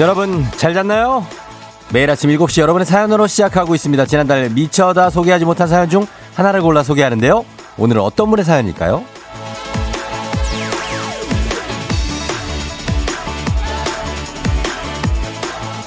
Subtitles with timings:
[0.00, 1.26] 여러분 잘 잤나요?
[1.92, 4.06] 매일 아침 7시 여러분의 사연으로 시작하고 있습니다.
[4.06, 7.44] 지난달 미쳐다 소개하지 못한 사연 중 하나를 골라 소개하는데요.
[7.76, 9.04] 오늘은 어떤 분의 사연일까요?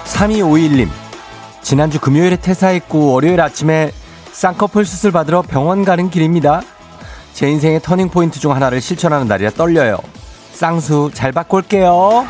[0.06, 0.90] 3251님
[1.64, 3.92] 지난주 금요일에 퇴사했고 월요일 아침에
[4.32, 6.62] 쌍꺼풀 수술 받으러 병원 가는 길입니다.
[7.34, 9.98] 제 인생의 터닝포인트 중 하나를 실천하는 날이라 떨려요.
[10.52, 12.28] 쌍수 잘 올게요.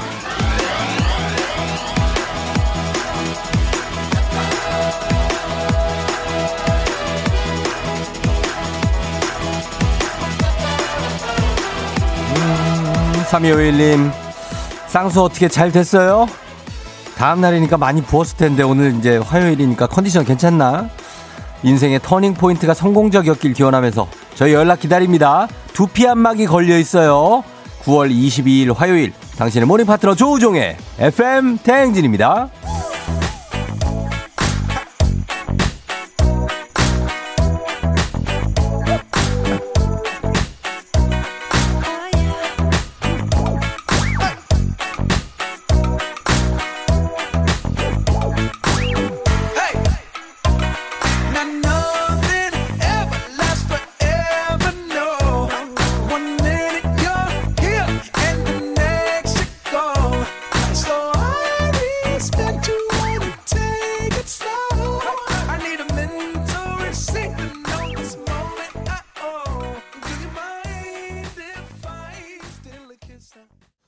[13.34, 14.12] 3251님,
[14.88, 16.28] 쌍수 어떻게 잘 됐어요?
[17.17, 20.89] 다음 날이니까 많이 부었을 텐데 오늘 이제 화요일이니까 컨디션 괜찮나?
[21.64, 25.48] 인생의 터닝 포인트가 성공적이었길 기원하면서 저희 연락 기다립니다.
[25.73, 27.44] 두피 안막이 걸려 있어요.
[27.86, 32.50] 9월 22일 화요일 당신의 모닝 파트너 조우종의 FM 대행진입니다.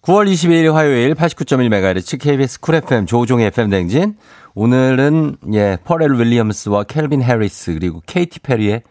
[0.06, 4.16] 9월 22일 화요일 89.1MHz KBS 쿨 FM 조우종의 FM 댕진.
[4.54, 8.84] 오늘은 예, 퍼렐 윌리엄스와 켈빈 해리스 그리고 케이티 페리의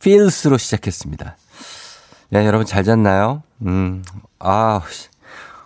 [0.00, 1.36] Feels로 시작했습니다.
[2.34, 3.42] 예, 여러분 잘 잤나요?
[3.66, 4.02] 음.
[4.38, 4.80] 아,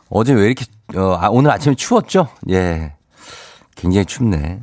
[0.08, 0.64] 어제 왜 이렇게
[0.96, 2.28] 어, 아, 오늘 아침에 추웠죠?
[2.50, 2.94] 예.
[3.76, 4.60] 굉장히 춥네.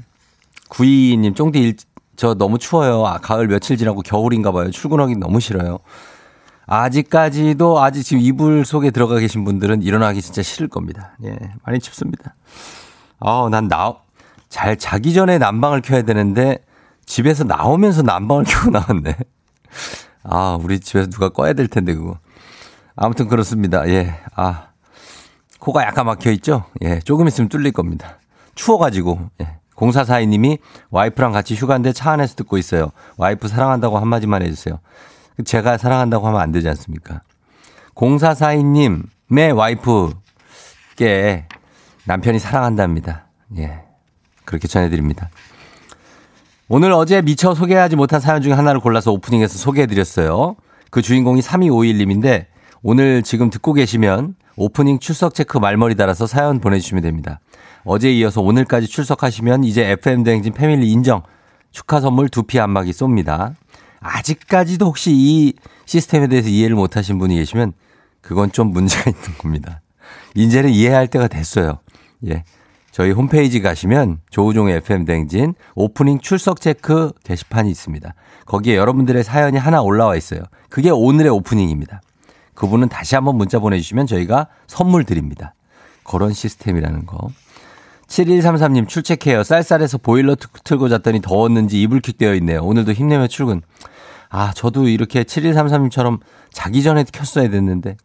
[0.67, 1.77] 9222님 쫑디 일,
[2.17, 3.05] 저 너무 추워요.
[3.05, 4.71] 아, 가을 며칠 지나고 겨울인가 봐요.
[4.71, 5.79] 출근하기 너무 싫어요.
[6.65, 11.17] 아직까지도 아직 지금 이불 속에 들어가 계신 분들은 일어나기 진짜 싫을 겁니다.
[11.23, 12.35] 예, 많이 춥습니다.
[13.19, 13.95] 아, 난 나,
[14.49, 16.59] 잘 자기 전에 난방을 켜야 되는데
[17.05, 19.17] 집에서 나오면서 난방을 켜고 나왔네.
[20.23, 22.17] 아, 우리 집에서 누가 꺼야 될 텐데, 그거.
[22.95, 23.87] 아무튼 그렇습니다.
[23.89, 24.67] 예, 아.
[25.59, 26.65] 코가 약간 막혀 있죠?
[26.81, 28.19] 예, 조금 있으면 뚫릴 겁니다.
[28.55, 29.57] 추워가지고, 예.
[29.75, 30.59] 공사사이님이
[30.91, 32.91] 와이프랑 같이 휴가인데 차 안에서 듣고 있어요.
[33.17, 34.79] 와이프 사랑한다고 한마디만 해주세요.
[35.45, 37.21] 제가 사랑한다고 하면 안 되지 않습니까?
[37.95, 41.47] 0442님의 와이프께
[42.05, 43.27] 남편이 사랑한답니다.
[43.57, 43.81] 예.
[44.45, 45.29] 그렇게 전해드립니다.
[46.67, 50.55] 오늘 어제 미처 소개하지 못한 사연 중에 하나를 골라서 오프닝에서 소개해드렸어요.
[50.89, 52.45] 그 주인공이 3251님인데
[52.81, 57.39] 오늘 지금 듣고 계시면 오프닝 출석 체크 말머리 달아서 사연 보내주시면 됩니다.
[57.85, 61.23] 어제 이어서 오늘까지 출석하시면 이제 FM대행진 패밀리 인정
[61.71, 63.55] 축하 선물 두피 안마기 쏩니다.
[64.03, 65.53] 아직까지도 혹시 이
[65.85, 67.73] 시스템에 대해서 이해를 못 하신 분이 계시면
[68.21, 69.81] 그건 좀 문제가 있는 겁니다.
[70.35, 71.79] 이제는 이해할 때가 됐어요.
[72.27, 72.43] 예.
[72.91, 78.13] 저희 홈페이지 가시면 조우종의 FM 댕진 오프닝 출석 체크 게시판이 있습니다.
[78.45, 80.41] 거기에 여러분들의 사연이 하나 올라와 있어요.
[80.69, 82.01] 그게 오늘의 오프닝입니다.
[82.53, 85.55] 그분은 다시 한번 문자 보내주시면 저희가 선물 드립니다.
[86.03, 87.29] 그런 시스템이라는 거.
[88.07, 89.43] 7133님 출첵해요.
[89.43, 92.61] 쌀쌀해서 보일러 틀고 잤더니 더웠는지 이불킥 되어 있네요.
[92.61, 93.61] 오늘도 힘내며 출근.
[94.35, 96.19] 아, 저도 이렇게 7133님처럼
[96.51, 97.97] 자기 전에 켰어야 됐는데.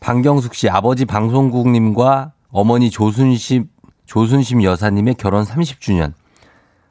[0.00, 3.70] 방경숙 씨, 아버지 방송국님과 어머니 조순심,
[4.04, 6.12] 조순심 여사님의 결혼 30주년.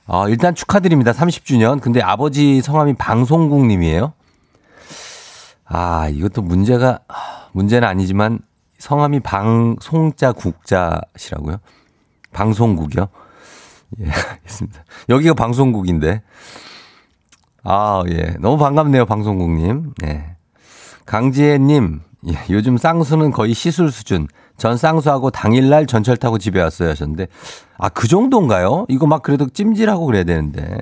[0.07, 1.11] 아, 일단 축하드립니다.
[1.11, 1.79] 30주년.
[1.79, 4.13] 근데 아버지 성함이 방송국님이에요?
[5.65, 7.01] 아, 이것도 문제가,
[7.51, 8.39] 문제는 아니지만
[8.79, 11.57] 성함이 방송자 국자시라고요?
[12.33, 13.09] 방송국이요?
[13.99, 14.85] 예, 알겠습니다.
[15.09, 16.23] 여기가 방송국인데.
[17.63, 18.35] 아, 예.
[18.39, 19.93] 너무 반갑네요, 방송국님.
[20.03, 20.35] 예.
[21.05, 21.99] 강지혜님,
[22.29, 24.27] 예, 요즘 쌍수는 거의 시술 수준.
[24.57, 27.27] 전 쌍수하고 당일날 전철 타고 집에 왔어요 하셨는데,
[27.77, 28.85] 아, 그 정도인가요?
[28.89, 30.77] 이거 막 그래도 찜질하고 그래야 되는데.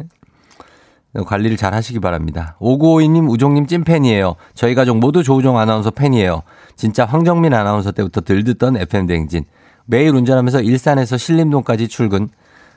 [1.25, 2.55] 관리를 잘 하시기 바랍니다.
[2.59, 4.35] 5952님, 우종님 찐팬이에요.
[4.53, 6.43] 저희 가족 모두 조우종 아나운서 팬이에요.
[6.75, 9.45] 진짜 황정민 아나운서 때부터 들 듣던 FM대행진.
[9.85, 12.29] 매일 운전하면서 일산에서 신림동까지 출근.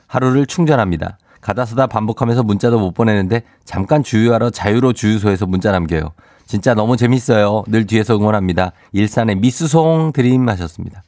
[0.07, 1.17] 하루를 충전합니다.
[1.43, 6.13] 가다 서다 반복하면서 문자도 못 보내는데 잠깐 주유하러 자유로 주유소에서 문자 남겨요.
[6.45, 7.63] 진짜 너무 재밌어요.
[7.67, 8.71] 늘 뒤에서 응원합니다.
[8.93, 11.03] 일산의 미스송 드림 하셨습니다.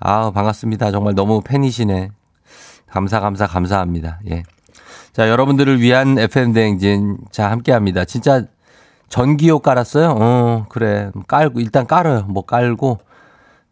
[0.00, 0.90] 아 반갑습니다.
[0.90, 2.10] 정말 너무 팬이시네.
[2.88, 4.20] 감사, 감사, 감사합니다.
[4.30, 4.42] 예.
[5.12, 7.18] 자, 여러분들을 위한 FM대행진.
[7.30, 8.04] 자, 함께 합니다.
[8.04, 8.44] 진짜
[9.08, 10.16] 전기요 깔았어요?
[10.18, 11.10] 어, 그래.
[11.26, 12.22] 깔고, 일단 깔아요.
[12.28, 12.98] 뭐 깔고.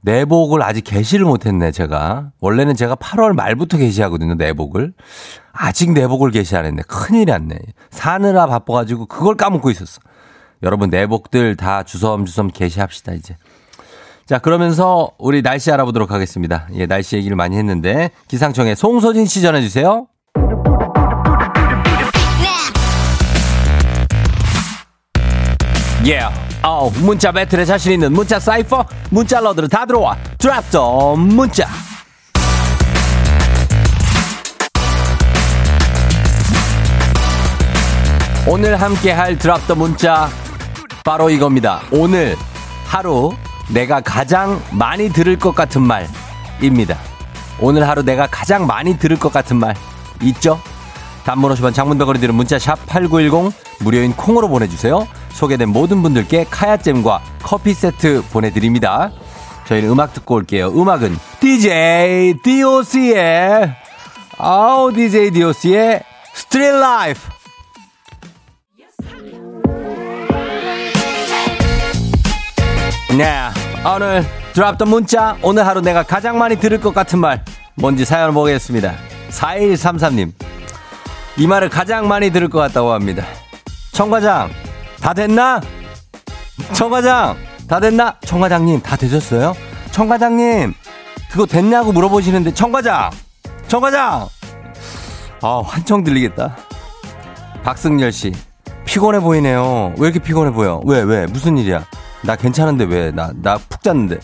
[0.02, 2.31] 내복을 아직 개시를 못했네, 제가.
[2.40, 4.93] 원래는 제가 8월 말부터 개시하거든요, 내복을.
[5.52, 6.82] 아직 내복을 개시 안 했네.
[6.87, 7.58] 큰일 났네.
[7.90, 10.00] 사느라 바빠가지고 그걸 까먹고 있었어.
[10.62, 13.37] 여러분, 내복들 다 주섬주섬 개시합시다, 이제.
[14.26, 16.69] 자, 그러면서 우리 날씨 알아보도록 하겠습니다.
[16.75, 20.06] 예, 날씨 얘기를 많이 했는데, 기상청에 송소진 씨 전해주세요.
[26.06, 26.32] Yeah.
[26.62, 31.67] 어, 문자 배틀에 자신 있는 문자 사이퍼 문자 러들은 다 들어와 드랍더 문자
[38.49, 40.29] 오늘 함께 할 드랍 더 문자
[41.05, 42.37] 바로 이겁니다 오늘
[42.87, 43.35] 하루
[43.69, 46.97] 내가 가장 많이 들을 것 같은 말입니다
[47.58, 49.75] 오늘 하루 내가 가장 많이 들을 것 같은 말
[50.23, 50.61] 있죠?
[51.26, 57.75] 단문 50원 장문백원이 드는 문자 샵 8910 무료인 콩으로 보내주세요 소개된 모든 분들께 카야잼과 커피
[57.75, 59.11] 세트 보내드립니다.
[59.67, 60.69] 저희는 음악 듣고 올게요.
[60.69, 63.75] 음악은 DJ DOC의
[64.38, 66.00] 아우 DJ DOC의
[66.32, 67.20] Street Life
[73.19, 73.50] 네
[73.84, 77.44] 오늘 드렸던 문자 오늘 하루 내가 가장 많이 들을 것 같은 말
[77.75, 78.94] 뭔지 사연 보겠습니다
[79.31, 80.45] 4133님
[81.38, 83.25] 이 말을 가장 많이 들을 것 같다고 합니다
[83.93, 84.50] 청과장
[85.00, 85.61] 다 됐나?
[86.73, 87.37] 청과장,
[87.69, 88.17] 다 됐나?
[88.23, 89.55] 청과장님, 다 되셨어요?
[89.93, 90.75] 청과장님,
[91.31, 93.11] 그거 됐냐고 물어보시는데, 청과장!
[93.69, 94.27] 청과장!
[95.43, 96.56] 아, 환청 들리겠다.
[97.62, 98.32] 박승열 씨,
[98.87, 99.93] 피곤해 보이네요.
[99.99, 100.81] 왜 이렇게 피곤해 보여?
[100.87, 101.27] 왜, 왜?
[101.27, 101.85] 무슨 일이야?
[102.23, 103.11] 나 괜찮은데 왜?
[103.12, 104.19] 나, 나 푹 잤는데.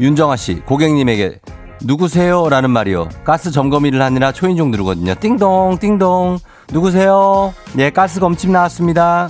[0.00, 1.38] 윤정아 씨, 고객님에게
[1.84, 2.48] 누구세요?
[2.48, 3.08] 라는 말이요.
[3.24, 5.14] 가스 점검 일을 하느라 초인종 누르거든요.
[5.20, 6.38] 띵동, 띵동.
[6.72, 7.52] 누구세요?
[7.78, 9.28] 예, 가스 검침 나왔습니다.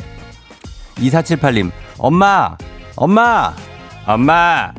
[0.97, 2.56] 2478님, 엄마,
[2.95, 3.53] 엄마,
[4.06, 4.73] 엄마,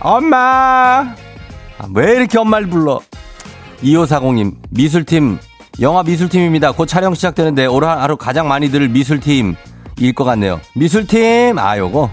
[0.00, 0.38] 엄마.
[1.78, 3.00] 아, 왜 이렇게 엄마를 불러?
[3.82, 5.38] 2540님, 미술팀,
[5.80, 6.72] 영화 미술팀입니다.
[6.72, 9.54] 곧 촬영 시작되는데 올 하루 가장 많이 들을 미술팀
[9.98, 10.58] 일 것 같네요.
[10.74, 12.10] 미술팀, 아, 요거.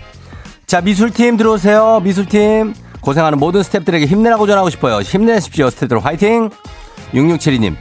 [0.66, 2.02] 자, 미술팀 들어오세요.
[2.04, 2.74] 미술팀.
[3.08, 5.00] 고생하는 모든 스탭들에게 힘내라고 전하고 싶어요.
[5.00, 5.68] 힘내십시오.
[5.68, 6.50] 스탭들 화이팅!
[7.14, 7.78] 6672님,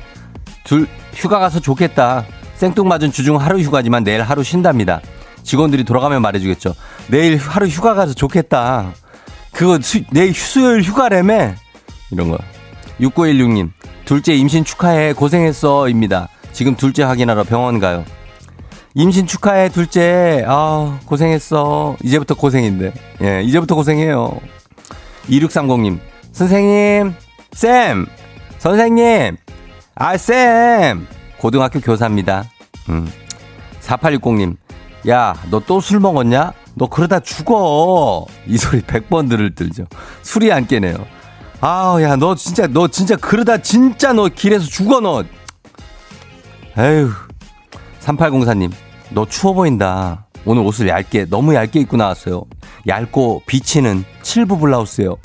[0.63, 2.25] 둘, 휴가 가서 좋겠다.
[2.55, 5.01] 생뚱맞은 주중 하루 휴가지만 내일 하루 쉰답니다.
[5.43, 6.77] 직원들이 돌아가면 말해주겠죠.
[7.09, 8.93] 내일 하루 휴가 가서 좋겠다.
[9.51, 11.57] 그거 수, 내일 수요일 휴가래매.
[12.13, 12.39] 이런 거.
[13.01, 13.73] 6916님,
[14.05, 15.13] 둘째 임신 축하해.
[15.13, 15.89] 고생했어.
[15.89, 16.29] 입니다.
[16.53, 18.05] 지금 둘째 확인하러 병원 가요.
[18.95, 20.45] 임신 축하해, 둘째.
[20.47, 21.97] 아, 고생했어.
[22.05, 22.93] 이제부터 고생인데.
[23.23, 24.39] 예, 이제부터 고생해요.
[25.29, 25.99] 2630님,
[26.33, 27.15] 선생님,
[27.53, 28.07] 쌤,
[28.59, 29.37] 선생님,
[29.95, 31.07] 아, 쌤.
[31.39, 32.45] 고등학교 교사입니다.
[32.89, 33.11] 음.
[33.83, 34.57] 4860님,
[35.09, 36.53] 야, 너 또 술 먹었냐?
[36.75, 38.27] 너 그러다 죽어.
[38.47, 39.87] 이 소리 100번 들을 들죠.
[40.23, 40.97] 술이 안 깨네요.
[41.61, 45.25] 아우, 야, 너 진짜, 너 진짜 그러다 진짜 너 길에서 죽어, 너.
[46.79, 47.11] 에휴.
[48.01, 48.73] 3804님,
[49.11, 50.26] 너 추워 보인다.
[50.47, 52.45] 오늘 옷을 얇게, 너무 얇게 입고 나왔어요.
[52.87, 55.17] 얇고 비치는 칠부 블라우스요.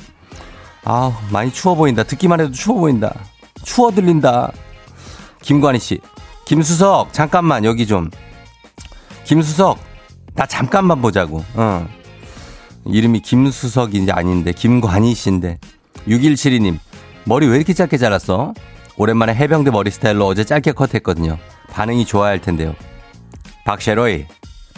[0.84, 2.02] 아우, 많이 추워 보인다.
[2.04, 3.14] 듣기만 해도 추워 보인다.
[3.64, 4.52] 추워 들린다.
[5.44, 6.00] 김관희 씨,
[6.46, 8.10] 김수석, 잠깐만, 여기 좀.
[9.24, 9.78] 김수석,
[10.34, 11.44] 나 잠깐만 보자고.
[11.54, 11.88] 어.
[12.86, 15.60] 이름이 김수석인지 아닌데, 김관희 씨인데.
[16.08, 16.80] 6172님,
[17.26, 18.56] 머리 왜 이렇게 짧게 잘랐어?
[18.98, 21.38] 오랜만에 해병대 머리 스타일로 어제 짧게 컷했거든요.
[21.70, 22.76] 반응이 좋아야 할 텐데요.
[23.66, 24.26] 박셰로이,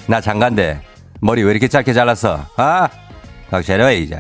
[0.08, 0.82] 나 장간대.
[1.22, 2.46] 머리 왜 이렇게 짧게 잘랐어?
[2.58, 2.90] 아?
[3.50, 4.20] 박셰로이, 이제.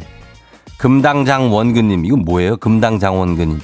[0.78, 2.58] 금당장 원근님, 이건 뭐예요?
[2.58, 3.60] 금당장 원근님.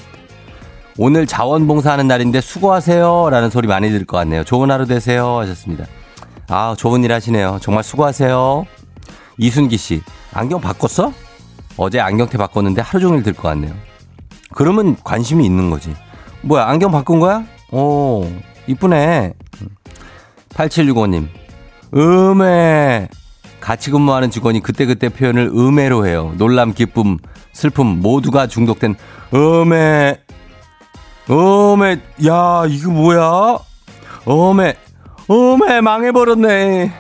[0.98, 3.30] 오늘 자원봉사하는 날인데 수고하세요.
[3.30, 4.44] 라는 소리 많이 들을 것 같네요.
[4.44, 5.38] 좋은 하루 되세요.
[5.38, 5.86] 하셨습니다.
[6.50, 7.60] 아, 좋은 일 하시네요.
[7.62, 8.66] 정말 수고하세요.
[9.38, 10.02] 이순기 씨,
[10.34, 11.14] 안경 바꿨어?
[11.78, 13.74] 어제 안경테 바꿨는데 하루 종일 들 것 같네요.
[14.54, 15.94] 그러면 관심이 있는 거지.
[16.42, 17.46] 뭐야, 안경 바꾼 거야?
[17.72, 18.26] 오,
[18.68, 19.34] 이쁘네.
[20.50, 21.28] 8765님,
[21.96, 23.10] 음해.
[23.60, 26.34] 같이 근무하는 직원이 그때그때 표현을 음해로 해요.
[26.38, 27.18] 놀람, 기쁨,
[27.54, 28.96] 슬픔 모두가 중독된
[29.34, 30.20] 음해.
[31.30, 32.00] 음해.
[32.28, 33.58] 야, 이거 뭐야?
[34.28, 34.76] 음해.
[35.28, 36.92] 어메, 망해버렸네.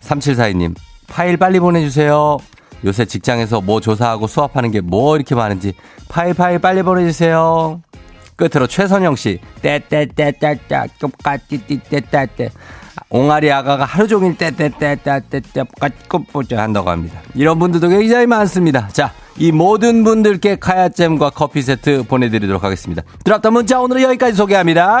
[0.00, 0.74] 3742님,
[1.06, 2.38] 파일 빨리 보내주세요.
[2.86, 5.74] 요새 직장에서 뭐 조사하고 수업하는 게 뭐 이렇게 많은지
[6.08, 7.82] 파일 파일 빨리 보내주세요.
[8.36, 12.50] 끝으로 최선영 씨, 떼떼떼떼떼, 똑같이 떼떼떼떼.
[13.10, 15.64] 옹알이 아가가 하루 종일 떼떼떼떼떼떼,
[16.08, 17.20] 꽃보자 한다고 합니다.
[17.34, 18.88] 이런 분들도 굉장히 많습니다.
[18.88, 23.02] 자, 이 모든 분들께 카야잼과 커피 세트 보내드리도록 하겠습니다.
[23.24, 25.00] 들었던 문자 오늘은 여기까지 소개합니다.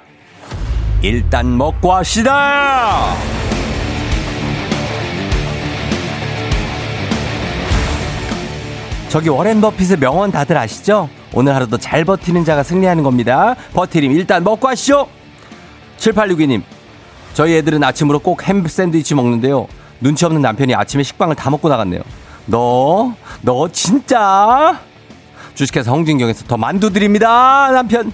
[1.01, 3.15] 일단 먹고 합시다.
[9.09, 11.09] 저기 워렌 버핏의 명언 다들 아시죠?
[11.33, 13.55] 오늘 하루도 잘 버티는 자가 승리하는 겁니다.
[13.73, 15.07] 버티림 일단 먹고 하시죠.
[15.97, 16.61] 7862님.
[17.33, 19.67] 저희 애들은 아침으로 꼭 햄 샌드위치 먹는데요.
[19.99, 22.01] 눈치 없는 남편이 아침에 식빵을 다 먹고 나갔네요.
[22.45, 24.79] 너, 너 진짜?
[25.55, 27.69] 주식회사 홍진경에서 더 만두 드립니다.
[27.71, 28.11] 남편.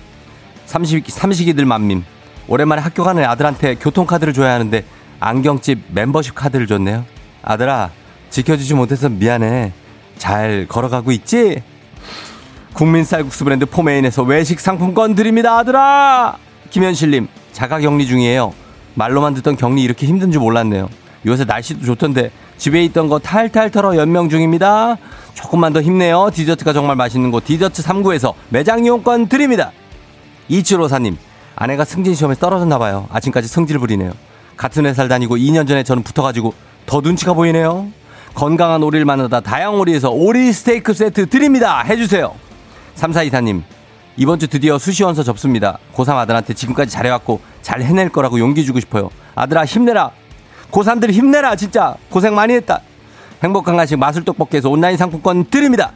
[0.66, 2.04] 삼식, 삼식이들 만밈.
[2.48, 4.84] 오랜만에 학교 가는 아들한테 교통카드를 줘야 하는데
[5.20, 7.06] 안경집 멤버십 카드를 줬네요.
[7.44, 7.92] 아들아,
[8.30, 9.74] 지켜주지 못해서 미안해.
[10.18, 11.62] 잘 걸어가고 있지?
[12.74, 16.38] 국민 쌀국수 브랜드 포메인에서 외식 상품권 드립니다, 아들아!
[16.70, 18.54] 김현실님, 자가 격리 중이에요.
[18.94, 20.90] 말로만 듣던 격리 이렇게 힘든 줄 몰랐네요.
[21.26, 24.98] 요새 날씨도 좋던데 집에 있던 거 탈탈 털어 연명 중입니다.
[25.34, 26.30] 조금만 더 힘내요.
[26.34, 29.72] 디저트가 정말 맛있는 곳 디저트 3구에서 매장 이용권 드립니다.
[30.48, 31.18] 이치로사님,
[31.60, 33.08] 아내가 승진 시험에 떨어졌나 봐요.
[33.12, 34.12] 아침까지 성질 부리네요.
[34.56, 36.54] 같은 회사를 다니고 2년 전에 저는 붙어가지고
[36.86, 37.88] 더 눈치가 보이네요.
[38.36, 41.82] 건강한 오리를 만나다 다양오리에서 오리 스테이크 세트 드립니다.
[41.82, 42.36] 해주세요.
[42.96, 43.64] 3424님,
[44.18, 45.80] 이번 주 드디어 수시원서 접습니다.
[45.96, 49.10] 고3 아들한테 지금까지 잘해왔고 잘 해낼 거라고 용기 주고 싶어요.
[49.34, 50.12] 아들아 힘내라.
[50.70, 52.82] 고3들 힘내라 진짜 고생 많이 했다.
[53.44, 55.92] 행복한 간식 마술떡볶이에서 온라인 상품권 드립니다.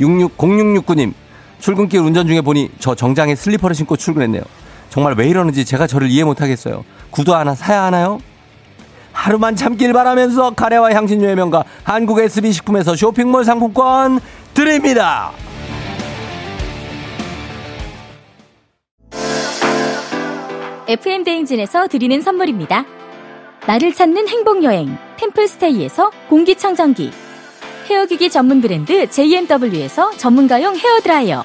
[0.00, 1.14] 660669님
[1.60, 4.42] 출근길 운전 중에 보니 저 정장에 슬리퍼를 신고 출근했네요.
[4.90, 6.84] 정말 왜 이러는지 제가 저를 이해 못하겠어요.
[7.10, 8.18] 구두 하나 사야 하나요?
[9.12, 14.20] 하루만 참길 바라면서 카레와 향신료의 명가 한국 SB 식품에서 쇼핑몰 상품권
[14.54, 15.32] 드립니다.
[20.88, 22.84] FM 대행진에서 드리는 선물입니다.
[23.66, 27.10] 나를 찾는 행복 여행 템플스테이에서 공기청정기
[27.90, 31.44] 헤어기기 전문 브랜드 JMW에서 전문가용 헤어 드라이어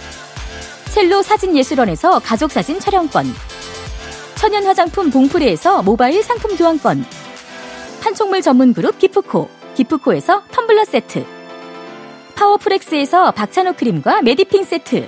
[0.91, 3.25] 첼로 사진예술원에서 가족사진 촬영권
[4.35, 7.05] 천연 화장품 봉프레에서 모바일 상품 교환권
[8.01, 11.25] 판촉물 전문 그룹 기프코 기프코에서 텀블러 세트
[12.35, 15.07] 파워프렉스에서 박찬호 크림과 메디핑 세트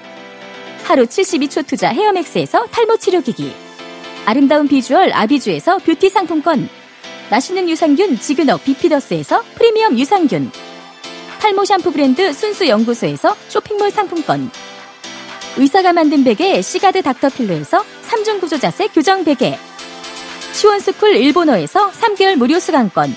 [0.84, 3.54] 하루 72초 투자 헤어맥스에서 탈모 치료기기
[4.26, 6.70] 아름다운 비주얼 아비주에서 뷰티 상품권
[7.30, 10.50] 맛있는 유산균 지근억 비피더스에서 프리미엄 유산균
[11.42, 14.50] 탈모 샴푸 브랜드 순수 연구소에서 쇼핑몰 상품권
[15.56, 19.58] 의사가 만든 베개 시가드 닥터필로에서 3중 구조 자세 교정 베개.
[20.54, 23.16] 시원스쿨 일본어에서 3개월 무료 수강권.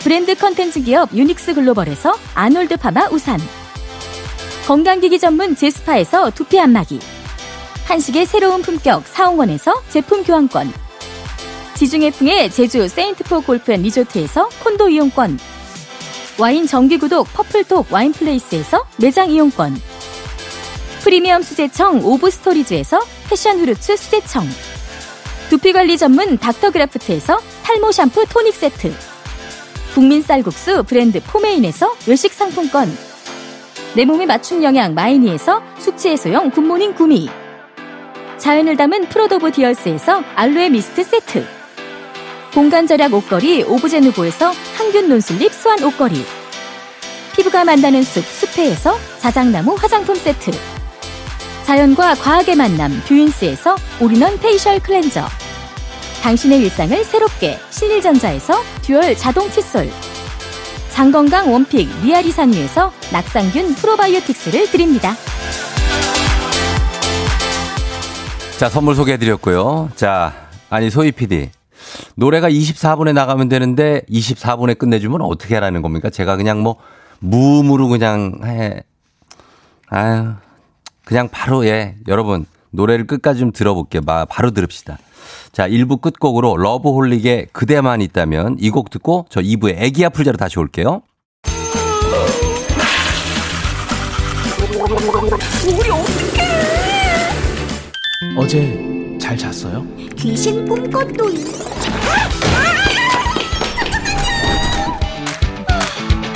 [0.00, 3.40] 브랜드 컨텐츠 기업 유닉스 글로벌에서 아놀드 파마 우산.
[4.66, 7.00] 건강기기 전문 제스파에서 두피 안마기.
[7.86, 10.72] 한식의 새로운 품격 사홍원에서 제품 교환권.
[11.74, 15.38] 지중해풍의 제주 세인트포 골프 앤 리조트에서 콘도 이용권.
[16.38, 19.89] 와인 정기구독 퍼플독 와인플레이스에서 매장 이용권
[21.00, 24.46] 프리미엄 수제청 오브스토리즈에서 패션 후르츠 수제청.
[25.48, 28.94] 두피관리 전문 닥터그라프트에서 탈모 샴푸 토닉 세트.
[29.94, 32.96] 국민 쌀국수 브랜드 포메인에서 외식 상품권.
[33.94, 37.28] 내 몸에 맞춤 영양 마이니에서 숙취 해소용 굿모닝 구미.
[38.38, 41.46] 자연을 담은 프로도브 디얼스에서 알로에 미스트 세트.
[42.54, 46.24] 공간 절약 옷걸이 오브제누보에서 항균 non-slip 수완 옷걸이.
[47.34, 50.50] 피부가 만나는 숲 숲회에서 자작나무 화장품 세트
[51.70, 55.24] 자연과 과학의 만남 뷰인스에서 all-in-one facial cleanser
[56.20, 59.88] 당신의 일상을 새롭게 신일전자에서 듀얼 자동 칫솔
[60.88, 65.14] 장건강 one pick 미야리산유에서 낙산균 프로바이오틱스를 드립니다.
[68.58, 69.90] 자, 선물 소개해드렸고요.
[69.94, 70.32] 자,
[70.70, 71.50] 아니, 소희 PD.
[72.16, 76.10] 노래가 24분에 나가면 되는데 24분에 끝내주면 어떻게 하라는 겁니까?
[76.10, 76.78] 제가 그냥 뭐,
[77.20, 78.82] 무음으로 그냥 해.
[79.86, 80.34] 아유,
[81.04, 82.46] 그냥 바로, 예, 여러분.
[82.72, 84.02] 노래를 끝까지 좀 들어볼게요.
[84.06, 84.98] 마- 바로 들읍시다.
[85.52, 91.02] 자, 1부 끝곡으로 러브홀릭의 그대만 있다면 이 곡 듣고 저 2부에 애기야 풀자로 다시 올게요.
[98.36, 99.84] 어제 잘 잤어요?
[100.16, 101.40] 귀신 꿈꿨도요.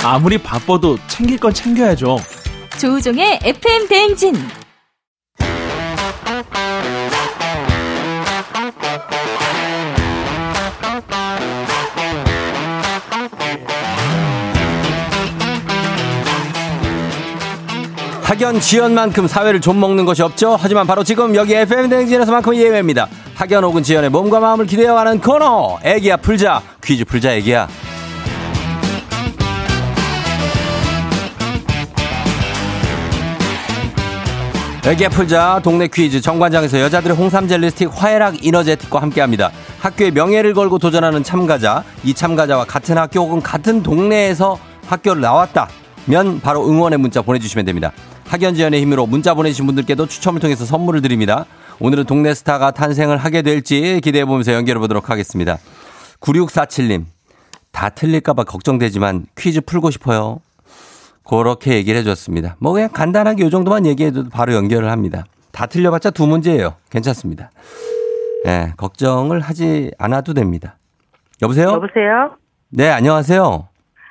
[0.03, 2.17] 아무리 바빠도 챙길 건 챙겨야죠.
[2.77, 4.35] 조우종의 FM 대행진.
[18.23, 20.57] 학연 지연만큼 사회를 좀 먹는 것이 없죠.
[20.59, 23.07] 하지만 바로 지금 여기 FM 대행진에서만큼 예외입니다.
[23.35, 25.79] 학연 혹은 지연의 몸과 마음을 기대어가는 코너.
[25.83, 26.61] 애기야 풀자.
[26.83, 27.69] 퀴즈 풀자 애기야.
[34.87, 39.49] 애기야 풀자 동네 퀴즈 정관장에서 여자들의 홍삼 젤리 스틱 화해락 이너제틱과 함께합니다.
[39.79, 46.69] 학교의 명예를 걸고 도전하는 참가자, 이 참가자와 같은 학교 혹은 같은 동네에서 학교를 나왔다면 바로
[46.69, 47.93] 응원의 문자 보내주시면 됩니다.
[48.27, 51.47] 학연지연의 힘으로 문자 보내주신 분들께도 추첨을 통해서 선물을 드립니다.
[51.79, 55.57] 오늘은 동네 스타가 탄생을 하게 될지 기대해보면서 연결해 보도록 하겠습니다.
[56.21, 57.05] 9647님,
[57.71, 60.41] 다 틀릴까봐 걱정되지만 퀴즈 풀고 싶어요.
[61.27, 62.55] 그렇게 얘기를 해줬습니다.
[62.59, 65.25] 뭐 그냥 간단하게 요 정도만 얘기해도 바로 연결을 합니다.
[65.51, 66.75] 다 틀려봤자 두 문제예요.
[66.89, 67.49] 괜찮습니다.
[68.45, 70.77] 예, 걱정을 하지 않아도 됩니다.
[71.41, 71.69] 여보세요?
[71.69, 72.35] 여보세요?
[72.69, 73.67] 네, 안녕하세요.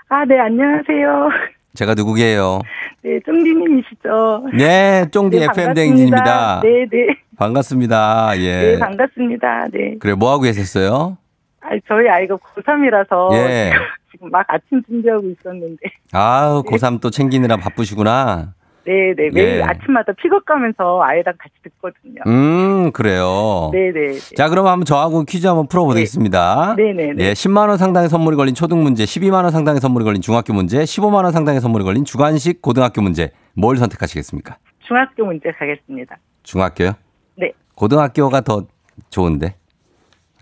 [0.09, 1.29] 아, 네, 안녕하세요.
[1.75, 2.61] 제가 누구게요?
[3.03, 4.47] 네, 쫑디님이시죠?
[4.57, 5.75] 네, 쫑디 네, FM.
[5.75, 6.61] 대행진입니다.
[6.63, 7.07] 네, 네.
[7.37, 8.39] 반갑습니다.
[8.39, 8.63] 예.
[8.63, 9.67] 네, 반갑습니다.
[9.73, 9.97] 네.
[9.99, 11.19] 그래, 뭐 하고 계셨어요?
[11.65, 13.73] 아, 저희 아이가 고3이라서 예.
[14.13, 15.91] 지금 막 아침 준비하고 있었는데.
[16.13, 18.53] 아우, 고3 또 챙기느라 바쁘시구나.
[18.87, 19.31] 네, 네.
[19.33, 19.63] 매일 예.
[19.63, 22.21] 아침마다 픽업 가면서 아이랑 같이 듣거든요.
[22.27, 23.71] 음, 그래요.
[23.73, 24.19] 네, 네.
[24.37, 26.75] 자, 그럼 한번 저하고 퀴즈 한번 풀어 보겠습니다.
[26.77, 27.29] 네, 네, 네.
[27.29, 30.81] 예, 10만 원 상당의 선물이 걸린 초등 문제, 12만 원 상당의 선물이 걸린 중학교 문제,
[30.81, 33.31] 15만 원 상당의 선물이 걸린 주관식 고등학교 문제.
[33.55, 34.59] 뭘 선택하시겠습니까?
[34.81, 36.19] 중학교 문제 가겠습니다.
[36.43, 36.93] 중학교요?
[37.37, 37.53] 네.
[37.75, 38.67] 고등학교가 더
[39.09, 39.55] 좋은데?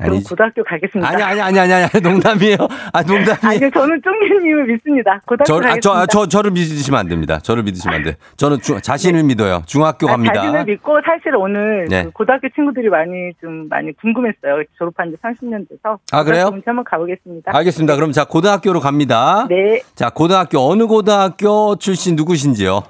[0.03, 1.09] 그럼 아니, 고등학교 가겠습니다.
[1.09, 2.57] 아니, 아니, 아니, 아니, 아니, 농담이에요.
[2.93, 3.37] 아, 농담이에요.
[3.43, 5.21] 아니, 저는 쫑디님을 믿습니다.
[5.27, 5.81] 고등학교 저, 아, 가겠습니다.
[5.81, 7.39] 저, 아, 저, 저를 믿으시면 안 됩니다.
[7.41, 8.17] 저를 믿으시면 안 돼.
[8.37, 9.63] 저는 주- 자신을 믿어요.
[9.67, 10.35] 중학교 아, 갑니다.
[10.35, 12.05] 자신을 믿고 사실 오늘 네.
[12.05, 14.65] 그 고등학교 친구들이 많이 좀 많이 궁금했어요.
[14.79, 15.99] 졸업한 지 30년 돼서.
[16.13, 16.51] 아, 그래요?
[16.65, 17.53] 한번 가보겠습니다.
[17.55, 17.95] 알겠습니다.
[17.97, 19.47] 그럼 자, 고등학교로 갑니다.
[19.49, 19.81] 네.
[19.95, 22.83] 자, 고등학교, 어느 고등학교 출신 누구신지요?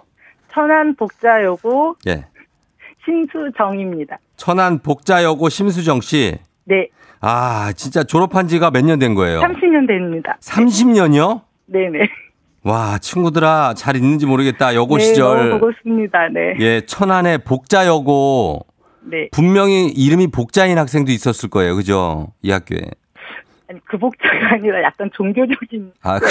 [0.53, 2.25] 천안 복자여고 예.
[3.05, 4.19] 신수정입니다.
[4.37, 6.37] 천안 복자여고 심수정 씨.
[6.65, 6.89] 네.
[7.23, 9.41] 아, 진짜 졸업한 지가 몇 년 된 거예요?
[9.41, 10.37] 30년 됩니다.
[10.41, 11.43] 30년이요?
[11.67, 12.09] 네네.
[12.65, 14.75] 와, 친구들아, 잘 있는지 모르겠다.
[14.75, 15.49] 여고 네, 시절.
[15.49, 16.29] 너무 보고 싶습니다.
[16.29, 16.55] 네.
[16.61, 18.67] 예, 천안의 복자여고.
[19.05, 19.29] 네.
[19.33, 21.75] 분명히 이름이 복자인 학생도 있었을 거예요.
[21.75, 22.33] 그죠?
[22.43, 22.79] 이 학교에.
[23.69, 26.27] 아니, 그 복자가 아니라 약간 종교적인 아, 그.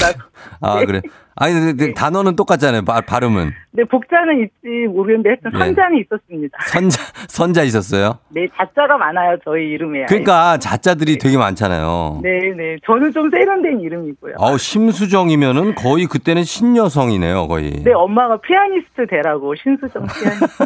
[0.61, 0.85] 아 네.
[0.85, 1.01] 그래.
[1.35, 2.83] 아니, 근데, 근데 단어는 똑같잖아요.
[2.83, 3.51] 바, 발음은.
[3.73, 5.59] 네, 복자는 있지 모르겠는데 하여튼 예.
[5.59, 6.57] 선자는 있었습니다.
[6.67, 8.19] 선자, 선자 있었어요?
[8.29, 9.37] 네, 자자가 많아요.
[9.45, 10.05] 저희 이름에.
[10.07, 12.19] 그러니까 자자들이 되게 많잖아요.
[12.21, 12.75] 네, 네.
[12.85, 14.35] 저는 좀 세련된 이름이고요.
[14.37, 17.71] 어우, 심수정이면은 거의 그때는 신여성이네요, 거의.
[17.83, 20.65] 네, 엄마가 피아니스트 되라고 신수정 피아니스트.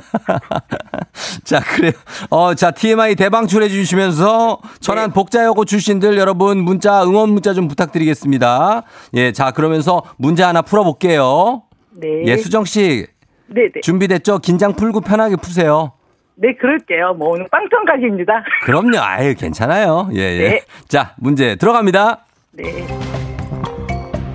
[1.46, 1.92] 자, 그래요.
[2.32, 8.82] 어, 자, TMI 대방출해 주시면서 천안 복자여고 출신들 여러분 문자, 응원 문자 좀 부탁드리겠습니다.
[9.14, 11.64] 예, 자, 그러면서 문제 하나 풀어볼게요.
[11.92, 12.24] 네.
[12.26, 13.06] 예, 수정 씨,
[13.48, 13.82] 네, 네.
[13.82, 14.40] 준비됐죠?
[14.40, 15.92] 긴장 풀고 편하게 푸세요.
[16.36, 17.16] 네, 그럴게요.
[17.18, 18.44] 뭐 오늘 빵점 각입니다.
[18.64, 18.98] 그럼요.
[19.00, 20.10] 아유, 괜찮아요.
[20.14, 20.50] 예, 예.
[20.50, 20.62] 네.
[20.88, 22.26] 자, 문제 들어갑니다.
[22.54, 22.88] 네.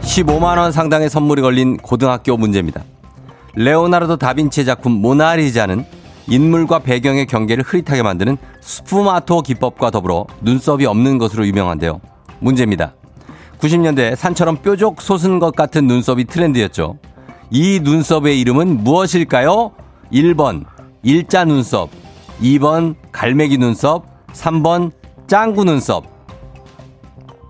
[0.03, 2.83] 15만 원 상당의 선물이 걸린 고등학교 문제입니다.
[3.55, 5.85] 레오나르도 다빈치의 작품 모나리자는
[6.29, 12.01] 인물과 배경의 경계를 흐릿하게 만드는 스푸마토 기법과 더불어 눈썹이 없는 것으로 유명한데요.
[12.41, 12.95] 문제입니다.
[13.61, 16.99] 90년대 산처럼 뾰족 솟은 것 같은 눈썹이 트렌드였죠.
[17.51, 19.73] 이 눈썹의 이름은 무엇일까요?
[20.13, 20.65] 1번
[21.03, 21.91] 일자 눈썹,
[22.41, 24.93] 2번 갈매기 눈썹, 3번
[25.27, 26.05] 짱구 눈썹,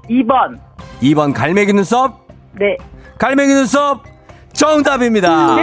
[0.09, 0.59] 2번.
[1.01, 2.27] 2번 갈매기 눈썹,
[2.59, 2.77] 네.
[3.18, 4.03] 갈매기 눈썹
[4.53, 5.57] 정답입니다.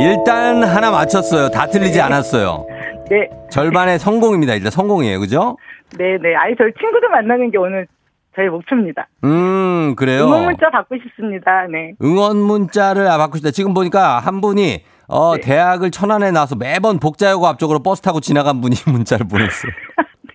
[0.00, 1.50] 일단 하나 맞췄어요.
[1.50, 2.66] 다 틀리지 않았어요.
[3.10, 3.28] 네.
[3.50, 4.54] 절반의 성공입니다.
[4.54, 5.20] 일단 성공이에요.
[5.20, 5.56] 그죠?
[5.98, 6.34] 네, 네.
[6.34, 7.86] 아이 저희 친구들 만나는 게 오늘
[8.34, 9.08] 저희 목표입니다.
[9.24, 10.24] 음, 그래요.
[10.24, 11.66] 응원 문자 받고 싶습니다.
[11.70, 11.92] 네.
[12.02, 13.50] 응원 문자를 아, 받고 싶다.
[13.50, 15.40] 지금 보니까 한 분이 어, 네.
[15.42, 19.72] 대학을 천안에 나와서 매번 복자여고 앞쪽으로 버스 타고 지나간 분이 문자를 보냈어요.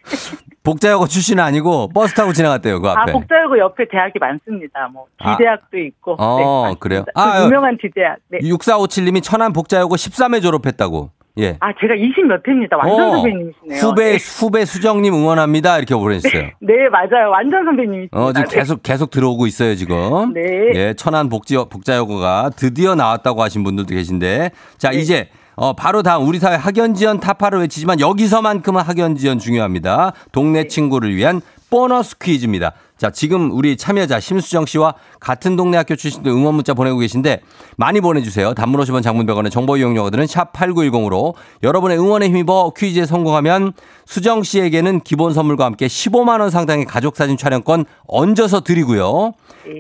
[0.64, 2.82] 복자여고 출신은 아니고 버스 타고 지나갔대요.
[2.82, 3.14] 그 아, 앞에.
[3.14, 4.90] 복자여고 옆에 대학이 많습니다.
[4.92, 5.38] 뭐 아.
[5.38, 6.16] D대학도 있고.
[6.20, 6.76] 어, 네.
[6.80, 7.06] 그래요?
[7.06, 8.18] 그 아, 유명한 D대학.
[8.30, 8.40] 네.
[8.40, 11.12] 6457님이 천안 복자여고 13회 졸업했다고.
[11.40, 11.58] 예.
[11.60, 12.78] 아, 제가 20몇 회입니다.
[12.78, 13.80] 완전 어, 선배님이시네요.
[13.80, 14.18] 후배 네.
[14.40, 16.50] 후배 수정님 응원합니다 이렇게 보내주세요.
[16.60, 17.30] 네, 맞아요.
[17.32, 18.18] 완전 선배님이십니다.
[18.18, 18.56] 어 지금 네.
[18.56, 20.34] 계속 계속 들어오고 있어요 지금.
[20.34, 20.42] 네.
[20.74, 24.98] 예, 천안 복지 복자여고가 드디어 나왔다고 하신 분들도 계신데 자 네.
[24.98, 30.14] 이제 어 바로 다음 우리 사회 학연 지원 타파를 외치지만 여기서만큼은 학연 지원 중요합니다.
[30.32, 30.68] 동네 네.
[30.68, 32.74] 친구를 위한 보너스 퀴즈입니다.
[32.98, 37.42] 자, 지금 우리 참여자 심수정 씨와 같은 동네 학교 출신도 응원 문자 보내고 계신데
[37.78, 38.56] 많이 보내주세요.
[38.56, 43.74] 단문 50원 장문 100원의 정보 이용료들은 샵 8910으로 여러분의 응원에 힘입어 퀴즈에 성공하면
[44.06, 49.34] 수정 씨에게는 기본 선물과 함께 15만 원 상당의 가족사진 촬영권 얹어서 드리고요.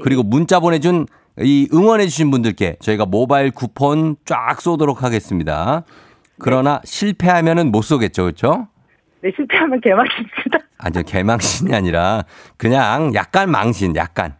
[0.03, 1.07] 그리고 문자 보내준
[1.39, 5.83] 이 응원해주신 분들께 저희가 모바일 쿠폰 쫙 쏘도록 하겠습니다.
[6.39, 8.67] 그러나 실패하면은 못 쏘겠죠, 그렇죠?
[9.27, 10.59] 네, 실패하면 개막입니다.
[10.79, 12.23] 아니요, 개망신이 아니라
[12.55, 14.35] 그냥 약간 망신, 약간.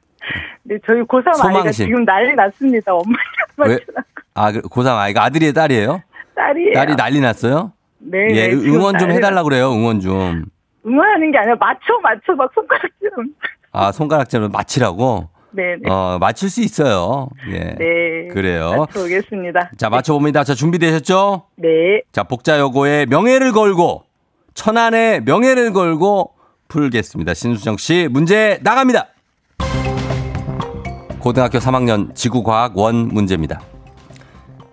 [0.63, 1.87] 네, 저희 고3 아이가 소망신.
[1.87, 2.93] 지금 난리 났습니다.
[2.93, 3.17] 엄마
[3.65, 3.77] 왜?
[4.33, 6.01] 아, 그 고3 아이가 아들이에요, 딸이에요?
[6.35, 6.73] 딸이에요.
[6.73, 7.73] 딸이 난리 났어요?
[7.99, 10.45] 네, 예, 응원 좀 해달라 그래요, 응원 좀.
[10.85, 13.33] 응원하는 게 아니라 맞춰 맞춰 막 손가락질은.
[13.73, 15.29] 아, 손가락질로 맞히라고?
[15.51, 15.89] 네, 네.
[15.89, 17.29] 어, 맞힐 수 있어요.
[17.49, 17.59] 예.
[17.59, 18.27] 네.
[18.31, 18.85] 그래요.
[18.85, 19.71] 맞춰보겠습니다.
[19.77, 20.43] 자, 맞춰봅니다.
[20.43, 21.47] 자, 준비되셨죠?
[21.55, 22.01] 네.
[22.11, 24.03] 자, 복자여고의 명예를 걸고,
[24.57, 26.33] 천안의 명예를 걸고
[26.67, 27.35] 풀겠습니다.
[27.35, 29.05] 신수정 씨, 문제 나갑니다.
[31.19, 33.61] 고등학교 3학년 지구과학 원 문제입니다.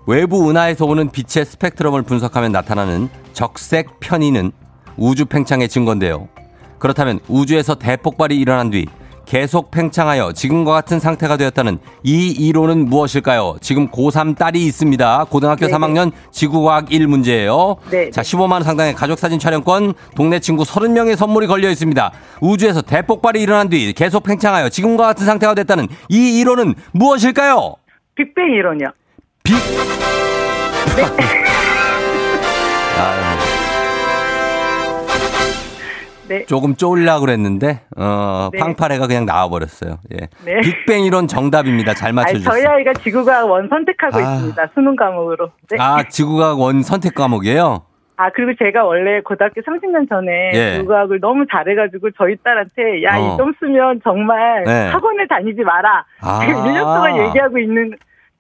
[0.07, 4.53] 외부 은하에서 오는 빛의 스펙트럼을 분석하면 나타나는 적색 편의는
[4.97, 6.29] 우주 팽창의 증거인데요.
[6.79, 8.87] 그렇다면 우주에서 대폭발이 일어난 뒤
[9.27, 13.57] 계속 팽창하여 지금과 같은 상태가 되었다는 이 이론은 무엇일까요?
[13.61, 15.27] 지금 고3 딸이 있습니다.
[15.31, 15.77] 고등학교 네네.
[15.77, 17.77] 3학년 지구과학 1 문제예요.
[17.91, 18.11] 네.
[18.11, 22.13] 자, 15만 원 상당의 가족사진 촬영권, 동네 친구 30명의 선물이 걸려 있습니다.
[22.41, 27.77] 우주에서 대폭발이 일어난 뒤 계속 팽창하여 지금과 같은 상태가 됐다는 이 이론은 무엇일까요?
[28.15, 28.89] 빅뱅 이론이요.
[29.43, 29.55] 빅.
[30.97, 31.61] 아
[36.29, 36.45] 네.
[36.47, 38.59] 조금 쫄라 그랬는데 어 네.
[38.59, 39.99] 팡파레가 그냥 나와버렸어요.
[40.15, 40.29] 예.
[40.45, 40.61] 네.
[40.61, 41.95] 빅뱅 이론 정답입니다.
[41.95, 42.69] 잘 아니, 저희 맞춰주셨어요.
[42.69, 44.21] 아이가 지구과학 원 선택하고 아.
[44.21, 44.67] 있습니다.
[44.75, 45.51] 수능 과목으로.
[45.71, 45.77] 네.
[45.79, 45.99] 아.
[45.99, 47.83] 아 지구과학 원 선택 과목이에요.
[48.33, 50.75] 그리고 제가 원래 고등학교 30년 전에 예.
[50.77, 53.35] 지구과학을 너무 잘해가지고 저희 딸한테 야, 어.
[53.35, 54.89] 이 점수면 정말 네.
[54.89, 56.05] 학원에 다니지 마라.
[56.21, 56.41] 아.
[56.47, 57.93] 1년 동안 얘기하고 있는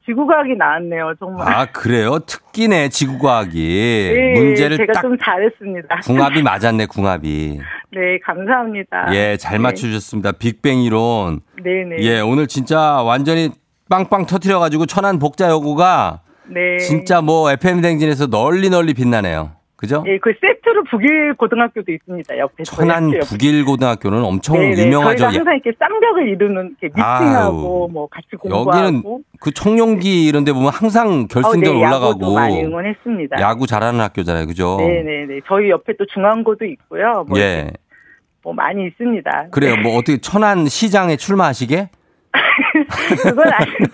[0.06, 1.14] 지구과학이 나왔네요.
[1.18, 1.48] 정말.
[1.52, 2.18] 아 그래요?
[2.18, 6.00] 특기네 지구과학이 네, 문제를 제가 딱좀 잘했습니다.
[6.04, 7.58] 궁합이 맞았네 궁합이.
[7.92, 9.14] 네, 감사합니다.
[9.14, 9.62] 예, 잘 네.
[9.62, 10.32] 맞추셨습니다.
[10.32, 11.40] 빅뱅 이론.
[11.62, 11.96] 네네.
[12.00, 13.50] 예, 오늘 진짜 완전히
[13.88, 16.78] 빵빵 터트려가지고 천안 복자 여고가 네.
[16.78, 19.52] 진짜 뭐 FM 댕진에서 널리 널리 빛나네요.
[19.84, 20.02] 그죠?
[20.06, 22.38] 예, 그 세트로 북일 고등학교도 있습니다.
[22.38, 22.62] 옆에.
[22.64, 23.26] 천안 학교 옆에.
[23.26, 24.86] 북일 고등학교는 엄청 네네.
[24.86, 25.18] 유명하죠.
[25.18, 27.88] 저희가 항상 이렇게 쌍벽을 이루는 이렇게 미팅하고 아우.
[27.92, 28.70] 뭐 같이 공부하고.
[28.70, 29.02] 여기는
[29.40, 33.40] 그 청룡기 이런 데 보면 항상 결승전 어, 네, 올라가고 야구도 많이 응원했습니다.
[33.40, 34.46] 야구 잘하는 학교잖아요.
[34.46, 34.76] 그죠?
[34.78, 35.40] 네 네 네.
[35.46, 37.24] 저희 옆에 또 중앙고도 있고요.
[37.28, 37.70] 뭐, 예.
[38.42, 39.48] 뭐 많이 있습니다.
[39.50, 39.76] 그래요.
[39.82, 41.88] 뭐 어떻게 천안 시장에 출마하시게?
[43.22, 43.84] 그건 아니고.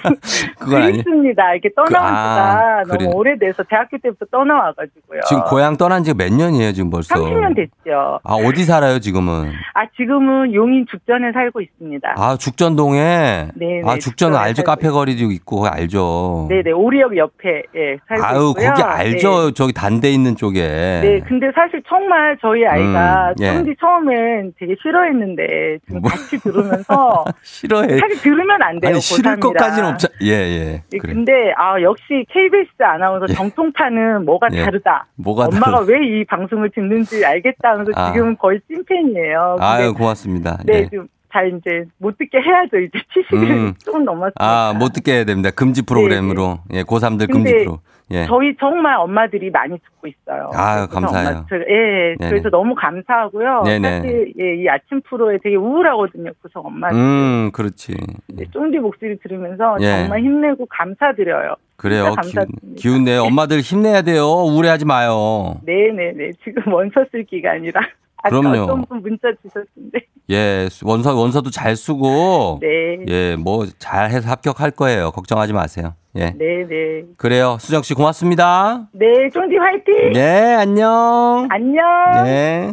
[0.59, 0.97] 그건 아니.
[0.99, 1.53] 있습니다.
[1.55, 3.05] 이렇게 떠나온 그- 아, 지가 그래.
[3.07, 5.21] 너무 오래돼서 대학교 때부터 떠나와가지고요.
[5.29, 7.15] 지금 고향 떠난 지가 몇 년이에요, 지금 벌써?
[7.15, 8.21] 30년 됐죠.
[8.25, 9.53] 아, 어디 살아요, 지금은?
[9.75, 12.15] 아, 지금은 용인 죽전에 살고 있습니다.
[12.17, 13.49] 아, 죽전동에?
[13.55, 14.63] 네네, 아, 죽전 알죠?
[14.65, 16.47] 카페 거리도 있고, 알죠?
[16.49, 16.73] 네네.
[16.73, 18.71] 오리역 옆에, 예, 살고 아유, 있고요.
[18.71, 19.47] 거기 알죠?
[19.49, 19.55] 네.
[19.55, 20.61] 저기 단대 있는 쪽에.
[20.61, 23.75] 네, 근데 사실 정말 저희 아이가 음, 예.
[23.81, 26.11] 처음엔 되게 싫어했는데 지금 뭐.
[26.11, 27.99] 같이 들으면서 싫어해.
[27.99, 28.91] 사실 들으면 안 돼요.
[28.93, 29.41] 아니, 싫을 고3이라.
[29.41, 30.09] 것까지는 없죠.
[30.23, 30.83] 예, 예.
[30.93, 31.15] 예, 그래.
[31.15, 33.33] 근데 아 역시 KBS 아나운서 예.
[33.35, 34.63] 정통파는 뭐가 예.
[34.65, 35.07] 다르다.
[35.17, 38.13] 뭐가 엄마가 왜 이 방송을 듣는지 알겠다 하면서 아.
[38.13, 39.57] 지금은 거의 찐팬이에요.
[39.61, 40.59] 아유, 고맙습니다.
[40.65, 40.89] 네, 예.
[40.89, 42.79] 좀잘 이제 못 듣게 해야죠.
[42.79, 42.99] 이제
[43.33, 43.75] 70일 음.
[43.85, 44.35] 조금 넘었으니까.
[44.39, 45.51] 아, 못 듣게 해야 됩니다.
[45.51, 46.61] 금지 프로그램으로.
[46.73, 47.81] 예, 고3들 금지 프로.
[48.13, 48.27] 예.
[48.27, 50.51] 저희 정말 엄마들이 많이 듣고 있어요.
[50.51, 51.29] 그래서 감사해요.
[51.29, 52.31] 엄마, 저, 예, 네네.
[52.31, 53.63] 그래서 너무 감사하고요.
[53.65, 53.91] 네네.
[53.91, 56.33] 사실 예, 이 아침 프로에 되게 우울하거든요.
[56.43, 56.97] 구성 엄마들.
[56.99, 57.95] 음, 그렇지.
[58.29, 60.01] 네, 쫑디 목소리 들으면서 예.
[60.03, 61.55] 정말 힘내고 감사드려요.
[61.77, 62.15] 그래요.
[62.23, 62.47] 기운.
[62.77, 63.23] 기운 내요.
[63.23, 64.25] 엄마들 힘내야 돼요.
[64.25, 65.57] 우울해하지 마요.
[65.65, 66.33] 네네네.
[66.45, 67.81] 지금 원서 쓸 기간이라.
[68.29, 68.63] 그럼요.
[68.65, 70.07] 어떤 분 문자 주셨는데.
[70.31, 72.61] 예, 원서, 원서도 잘 쓰고.
[72.61, 73.05] 네.
[73.09, 75.11] 예, 뭐, 잘 해서 합격할 거예요.
[75.11, 75.95] 걱정하지 마세요.
[76.17, 76.31] 예.
[76.37, 77.05] 네 네.
[77.17, 77.57] 그래요.
[77.61, 78.89] 수정 씨 고맙습니다.
[78.93, 80.13] 네, 쫑디 화이팅!
[80.13, 81.47] 네, 안녕.
[81.51, 82.25] 안녕!
[82.25, 82.73] 네.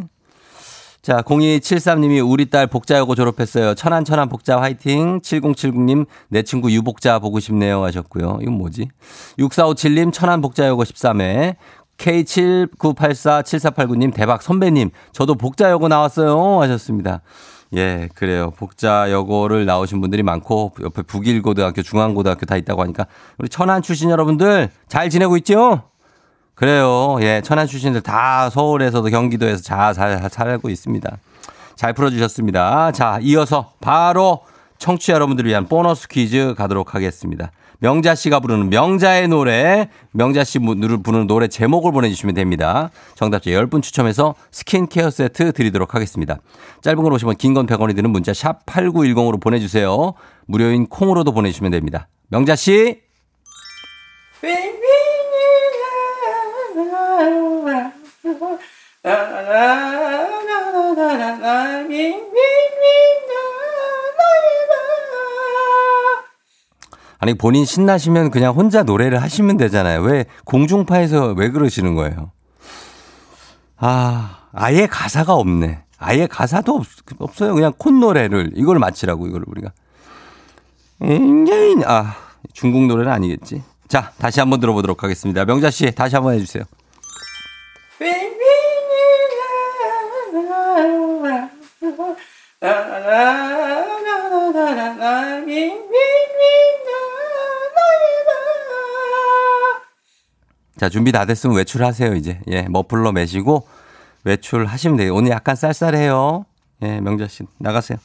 [1.07, 3.75] 자, 0273님이 우리 딸 복자여고 졸업했어요.
[3.75, 5.21] 천안 천안 복자 화이팅.
[5.21, 8.39] 7079님 내 친구 유복자 보고 싶네요 하셨고요.
[8.41, 8.89] 이건 뭐지?
[9.39, 11.55] 6457님 천안 복자여고 13회.
[11.97, 17.21] K79847489님 대박 선배님 저도 복자여고 나왔어요 하셨습니다.
[17.75, 18.51] 예, 그래요.
[18.51, 23.07] 복자여고를 나오신 분들이 많고 옆에 북일고등학교, 중앙고등학교 다 있다고 하니까
[23.37, 25.83] 우리 천안 출신 여러분들 잘 지내고 있죠?
[26.55, 27.17] 그래요.
[27.21, 31.17] 예, 천안 출신들 다 서울에서도 경기도에서 잘, 잘 살고 있습니다.
[31.75, 32.91] 잘 풀어주셨습니다.
[32.93, 34.41] 자, 이어서 바로
[34.79, 37.51] 청취자 여러분들을 위한 보너스 퀴즈 가도록 하겠습니다.
[37.79, 42.89] 명자 씨가 부르는 명자의 노래, 명자 씨 부르는 노래 제목을 보내주시면 됩니다.
[43.15, 46.37] 정답자 10분 추첨해서 스킨케어 세트 드리도록 하겠습니다.
[46.81, 50.13] 짧은 걸 오시면 긴 건 100원이 드는 문자 샵 8910으로 보내주세요.
[50.47, 52.07] 무료인 콩으로도 보내주시면 됩니다.
[52.29, 53.01] 명자 씨!
[67.19, 70.01] 아니 본인 신나시면 그냥 혼자 노래를 하시면 되잖아요.
[70.01, 72.31] 왜 공중파에서 왜 그러시는 거예요?
[73.77, 75.83] 아 아예 가사가 없네.
[75.99, 76.85] 아예 가사도 없,
[77.19, 77.53] 없어요.
[77.55, 79.71] 그냥 콧노래를 이걸 맞히라고 이걸 우리가.
[81.85, 82.15] 아
[82.53, 83.63] 중국 노래는 아니겠지.
[83.87, 85.45] 자 다시 한번 들어보도록 하겠습니다.
[85.45, 86.63] 명자 씨 다시 한번 해 주세요.
[100.77, 102.39] 자, 준비 다 됐으면 외출하세요, 이제.
[102.49, 103.67] 예, 머플러 매시고
[104.23, 105.15] 외출하시면 돼요.
[105.15, 106.45] 오늘 약간 쌀쌀해요.
[106.83, 107.97] 예, 명자 씨, 나가세요.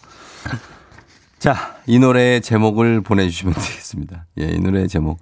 [1.39, 4.27] 자, 이 노래의 제목을 보내주시면 되겠습니다.
[4.41, 5.19] 예, 이 노래의 제목.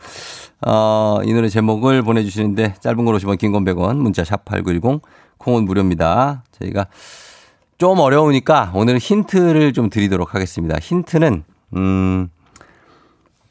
[0.67, 5.03] 어, 이 노래 제목을 보내주시는데 짧은 걸 오시면 긴건 100원, 문자 샵 8910,
[5.39, 6.45] 콩은 무료입니다.
[6.53, 6.87] 저희가
[7.79, 10.79] 좀 어려우니까 오늘 힌트를 좀 드리도록 하겠습니다.
[10.79, 11.45] 힌트는,
[11.77, 12.29] 음,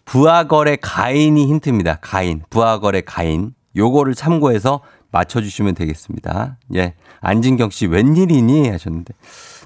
[0.06, 1.98] 부하거래 가인이 힌트입니다.
[2.02, 2.44] 가인.
[2.50, 3.54] 부하거래 가인.
[3.76, 6.58] 요거를 참고해서 맞춰주시면 되겠습니다.
[6.76, 6.94] 예.
[7.22, 9.14] 안진경 씨 웬일이니 하셨는데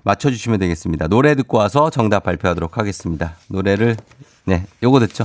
[0.03, 1.07] 맞춰주시면 되겠습니다.
[1.07, 3.35] 노래 듣고 와서 정답 발표하도록 하겠습니다.
[3.47, 3.97] 노래를
[4.45, 5.23] 네 요거 듣죠.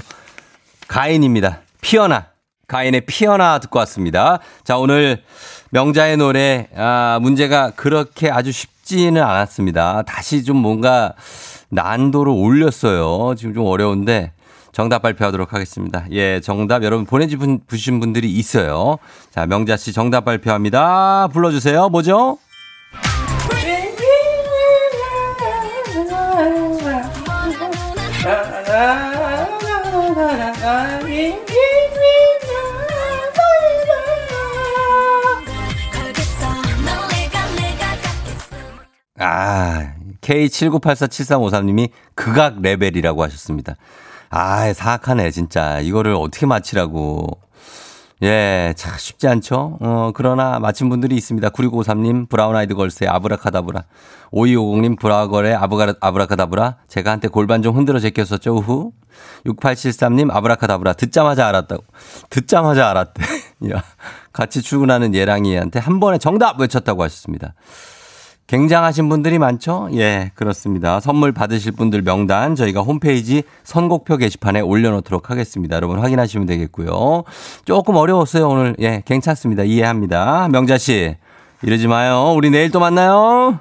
[0.89, 1.61] 가인입니다.
[1.81, 2.29] 피어나.
[2.67, 4.41] 가인의 피어나 듣고 왔습니다.
[4.63, 5.23] 자 오늘
[5.71, 10.03] 명자의 노래 아 문제가 그렇게 아주 쉽지는 않았습니다.
[10.03, 11.15] 다시 좀 뭔가
[11.71, 13.35] 난도를 올렸어요.
[13.37, 14.33] 지금 좀 어려운데
[14.79, 16.07] 정답 발표하도록 하겠습니다.
[16.13, 18.99] 예, 정답 여러분 보내주신 분들이 있어요.
[19.33, 21.27] 자, 명자 씨 정답 발표합니다.
[21.33, 21.89] 불러주세요.
[21.89, 22.39] 뭐죠?
[39.19, 43.75] 아, K79847353님이 극악 레벨이라고 하셨습니다.
[44.31, 45.81] 아, 사악하네, 진짜.
[45.81, 47.27] 이거를 어떻게 맞히라고.
[48.23, 49.79] 예, 참 쉽지 않죠?
[49.81, 51.51] 어, 그러나 맞힌 분들이 있습니다.
[51.51, 53.85] 9653님, 브라운 아이드 걸스의 아브라카다브라.
[54.33, 56.79] 5250님, 브라걸의 아브가, 아브라카다브라.
[56.89, 58.93] 제가 한때 골반 좀 흔들어 제꼈었죠, 우후.
[59.47, 60.95] 6873님, 아브라카다브라.
[60.95, 61.85] 듣자마자 알았다고.
[62.29, 63.23] 듣자마자 알았대.
[63.71, 63.85] 야,
[64.33, 67.55] 같이 출근하는 예랑이한테 한 번에 정답 외쳤다고 하셨습니다.
[68.49, 69.91] 굉장하신 분들이 많죠?
[69.93, 71.01] 예, 그렇습니다.
[71.01, 75.77] 선물 받으실 분들 명단 저희가 홈페이지 선곡표 게시판에 올려놓도록 하겠습니다.
[75.77, 77.25] 여러분 확인하시면 되겠고요.
[77.67, 78.75] 조금 어려웠어요, 오늘.
[78.81, 79.65] 예, 괜찮습니다.
[79.65, 80.49] 이해합니다.
[80.49, 81.17] 명자씨,
[81.63, 82.33] 이러지 마요.
[82.35, 83.61] 우리 내일 또 만나요.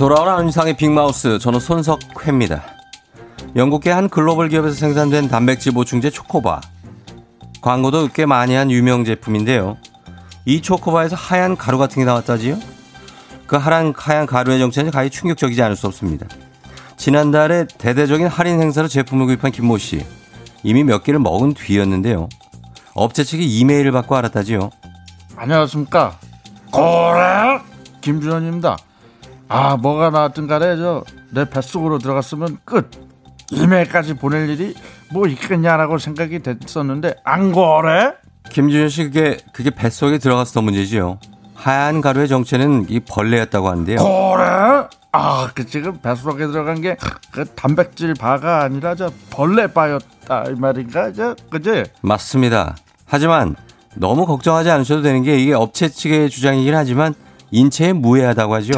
[0.00, 2.64] 돌아오는 안상의 빅마우스 저는 손석회입니다.
[3.54, 6.62] 영국계 한 글로벌 기업에서 생산된 단백질 보충제 초코바.
[7.60, 9.76] 광고도 꽤 많이 한 유명 제품인데요.
[10.46, 12.56] 이 초코바에서 하얀 가루 같은 게 나왔다지요?
[13.46, 16.26] 그 하얀, 하얀 가루의 정체는 가히 충격적이지 않을 수 없습니다.
[16.96, 20.02] 지난달에 대대적인 할인 행사로 제품을 구입한 김모 씨.
[20.62, 22.30] 이미 몇 개를 먹은 뒤였는데요.
[22.94, 24.70] 업체 측이 이메일을 받고 알았다지요.
[25.36, 26.16] 안녕하십니까.
[26.72, 27.60] 고래
[28.00, 28.78] 김준현입니다.
[29.52, 32.90] 아 뭐가 나왔든 간에 저 내 뱃속으로 들어갔으면 끝.
[33.52, 34.74] 이메일까지 보낼 일이
[35.12, 38.14] 뭐 있겠냐라고 생각이 됐었는데 안 그래?
[38.50, 41.18] 김준현 씨 그게 그게 뱃속에 들어가서 문제지요.
[41.54, 43.96] 하얀 가루의 정체는 이 벌레였다고 하는데요.
[43.98, 44.88] 그래?
[45.12, 46.96] 아, 그 지금 뱃속에 들어간 게
[47.32, 51.12] 그 단백질 바가 아니라 저 벌레 바였다 이 말인가?
[51.12, 51.84] 저 그지?
[52.02, 52.76] 맞습니다.
[53.06, 53.54] 하지만
[53.94, 57.14] 너무 걱정하지 않으셔도 되는 게 이게 업체 측의 주장이긴 하지만
[57.50, 58.72] 인체에 무해하다고 하죠.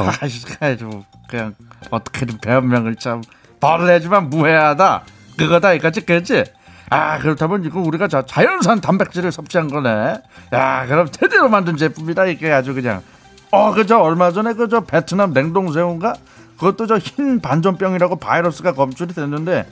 [0.60, 1.54] 아이고 그냥
[1.90, 3.22] 어떻게든 변명을 참
[3.60, 5.04] 벌레지만 무해하다
[5.38, 6.44] 그거다 이거지 그지?
[6.90, 10.20] 아 그렇다면 이거 우리가 자, 자연산 단백질을 섭취한 거네.
[10.52, 13.02] 야 그럼 제대로 만든 제품이다 이게 아주 그냥.
[13.50, 16.14] 어 그저 얼마 전에 그저 베트남 냉동새우인가
[16.58, 19.66] 그것도 저 흰 반전병이라고 바이러스가 검출이 됐는데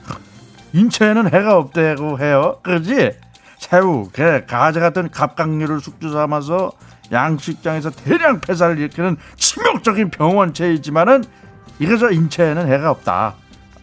[0.73, 2.59] 인체에는 해가 없다고 해요.
[2.63, 3.11] 그지?
[3.57, 6.71] 새우, 게, 가재 같은 갑각류를 숙주 삼아서
[7.11, 11.23] 양식장에서 대량 폐사를 일으키는 치명적인 병원체이지만은
[11.79, 13.35] 이거저 인체에는 해가 없다.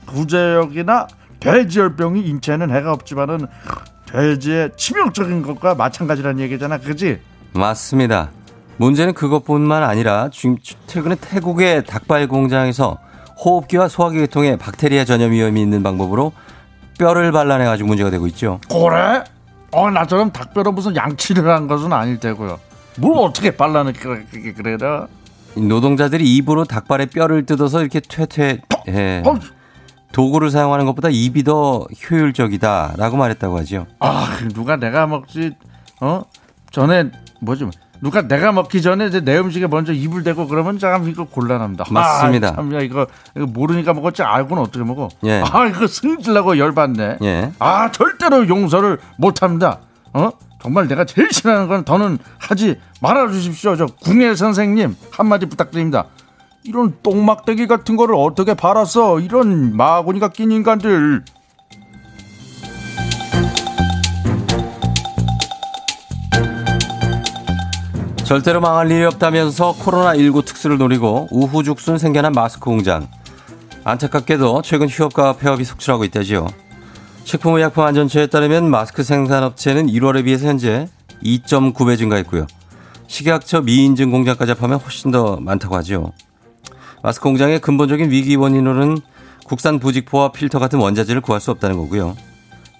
[0.06, 1.08] 구제역이나
[1.40, 3.46] 돼지열병이 인체에는 해가 없지만은
[4.06, 7.20] 돼지의 치명적인 것과 마찬가지라는 얘기잖아, 그지?
[7.52, 8.30] 맞습니다.
[8.78, 10.30] 문제는 그것뿐만 아니라
[10.86, 12.98] 최근에 태국의 닭발 공장에서
[13.44, 16.32] 호흡기와 소화기 계통에 박테리아 전염 위험이 있는 방법으로
[16.98, 18.60] 뼈를 발라내가지고 문제가 되고 있죠.
[18.68, 19.22] 그래?
[19.72, 22.58] 어 나처럼 닭뼈로 무슨 양치를 한 것은 아닐 테고요.
[22.98, 25.06] 뭘 어떻게 발라는 그게 그래라?
[25.56, 29.22] 노동자들이 입으로 닭발의 뼈를 뜯어서 이렇게 퇴퇴 예.
[29.26, 29.38] 어,
[30.12, 33.86] 도구를 사용하는 것보다 입이 더 효율적이다라고 말했다고 하죠.
[33.98, 35.52] 아 누가 내가 먹지?
[36.00, 36.22] 어
[36.70, 37.68] 전에 뭐지?
[38.00, 41.86] 누가 내가 먹기 전에 이제 내 음식에 먼저 입을 대고 그러면 참 이거 곤란합니다.
[41.90, 42.48] 맞습니다.
[42.48, 43.06] 아, 참야 이거,
[43.36, 45.08] 이거 모르니까 먹었지 알고는 어떻게 먹어?
[45.24, 45.42] 예.
[45.44, 47.18] 아 이거 승질나고 열받네.
[47.22, 47.52] 예.
[47.58, 49.80] 아 절대로 용서를 못합니다.
[50.12, 50.30] 어?
[50.60, 53.76] 정말 내가 제일 싫어하는 건 더는 하지 말아 주십시오.
[53.76, 56.06] 저 궁예 선생님 한마디 부탁드립니다.
[56.64, 59.20] 이런 똥막대기 같은 거를 어떻게 팔았어?
[59.20, 61.24] 이런 마구니가 낀 인간들.
[68.24, 73.08] 절대로 망할 일이 없다면서 코로나19 특수를 노리고 우후죽순 생겨난 마스크 공장.
[73.84, 76.46] 안타깝게도 최근 휴업과 폐업이 속출하고 있다지요.
[77.28, 80.88] 식품의약품안전처에 따르면 마스크 생산업체는 1월에 비해서 현재
[81.22, 82.46] 2.9배 증가했고요.
[83.06, 86.12] 식약처 미인증 공장까지 합하면 훨씬 더 많다고 하죠.
[87.02, 88.96] 마스크 공장의 근본적인 위기 원인으로는
[89.44, 92.16] 국산 부직포와 필터 같은 원자재를 구할 수 없다는 거고요.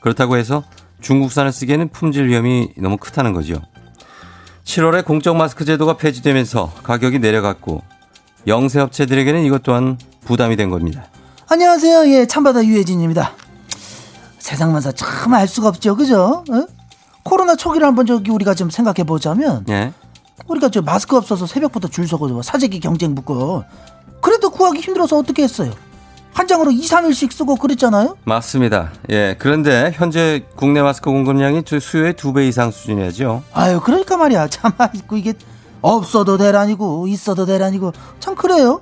[0.01, 0.65] 그렇다고 해서
[1.03, 3.61] 중국산을 쓰기에는 품질 위험이 너무 크다는 거죠.
[4.65, 7.83] 7월에 공적 마스크 제도가 폐지되면서 가격이 내려갔고
[8.47, 11.05] 영세 업체들에게는 이것 또한 부담이 된 겁니다.
[11.49, 12.09] 안녕하세요.
[12.15, 13.48] 예, 참바다 유혜진입니다.
[14.39, 15.97] 세상만사 참 알 수가 없죠.
[15.97, 16.45] 그죠?
[16.51, 16.67] 어?
[17.23, 19.93] 코로나 초기를 한번 저기 우리가 좀 생각해 보자면 예.
[20.47, 23.65] 우리가 저 마스크 없어서 새벽부터 줄 서고 뭐 사재기 경쟁 붙고
[24.23, 25.73] 그래도 구하기 힘들어서 어떻게 했어요?
[26.33, 28.17] 한 장으로 2, 3일씩 쓰고 그랬잖아요.
[28.25, 28.93] 맞습니다.
[29.11, 29.37] 예.
[29.39, 33.43] 그런데 현재 국내 마스크 공급량이 주- 수요의 두 배 이상 수준이죠.
[33.53, 34.47] 아유, 그러니까 말이야.
[34.49, 35.35] 참 아이고 이게
[35.83, 38.81] 없어도 대란이고 있어도 대란이고 참 그래요.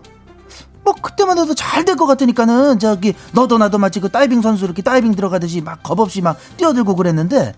[0.86, 4.82] 뭐 그때만 해도 잘 될 것 같으니까는 저기 너도 나도 마치 그 다이빙 선수 이렇게
[4.82, 7.54] 다이빙 들어가듯이 막 겁없이 막 뛰어들고 그랬는데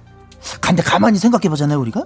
[0.60, 2.04] 근데 가만히 생각해 보잖아요 우리가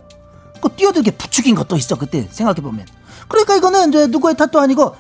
[0.61, 2.87] 그 뛰어들게 부추긴 것도 있어 그때 생각해 보면
[3.29, 4.97] 그러니까 이거는 이제 누구의 탓도 아니고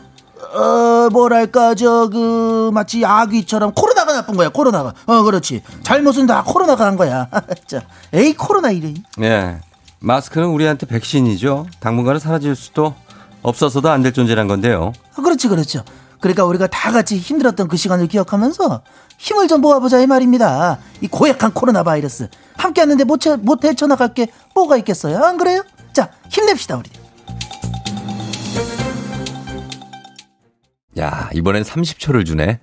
[0.54, 6.86] 어 뭐랄까 저 그 마치 아귀처럼 코로나가 나쁜 거야 코로나가 어 그렇지 잘못은 다 코로나가
[6.86, 7.28] 한 거야
[7.66, 7.82] 자
[8.12, 9.60] 에이 코로나 이래 예.
[10.00, 11.66] 마스크는 우리한테 백신이죠.
[11.78, 12.94] 당분간은 사라질 수도
[13.42, 14.92] 없어서도 안 될 존재란 건데요.
[15.16, 15.84] 아, 그렇지, 그렇죠.
[16.22, 18.82] 그러니까 우리가 다 같이 힘들었던 그 시간을 기억하면서
[19.18, 20.78] 힘을 좀 모아보자 이 말입니다.
[21.00, 25.18] 이 고약한 코로나 바이러스 함께 하는데 못, 헤- 못 헤쳐나갈 게 뭐가 있겠어요?
[25.18, 25.64] 안 그래요?
[25.92, 26.90] 자, 힘냅시다 우리.
[30.98, 32.60] 야, 이번엔 30초를 주네.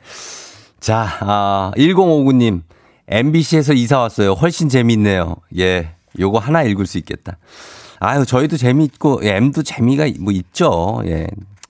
[0.79, 2.61] 자, 아, 1059님.
[3.07, 4.33] MBC에서 이사 왔어요.
[4.33, 5.35] 훨씬 재미있네요.
[5.57, 5.95] 예.
[6.19, 7.37] 요거 하나 읽을 수 있겠다.
[7.99, 11.01] 아유, 저희도 재미있고, 예, M도 재미가 뭐 있죠.
[11.07, 11.27] 예.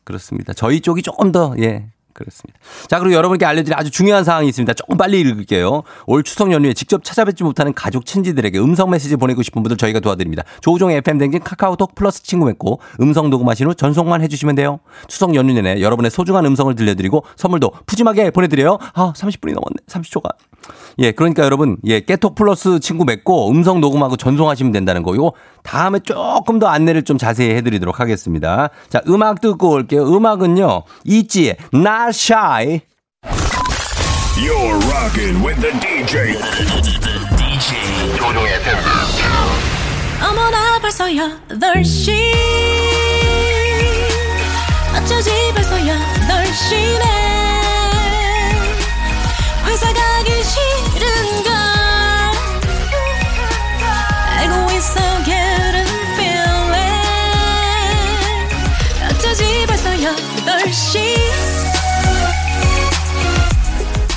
[0.10, 0.54] 그렇습니다.
[0.54, 1.86] 저희 쪽이 조금 더, 예.
[2.14, 2.60] 그렇습니다.
[2.88, 4.74] 자, 그리고 여러분께 알려드릴 아주 중요한 사항이 있습니다.
[4.74, 5.84] 조금 빨리 읽을게요.
[6.08, 10.44] 올 추석 연휴에 직접 찾아뵙지 못하는 가족, 친지들에게 음성 메시지 보내고 싶은 분들 저희가 도와드립니다.
[10.62, 14.80] 조우종 FM 댕진 카카오톡 플러스 친구 맺고 음성 녹음하신 후 전송만 해주시면 돼요.
[15.08, 18.80] 추석 연휴 내내 여러분의 소중한 음성을 들려드리고 선물도 푸짐하게 보내드려요.
[18.96, 19.78] 아, 30분이 넘었네.
[19.88, 20.30] 30초가.
[21.00, 25.16] 예, 그러니까 여러분, 예, 깨톡 플러스 친구 맺고 음성 녹음하고 전송하시면 된다는 거.
[25.16, 25.32] 요
[25.64, 28.70] 다음에 조금 더 안내를 좀 자세히 해드리도록 하겠습니다.
[28.90, 30.04] 자, 음악 듣고 올게요.
[30.04, 32.82] 음악은요, 있지의 Not Shy.
[34.40, 36.34] You're rocking with the DJ.
[37.38, 38.18] DJ.
[38.18, 38.54] 조종의.
[40.22, 42.12] 어머나 벌써 8시
[44.96, 47.39] 어쩌지 벌써 8시네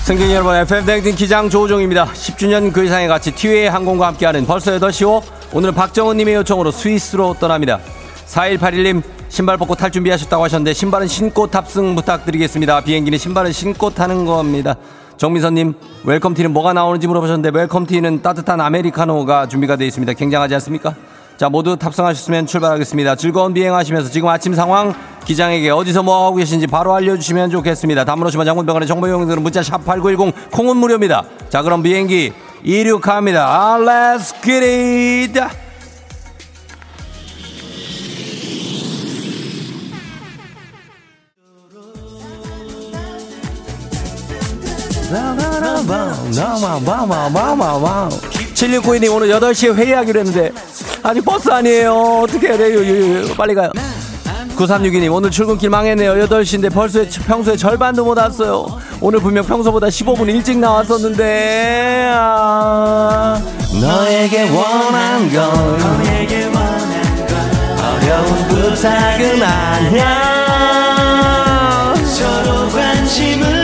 [0.05, 2.07] 승진 여러분, FM 댕진 기장 조우종입니다.
[2.07, 5.23] 10주년 그 이상의 가치 티웨이 항공과 함께하는 벌써 8시오.
[5.53, 7.79] 오늘은 박정은님의 요청으로 스위스로 떠납니다.
[8.27, 12.81] 4181님, 신발 벗고 탈 준비하셨다고 하셨는데, 신발은 신고 탑승 부탁드리겠습니다.
[12.81, 14.75] 비행기는 신발은 신고 타는 겁니다.
[15.19, 20.15] 정미선님, 웰컴티는 뭐가 나오는지 물어보셨는데, 웰컴티는 따뜻한 아메리카노가 준비가 되어 있습니다.
[20.15, 20.97] 굉장하지 않습니까?
[21.43, 23.17] 자, 모두 탑승하셨으면 출발하겠습니다.
[23.17, 28.05] 즐거운 비행하시면서 지금 아침 상황 기장에게 어디서 뭐 하고 계신지 바로 알려주시면 좋겠습니다.
[28.05, 31.25] 담으로시면 장문병원의 정보용들은 문자 샵8910 콩은 무료입니다.
[31.49, 32.33] 자, 그럼 비행기
[32.63, 33.45] 이륙합니다.
[33.45, 35.41] 아, let's get it!
[48.63, 50.53] 7692님 오늘 8시에 회의하기로 했는데.
[51.03, 52.23] 아직 버스 아니에요.
[52.25, 53.27] 어떻게 해야 돼요?
[53.37, 53.71] 빨리 가요.
[54.57, 56.15] 9362님 오늘 출근길 망했네요.
[56.27, 58.79] 8시인데 벌써 평소에 절반도 못 왔어요.
[59.01, 62.13] 오늘 분명 평소보다 15분 일찍 나왔었는데.
[62.15, 63.43] 아,
[63.81, 67.37] 너에게 원한 건 너에게 원한 건
[67.85, 70.43] 어려운 부탁은 아니야.
[72.05, 73.62] 서로 관심을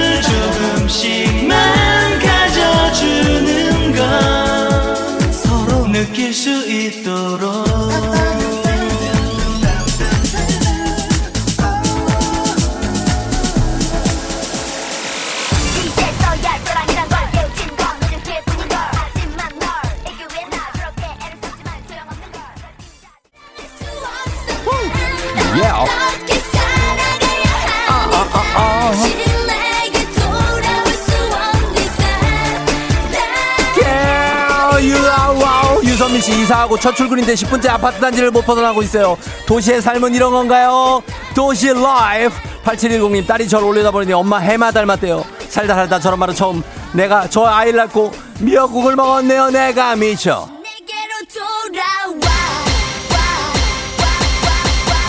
[36.18, 39.16] 아와우 유선민 씨 이사하고 첫 출근인데 10분째 아파트 단지를 못 벗어나고 있어요.
[39.46, 41.02] 도시의 삶은 이런 건가요?
[41.34, 45.24] 도시 life 8710님 딸이 저를 올려다보니 엄마 해마 닮았대요.
[45.48, 46.62] 살다 살다 저런 말은 처음
[46.92, 49.50] 내가 저 아이를 낳고 미역국을 먹었네요.
[49.50, 50.48] 내가 미쳐.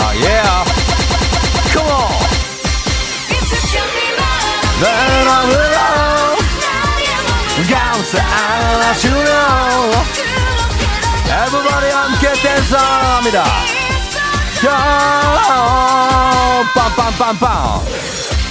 [0.01, 0.41] 아 예.
[1.71, 2.29] Come on.
[4.79, 5.49] 내가
[7.67, 7.99] 감
[11.49, 13.43] Everybody 함께 댄스합니다.
[16.75, 17.81] 빰빰빰빰.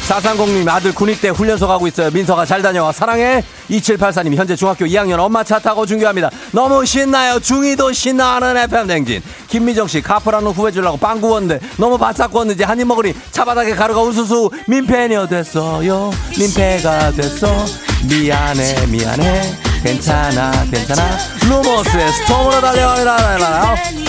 [0.08, 2.10] 430님 아들 군입 대 훈련소 가고 있어요.
[2.10, 2.90] 민서가 잘 다녀와.
[2.90, 3.44] 사랑해.
[3.70, 6.30] 2784님 현재 중학교 2학년 엄마 차 타고 중교합니다.
[6.50, 7.38] 너무 신나요.
[7.38, 9.22] 중이도 신나는 FM 댕진.
[9.46, 14.00] 김미정 씨 카프라는 후배 주려고 빵 구웠는데 너무 바싹 구웠는지 한 입 먹으니 차바닥에 가루가
[14.02, 14.50] 우수수.
[14.66, 16.10] 민폐녀 됐어요.
[16.36, 17.46] 민폐가 됐어.
[18.08, 21.18] 미안해 미안해 괜찮아 괜찮아.
[21.48, 24.07] 루머스의 스톰으로 달려라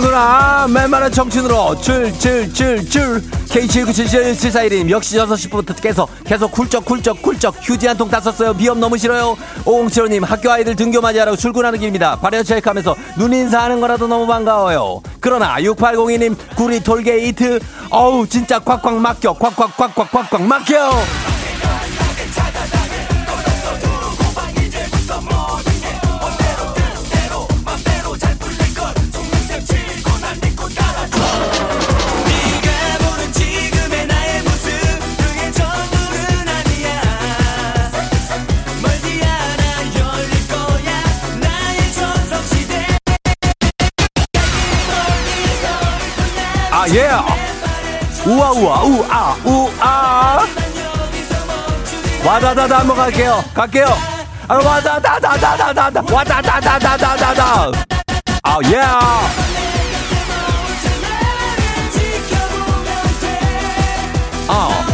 [0.00, 0.66] 가는구나.
[0.68, 3.22] 맨만한 청춘으로 줄줄줄줄.
[3.48, 8.52] K79777421님 역시 6시부터 깨서 계속 굴쩍 굴쩍 굴쩍 휴지 한 통 다 썼어요.
[8.54, 9.36] 비염 너무 싫어요.
[9.64, 12.16] 5075님 학교 아이들 등교 맞이하러 출근하는 길입니다.
[12.16, 15.00] 발열 체크하면서 눈 인사하는 거라도 너무 반가워요.
[15.20, 19.32] 그러나 6802님 구리 톨게이트 어우 진짜 꽉꽉 막혀.
[19.34, 20.90] 꽉꽉 꽉꽉 꽉꽉 막혀
[46.86, 47.08] 아 예.
[48.24, 50.46] 우아 우아 우아 우아.
[52.24, 53.42] 와다다다 한번 갈게요.
[53.52, 53.86] 갈게요.
[54.46, 57.72] 아 와다다다다다다다 와다다다다다다다.
[58.44, 58.80] 아 예.
[64.48, 64.86] 어.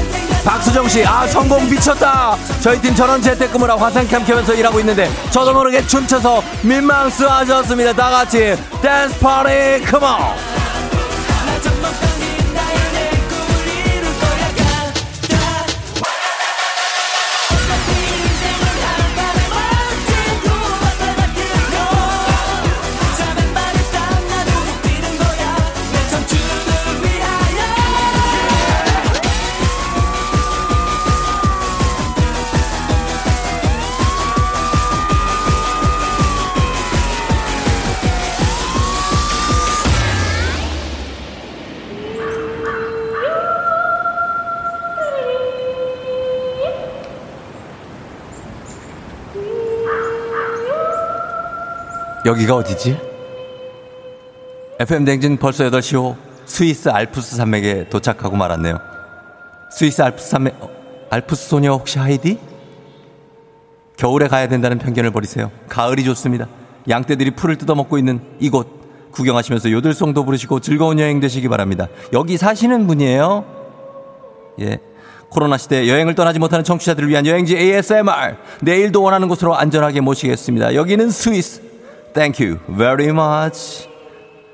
[0.46, 2.36] 박수정 씨, 아 성공 미쳤다.
[2.62, 7.92] 저희 팀 전원 재택근무라 화상 캠 켜서 일하고 있는데 저도 모르게 춤춰서 민망스러워졌습니다.
[7.92, 10.61] 다 같이 댄스 파티, come on.
[52.24, 52.98] 여기가 어디지?
[54.78, 58.78] FM 댕진 벌써 8시 호 스위스 알프스 산맥에 도착하고 말았네요.
[59.70, 60.70] 스위스 알프스 산맥, 어,
[61.10, 62.38] 알프스 소녀 혹시 하이디?
[63.96, 65.50] 겨울에 가야 된다는 편견을 버리세요.
[65.68, 66.46] 가을이 좋습니다.
[66.88, 68.68] 양떼들이 풀을 뜯어먹고 있는 이곳
[69.12, 71.88] 구경하시면서 요들송도 부르시고 즐거운 여행 되시기 바랍니다.
[72.12, 73.44] 여기 사시는 분이에요?
[74.60, 74.78] 예.
[75.28, 78.36] 코로나 시대 여행을 떠나지 못하는 청취자들을 위한 여행지 ASMR.
[78.62, 80.74] 내일도 원하는 곳으로 안전하게 모시겠습니다.
[80.74, 81.71] 여기는 스위스.
[82.14, 83.88] Thank you very much.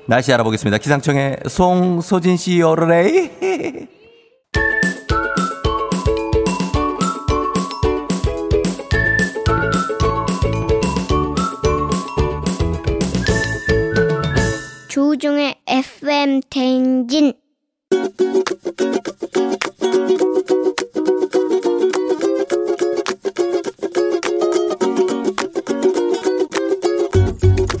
[0.05, 0.77] 날씨 알아보겠습니다.
[0.77, 3.29] 기상청의 송소진 씨 어르레이.
[14.87, 17.33] 조종의 FM 대행진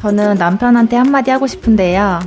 [0.01, 2.19] 저는 남편한테 한마디 하고 싶은데요.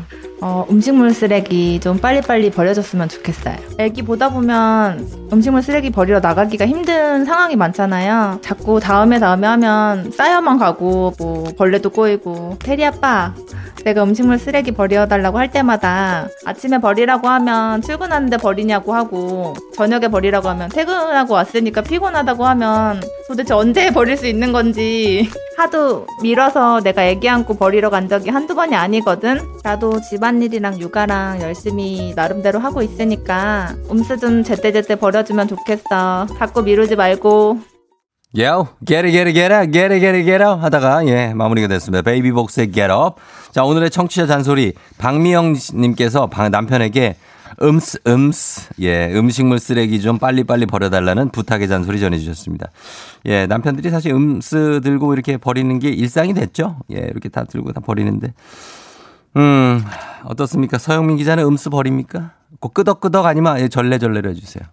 [0.44, 3.54] 어, 음식물 쓰레기 좀 빨리빨리 버려줬으면 좋겠어요.
[3.78, 8.40] 애기 보다 보면 음식물 쓰레기 버리러 나가기가 힘든 상황이 많잖아요.
[8.42, 13.32] 자꾸 다음에 다음에 하면 쌓여만 가고 뭐 벌레도 꼬이고 테리 아빠
[13.84, 20.68] 내가 음식물 쓰레기 버려달라고 할 때마다 아침에 버리라고 하면 출근하는데 버리냐고 하고 저녁에 버리라고 하면
[20.70, 27.54] 퇴근하고 왔으니까 피곤하다고 하면 도대체 언제 버릴 수 있는 건지 하도 밀어서 내가 애기 안고
[27.54, 29.40] 버리러 간 적이 한두 번이 아니거든.
[29.62, 36.26] 나도 집안 일이랑 육아랑 열심히 나름대로 하고 있으니까 음쓰 좀 제때제때 버려주면 좋겠어.
[36.38, 37.60] 자꾸 미루지 말고
[38.38, 41.34] 요, get it, get it, get it, get it, get it, get it 하다가, 예,
[41.34, 42.00] 마무리가 됐습니다.
[42.00, 43.16] 베이비복스의 get up.
[43.50, 47.16] 자, 오늘의 청취자 잔소리, 박미영님께서 방- 남편에게
[47.62, 52.70] 음쓰, 음쓰, 예, 음식물 쓰레기 좀 빨리빨리 버려달라는 부탁의 잔소리 전해주셨습니다.
[53.26, 56.76] 예, 남편들이 사실 음스 들고 이렇게 버리는 게 일상이 됐죠?
[56.90, 58.32] 예, 이렇게 다 들고 다 버리는데.
[59.36, 59.82] 음,
[60.24, 60.78] 어떻습니까?
[60.78, 62.32] 서영민 기자는 음스 버립니까?
[62.60, 64.64] 꼭 끄덕끄덕 아니면 예, 절레절레로 해주세요.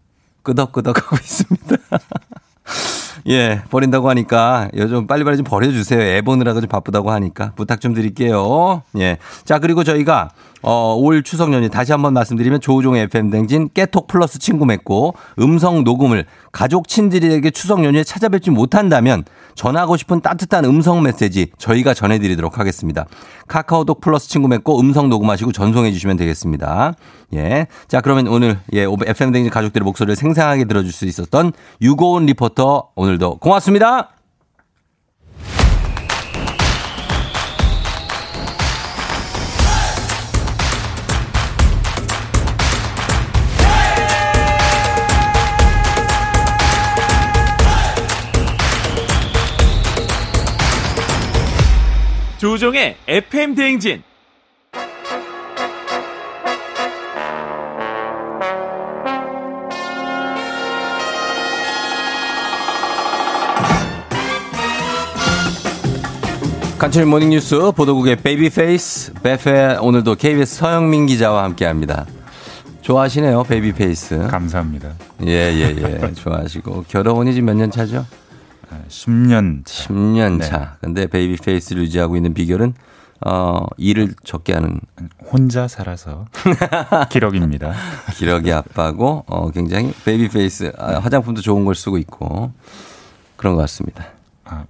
[0.43, 1.78] 끄덕끄덕 하고 있습니다.
[3.28, 6.01] 예, 버린다고 하니까 요즘 빨리빨리 좀 버려주세요.
[6.01, 8.84] 애 보느라고 좀 바쁘다고 하니까 부탁 좀 드릴게요.
[8.97, 9.18] 예.
[9.45, 10.30] 자, 그리고 저희가
[10.62, 15.84] 어, 올 추석 연휴 다시 한번 말씀드리면 조우종의 FM 댕진 깨톡 플러스 친구 맺고 음성
[15.84, 19.24] 녹음을 가족 친지들에게 추석 연휴에 찾아뵙지 못한다면
[19.55, 23.05] 전하고 싶은 따뜻한 음성 메시지 저희가 전해드리도록 하겠습니다.
[23.47, 26.93] 카카오톡 플러스 친구 맺고 음성 녹음하시고 전송해 주시면 되겠습니다.
[27.34, 27.68] 예.
[27.88, 33.38] 자, 그러면 오늘 예, FM 댕진 가족들의 목소리를 생생하게 들어줄 수 있었던 유고온 리포터 오늘도
[33.38, 34.18] 고맙습니다.
[52.39, 54.02] 조우종의 FM 대행진.
[66.78, 72.06] 간추린 morning뉴스 보도국의 baby face 베페 오늘도 KBS 서영민 기자와 함께합니다.
[72.82, 74.28] 좋아하시네요 baby face.
[74.28, 74.94] 감사합니다.
[75.26, 78.06] 예예예 좋아하시고 결혼이 지금 몇 년 차죠?
[78.89, 80.78] 10년 10년 차.
[80.82, 82.74] 근데 baby face를 유지하고 있는 비결은
[83.26, 84.80] 어 일을 적게 하는
[85.32, 86.28] 혼자 살아서
[87.10, 87.74] 기러깁니다.
[88.15, 92.53] 기러기 아빠고 어 굉장히 baby face 아, 화장품도 좋은 걸 쓰고 있고
[93.36, 94.05] 그런 것 같습니다.
[94.45, 94.65] 아.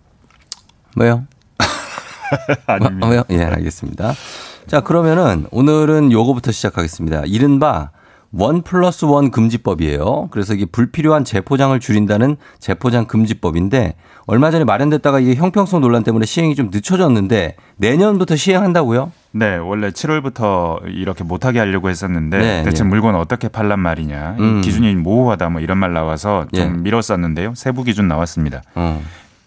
[0.96, 1.26] 뭐요?
[2.66, 3.08] 아닙니다.
[3.08, 4.14] 어, 요 예, 알겠습니다.
[4.68, 7.24] 자, 그러면은 오늘은 요거부터 시작하겠습니다.
[7.26, 7.90] 이른바
[8.32, 10.28] one plus one 금지법이에요.
[10.32, 13.96] 그래서 이게 불필요한 재포장을 줄인다는 재포장 금지법인데
[14.28, 19.12] 얼마 전에 마련됐다가 이게 형평성 논란 때문에 시행이 좀 늦춰졌는데 내년부터 시행한다고요?
[19.32, 22.90] 네, 원래 7월부터 이렇게 못하게 하려고 했었는데 네, 대체 네.
[22.90, 24.62] 물건 어떻게 팔란 말이냐 이 음.
[24.62, 26.70] 기준이 모호하다 뭐 이런 말 나와서 좀 예.
[26.70, 27.54] 미뤘었는데요.
[27.56, 28.62] 세부 기준 나왔습니다.
[28.76, 29.02] 어.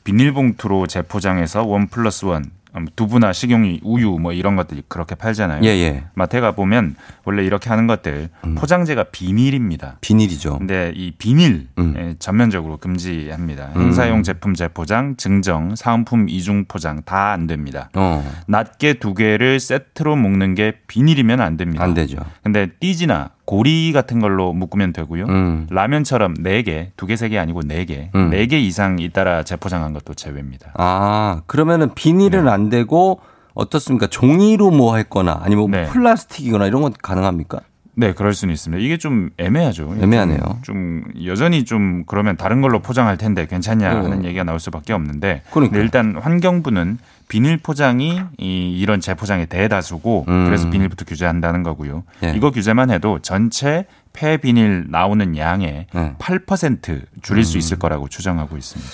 [0.05, 2.51] 비닐봉투로 재포장해서 원 플러스 원 음,
[2.97, 5.62] 두부나 식용유, 우유 뭐 이런 것들이 그렇게 팔잖아요.
[5.64, 6.05] 예, 예.
[6.14, 6.95] 마트에 가 보면
[7.25, 9.97] 원래 이렇게 하는 것들 포장재가 비닐입니다.
[10.01, 10.59] 비닐이죠.
[10.59, 11.95] 근데 이 비닐 음.
[11.99, 13.70] 예, 전면적으로 금지합니다.
[13.77, 13.83] 음.
[13.83, 17.89] 행사용 제품 재포장, 증정, 사은품 이중 포장 다 안 됩니다.
[17.95, 18.23] 어.
[18.47, 21.83] 낱개 두 개를 세트로 묶는 게 비닐이면 안 됩니다.
[21.83, 22.16] 안 되죠.
[22.43, 25.24] 근데 띠지나 고리 같은 걸로 묶으면 되고요.
[25.24, 25.66] 음.
[25.70, 28.30] 라면처럼 네 개, 두 개, 세개 아니고 네 개, 음.
[28.30, 30.72] 네개 이상 잇따라 재포장한 것도 제외입니다.
[30.74, 32.51] 아, 그러면은 비닐은 네.
[32.51, 33.20] 안 되고
[33.55, 34.07] 어떻습니까?
[34.07, 35.86] 종이로 뭐 했거나 아니면 뭐 네.
[35.86, 37.61] 플라스틱이거나 이런 건 가능합니까?
[37.95, 38.82] 네, 그럴 수는 있습니다.
[38.82, 39.97] 이게 좀 애매하죠.
[40.01, 40.38] 애매하네요.
[40.62, 44.24] 좀 여전히 좀 그러면 다른 걸로 포장할 텐데 괜찮냐 하는 어.
[44.24, 45.70] 얘기가 나올 수밖에 없는데 그러니까요.
[45.70, 46.99] 근데 일단 환경부는
[47.33, 50.45] 비닐 포장이 이, 이런 재포장의 대다수고 음.
[50.45, 52.05] 그래서 비닐부터 규제한다는 거고요.
[52.24, 52.35] 예.
[52.37, 56.14] 이거 규제만 해도 전체 폐 비닐 나오는 양의 네.
[56.18, 57.43] 8% 줄일 음.
[57.43, 58.93] 수 있을 거라고 추정하고 있습니다.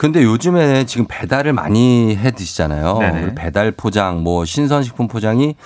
[0.00, 3.34] 근데 요즘에 지금 배달을 많이 해 드시잖아요.
[3.36, 5.56] 배달 포장, 뭐 신선식품 포장이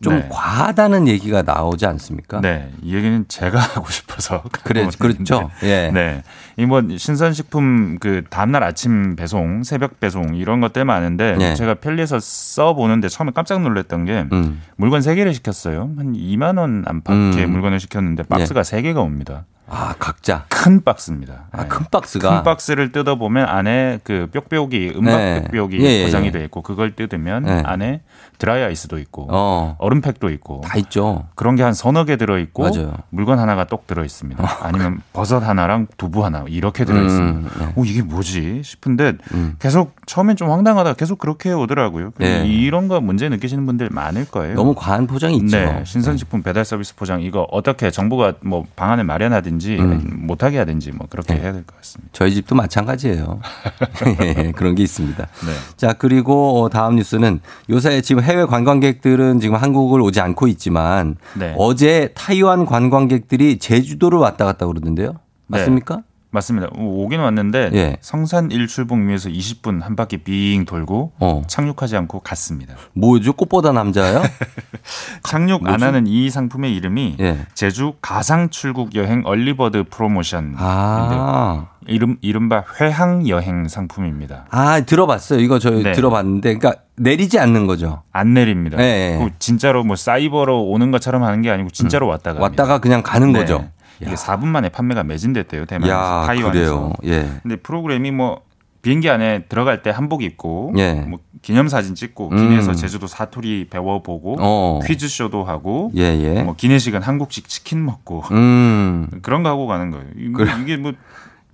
[0.00, 0.28] 좀 네.
[0.30, 2.40] 과하다는 얘기가 나오지 않습니까?
[2.40, 5.50] 네, 이 얘기는 제가 하고 싶어서 그래, 그렇죠.
[5.64, 5.90] 예.
[5.92, 6.22] 네.
[6.56, 11.54] 이뭐 신선식품 그 다음날 아침 배송, 새벽 배송 이런 것들 많은데 예.
[11.56, 14.62] 제가 편리해서 써 보는데 처음에 깜짝 놀랐던 게 음.
[14.76, 15.90] 물건 세 개를 시켰어요.
[15.96, 17.50] 한 2만 원 안팎의 음.
[17.50, 19.46] 물건을 시켰는데 박스가 세 개가 옵니다.
[19.70, 20.44] 아, 각자.
[20.48, 21.46] 큰 박스입니다.
[21.52, 21.68] 아, 네.
[21.68, 22.28] 큰 박스가.
[22.36, 25.42] 큰 박스를 뜯어보면 안에 그 뾱뾱이 음박 네.
[25.44, 26.30] 뾱뾱이 예, 예, 포장이 예.
[26.32, 27.62] 돼 있고 그걸 뜯으면 네.
[27.64, 28.02] 안에
[28.40, 29.76] 드라이 아이스도 있고 어.
[29.78, 31.26] 얼음팩도 있고 다 있죠.
[31.36, 32.64] 그런 게 한 서너 개 들어 있고.
[33.10, 34.42] 물건 하나가 똑 들어 있습니다.
[34.64, 37.38] 아니면 버섯 하나랑 두부 하나 이렇게 들어 있습니다.
[37.38, 37.72] 음, 네.
[37.76, 39.56] 오 이게 뭐지 싶은데 음.
[39.58, 42.12] 계속 처음엔 좀 황당하다가 계속 그렇게 오더라고요.
[42.18, 42.46] 네.
[42.46, 44.54] 이런 거 문제 느끼시는 분들 많을 거예요.
[44.54, 45.58] 너무 과한 포장이 있죠.
[45.58, 50.22] 네, 신선식품 배달 서비스 포장 이거 어떻게 정부가 뭐 방안을 마련하든지 음.
[50.26, 51.40] 못하게 하든지 뭐 그렇게 네.
[51.42, 52.08] 해야 될 것 같습니다.
[52.14, 53.38] 저희 집도 마찬가지예요.
[54.22, 55.22] 예, 그런 게 있습니다.
[55.26, 55.52] 네.
[55.76, 61.52] 자, 그리고 어, 다음 뉴스는 요새 지금 해외 관광객들은 지금 한국을 오지 않고 있지만 네.
[61.58, 65.14] 어제 타이완 관광객들이 제주도를 왔다 갔다 그러던데요.
[65.48, 66.02] 맞습니까?
[66.32, 66.68] 맞습니다.
[66.78, 67.96] 오- 오긴 왔는데 예.
[68.00, 71.42] 성산 일출봉 위에서 20분 한 바퀴 빙 돌고 어.
[71.48, 72.74] 착륙하지 않고 갔습니다.
[72.92, 73.32] 뭐죠?
[73.32, 74.22] 꽃보다 남자요?
[75.28, 75.84] 착륙 안 뭐지?
[75.84, 77.46] 하는 이 상품의 이름이 예.
[77.54, 80.54] 제주 가상 출국 여행 얼리버드 프로모션.
[80.56, 81.69] 아.
[81.86, 84.46] 이름 이른바 회항 여행 상품입니다.
[84.50, 85.40] 아, 들어봤어요.
[85.40, 85.92] 이거 저 네.
[85.92, 86.54] 들어봤는데.
[86.58, 88.02] 그러니까 내리지 않는 거죠.
[88.12, 88.76] 안 내립니다.
[88.76, 89.18] 네.
[89.18, 92.42] 그 진짜로 뭐 사이버로 오는 것처럼 하는 게 아니고 진짜로 왔다가 음.
[92.42, 93.38] 왔다가 그냥 가는 네.
[93.40, 93.68] 거죠.
[94.00, 95.66] 이게 4분 만에 판매가 매진됐대요.
[95.66, 96.92] 대만에서 야, 타이완에서.
[97.00, 97.14] 그래요.
[97.14, 97.28] 예.
[97.42, 98.40] 근데 프로그램이 뭐
[98.82, 100.94] 비행기 안에 들어갈 때 한복 입고 예.
[100.94, 102.36] 뭐 기념 사진 찍고 음.
[102.36, 104.80] 기내에서 제주도 사투리 배워보고 어.
[104.86, 106.42] 퀴즈 쇼도 하고 예, 예.
[106.42, 109.06] 뭐 기내식은 한국식 치킨 먹고 음.
[109.20, 110.06] 그런 거 하고 가는 거예요.
[110.18, 110.50] 이- 그래.
[110.62, 110.92] 이게 뭐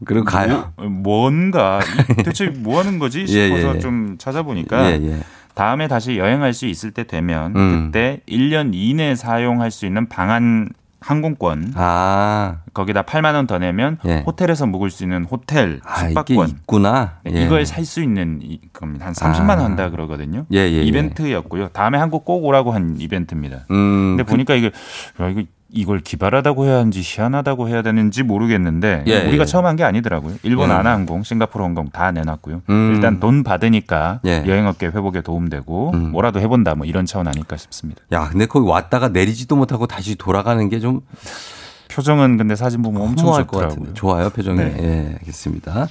[0.04, 0.72] 그리고 가요.
[0.76, 0.86] 뭐,
[1.30, 1.80] 뭔가
[2.18, 3.78] 이- 대체 뭐 하는 거지 예, 싶어서 예, 예.
[3.80, 5.18] 좀 찾아보니까 예, 예.
[5.54, 7.84] 다음에 다시 여행할 수 있을 때 되면 음.
[7.86, 10.68] 그때 1년 이내 사용할 수 있는 방한
[11.00, 12.56] 항공권 아.
[12.74, 14.22] 거기다 8만 원 더 내면 예.
[14.26, 17.18] 호텔에서 묵을 수 있는 호텔 아, 이게 숙박권 있구나.
[17.24, 19.06] 이걸 살 수 있는 이- 겁니다.
[19.06, 20.46] 한 30만 원 한다 그러거든요.
[20.52, 20.82] 예, 예, 예.
[20.82, 21.68] 이벤트였고요.
[21.68, 23.66] 다음에 한국 꼭 오라고 한 이벤트입니다.
[23.70, 24.16] 음.
[24.16, 24.72] 근데 보니까 이게
[25.20, 29.46] 야, 이거 이걸 기발하다고 해야 하는지 희한하다고 해야 되는지 모르겠는데 예, 우리가 예.
[29.46, 30.36] 처음 한 게 아니더라고요.
[30.42, 30.74] 일본 예.
[30.74, 32.62] 아나항공, 싱가포르 항공 다 내놨고요.
[32.70, 32.92] 음.
[32.94, 34.44] 일단 돈 받으니까 예.
[34.46, 36.12] 여행업계 회복에 도움되고 음.
[36.12, 38.00] 뭐라도 해본다 뭐 이런 차원 아닐까 싶습니다.
[38.12, 41.00] 야, 근데 거기 왔다가 내리지도 못하고 다시 돌아가는 게 좀
[41.88, 43.68] 표정은 근데 사진 보면 엄청 좋더라고요.
[43.68, 43.94] 같은데.
[43.94, 44.58] 좋아요, 표정이.
[44.58, 44.76] 네.
[44.80, 45.86] 예, 알겠습니다.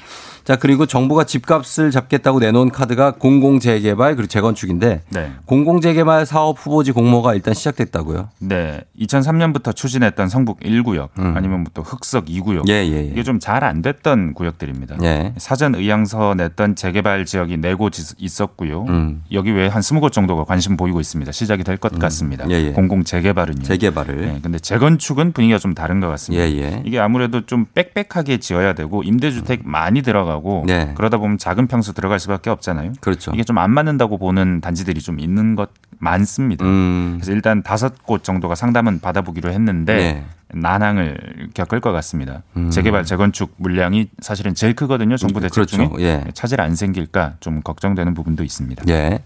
[0.45, 5.31] 자, 그리고 정부가 집값을 잡겠다고 내놓은 카드가 공공재개발 그리고 재건축인데 네.
[5.45, 8.29] 공공재개발 사업 후보지 공모가 일단 시작됐다고요.
[8.41, 8.81] 네.
[9.01, 11.33] 2003년부터 추진했던 성북 1구역 음.
[11.35, 13.01] 아니면 또 흑석 2구역 예, 예, 예.
[13.05, 14.97] 이게 좀 잘 안 됐던 구역들입니다.
[15.01, 15.33] 예.
[15.37, 18.85] 사전 의향서 냈던 재개발 지역이 네곳 있었고요.
[18.87, 19.23] 음.
[19.31, 21.31] 여기 외에 한 20곳 정도가 관심 보이고 있습니다.
[21.31, 22.45] 시작이 될 것 같습니다.
[22.51, 22.71] 예, 예.
[22.71, 23.63] 공공 재개발은요.
[23.63, 24.21] 재개발을.
[24.21, 26.45] 네, 근데 재건축은 분위기가 좀 다른 것 같습니다.
[26.47, 26.83] 예, 예.
[26.85, 30.91] 이게 아무래도 좀 빽빽하게 지어야 되고 임대주택 많이 들어가 고 네.
[30.95, 32.93] 그러다 보면 작은 평수 들어갈 수밖에 없잖아요.
[33.01, 33.31] 그렇죠.
[33.33, 36.65] 이게 좀 안 맞는다고 보는 단지들이 좀 있는 것 많습니다.
[36.65, 37.13] 음.
[37.17, 40.25] 그래서 일단 다섯 곳 정도가 상담은 받아보기로 했는데 네.
[40.49, 42.43] 난항을 겪을 것 같습니다.
[42.57, 42.69] 음.
[42.69, 45.15] 재개발 재건축 물량이 사실은 제일 크거든요.
[45.17, 45.77] 정부 대책 그렇죠.
[45.77, 46.23] 중에 예.
[46.33, 48.83] 차질 안 생길까 좀 걱정되는 부분도 있습니다.
[48.89, 49.23] 예.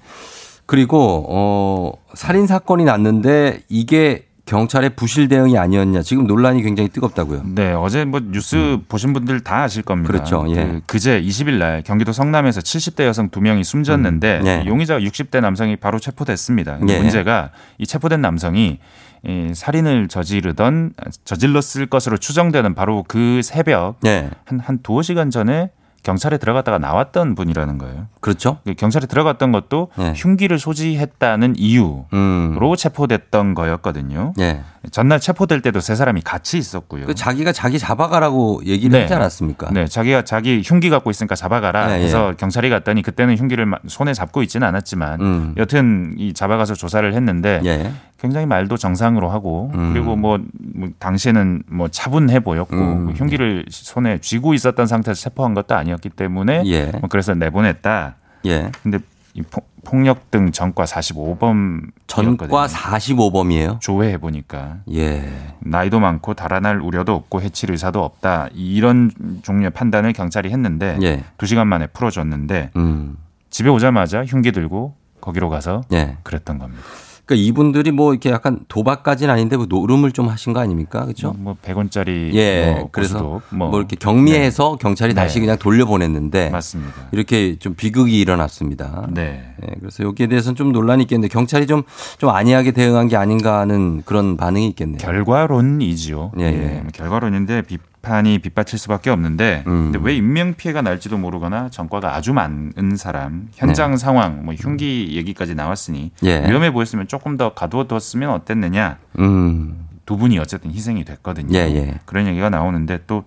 [0.65, 6.01] 그리고 어 살인 사건이 났는데 이게 경찰의 부실 대응이 아니었냐.
[6.01, 7.43] 지금 논란이 굉장히 뜨겁다고요.
[7.45, 10.11] 네, 어제 뭐 뉴스 보신 분들 다 아실 겁니다.
[10.11, 10.11] 음.
[10.11, 10.55] 그렇죠, 예.
[10.55, 14.63] 그 그제 20일 날 경기도 성남에서 70대 여성 두 명이 숨졌는데 음, 예.
[14.65, 16.79] 용의자 60대 남성이 바로 체포됐습니다.
[16.87, 16.97] 예.
[16.99, 18.79] 문제가 이 체포된 남성이
[19.23, 20.93] 이 살인을 저지르던
[21.25, 24.31] 저질렀을 것으로 추정되는 바로 그 새벽 예.
[24.45, 25.69] 한, 한 두어 시간 전에
[26.03, 28.07] 경찰에 들어갔다가 나왔던 분이라는 거예요.
[28.21, 28.59] 그렇죠.
[28.65, 30.13] 그 경찰에 들어갔던 것도 예.
[30.15, 32.57] 흉기를 소지했다는 이유로 음.
[32.77, 34.33] 체포됐던 거였거든요.
[34.39, 34.61] 예.
[34.91, 37.05] 전날 체포될 때도 세 사람이 같이 있었고요.
[37.05, 39.01] 그 자기가 자기 잡아가라고 얘기를 네.
[39.01, 39.69] 하지 않았습니까?
[39.71, 44.13] 네, 자기가 자기 흉기 갖고 있으니까 잡아가라 네, 해서 경찰이 갔더니 그때는 흉기를 마- 손에
[44.13, 45.53] 잡고 있지는 않았지만 음.
[45.57, 47.91] 여튼 이 잡아가서 조사를 했는데 예.
[48.19, 49.93] 굉장히 말도 정상으로 하고 음.
[49.93, 50.39] 그리고 뭐,
[50.75, 53.05] 뭐 당시에는 뭐 차분해 보였고 음.
[53.07, 56.85] 그 흉기를 손에 쥐고 있었던 상태에서 체포한 것도 아니었기 때문에 예.
[56.99, 58.15] 뭐 그래서 내보냈다.
[58.45, 58.71] 예.
[58.83, 58.99] 근데
[59.33, 63.79] 이 포- 폭력 등 전과 45범 전과 45범이에요.
[63.79, 65.31] 조회해 보니까 예.
[65.61, 69.11] 나이도 많고 달아날 우려도 없고 해칠 의사도 없다 이런
[69.43, 71.23] 종류의 판단을 경찰이 했는데 예.
[71.37, 73.17] 두 시간 만에 풀어줬는데 음.
[73.49, 76.17] 집에 오자마자 흉기 들고 거기로 가서 예.
[76.23, 76.83] 그랬던 겁니다.
[77.29, 81.03] 그러니까 이분들이 뭐 이렇게 약간 도박까지는 아닌데 뭐 노름을 좀 하신 거 아닙니까?
[81.03, 81.35] 그렇죠?
[81.37, 82.73] 뭐 100원짜리 예.
[82.75, 85.21] 뭐 그래서 뭐, 뭐, 이렇게 경미해서 경찰이 네.
[85.21, 86.93] 다시 그냥 돌려보냈는데 맞습니다.
[87.11, 89.07] 이렇게 좀 비극이 일어났습니다.
[89.11, 89.53] 네.
[89.61, 91.83] 예, 그래서 여기에 대해서는 좀 논란이 있겠는데 경찰이 좀
[92.17, 94.97] 좀 안이하게 대응한 게 아닌가 하는 그런 반응이 있겠네요.
[94.97, 96.31] 결과론이지요.
[96.39, 96.79] 예, 예, 예.
[96.81, 97.77] 뭐 결과론인데 비
[98.09, 99.91] 판이 빗받칠 수밖에 없는데 음.
[99.91, 105.53] 근데 왜 인명 피해가 날지도 모르거나 전과가 아주 많은 사람 현장 상황 뭐 흉기 얘기까지
[105.53, 106.43] 나왔으니 네.
[106.43, 106.49] 예.
[106.49, 109.87] 위험해 보였으면 조금 더 가두어뒀으면 어땠느냐 음.
[110.07, 111.55] 두 분이 어쨌든 희생이 됐거든요.
[111.55, 111.99] 예, 예.
[112.05, 113.25] 그런 얘기가 나오는데 또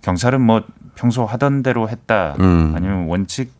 [0.00, 0.62] 경찰은 뭐
[0.94, 2.72] 평소 하던 대로 했다 음.
[2.74, 3.52] 아니면 원칙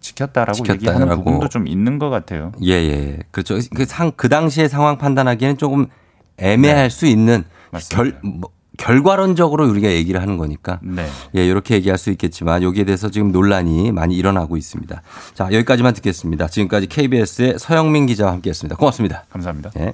[0.00, 1.00] 지켰다라고 지켰다라고.
[1.00, 2.52] 얘기하는 부분도 좀 있는 것 같아요.
[2.62, 3.18] 예, 예.
[3.30, 3.58] 그렇죠.
[3.74, 5.86] 그 상, 그 당시의 상황 판단하기에는 조금
[6.36, 7.44] 애매할 수 있는
[7.90, 10.78] 결, 뭐, 결과론적으로 우리가 얘기를 하는 거니까.
[10.82, 11.06] 네.
[11.36, 15.02] 예, 이렇게 얘기할 수 있겠지만 여기에 대해서 지금 논란이 많이 일어나고 있습니다.
[15.34, 16.48] 자, 여기까지만 듣겠습니다.
[16.48, 18.76] 지금까지 KBS의 서영민 기자와 함께 했습니다.
[18.76, 19.24] 고맙습니다.
[19.30, 19.70] 감사합니다.
[19.78, 19.92] 예.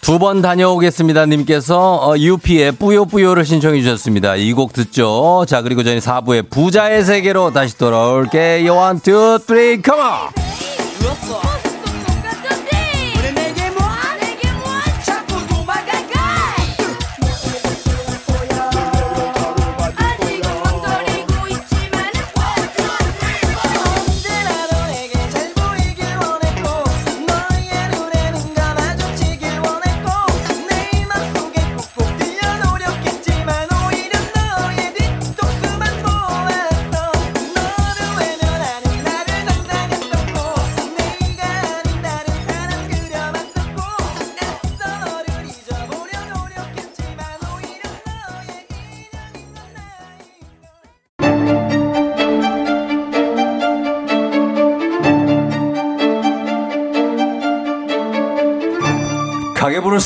[0.00, 1.26] 두번 다녀오겠습니다.
[1.26, 4.36] 님께서 어, UP의 뿌요뿌요를 신청해 주셨습니다.
[4.36, 5.44] 이 곡 듣죠.
[5.46, 8.74] 자, 그리고 저희 4부의 부자의 세계로 다시 돌아올게요.
[8.74, 9.98] one, two, three, come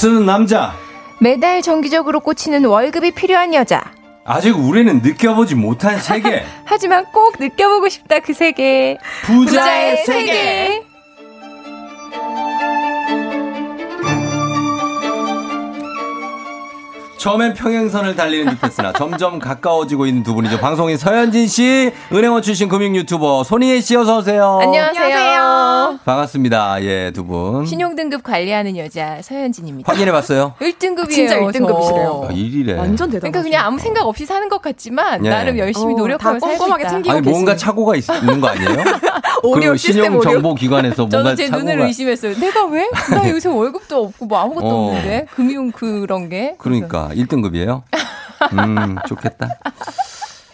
[0.02, 0.72] 쓰는 남자.
[1.20, 3.92] 매달 정기적으로 꽂히는 월급이 필요한 여자.
[4.24, 6.42] 아직 우리는 느껴보지 못한 세계.
[6.66, 8.98] 하지만 꼭 느껴보고 싶다 그 세계.
[9.24, 10.81] 부자의 세계.
[17.22, 20.58] 처음엔 평행선을 달리는 듯했으나 점점 가까워지고 있는 두 분이죠.
[20.58, 24.58] 방송인 서현진 씨, 은행원 출신 금융 유튜버 손희애 씨 어서 오세요.
[24.60, 26.00] 안녕하세요.
[26.04, 26.82] 반갑습니다.
[26.82, 27.64] 예, 두 분.
[27.64, 29.92] 신용등급 관리하는 여자 서현진입니다.
[29.92, 30.54] 확인해 봤어요?
[30.60, 31.10] 1등급이에요.
[31.10, 32.28] 진짜 1등급이시래요.
[32.28, 32.72] 아, 일이래.
[32.72, 33.20] 완전 대단하시네.
[33.20, 35.30] 그러니까 그냥 아무 생각 없이 사는 것 같지만 예.
[35.30, 36.88] 나름 열심히 어, 살고 꼼꼼하게.
[36.88, 37.56] 챙기고 아니 뭔가 계시네.
[37.56, 38.68] 착오가 있, 는 거 아니에요?
[39.44, 40.30] 오류 그 시스템 신용 오류.
[40.32, 42.34] 정보 기관에서 뭔가 저는 제 착오가 눈을 의심했어요.
[42.40, 42.88] 내가 왜?
[43.12, 44.86] 나 요새 월급도 없고 뭐 아무것도 어.
[44.88, 46.56] 없는데 금융 그런 게.
[46.58, 47.82] 그러니까 1등급이에요.
[48.52, 49.48] 음, 좋겠다.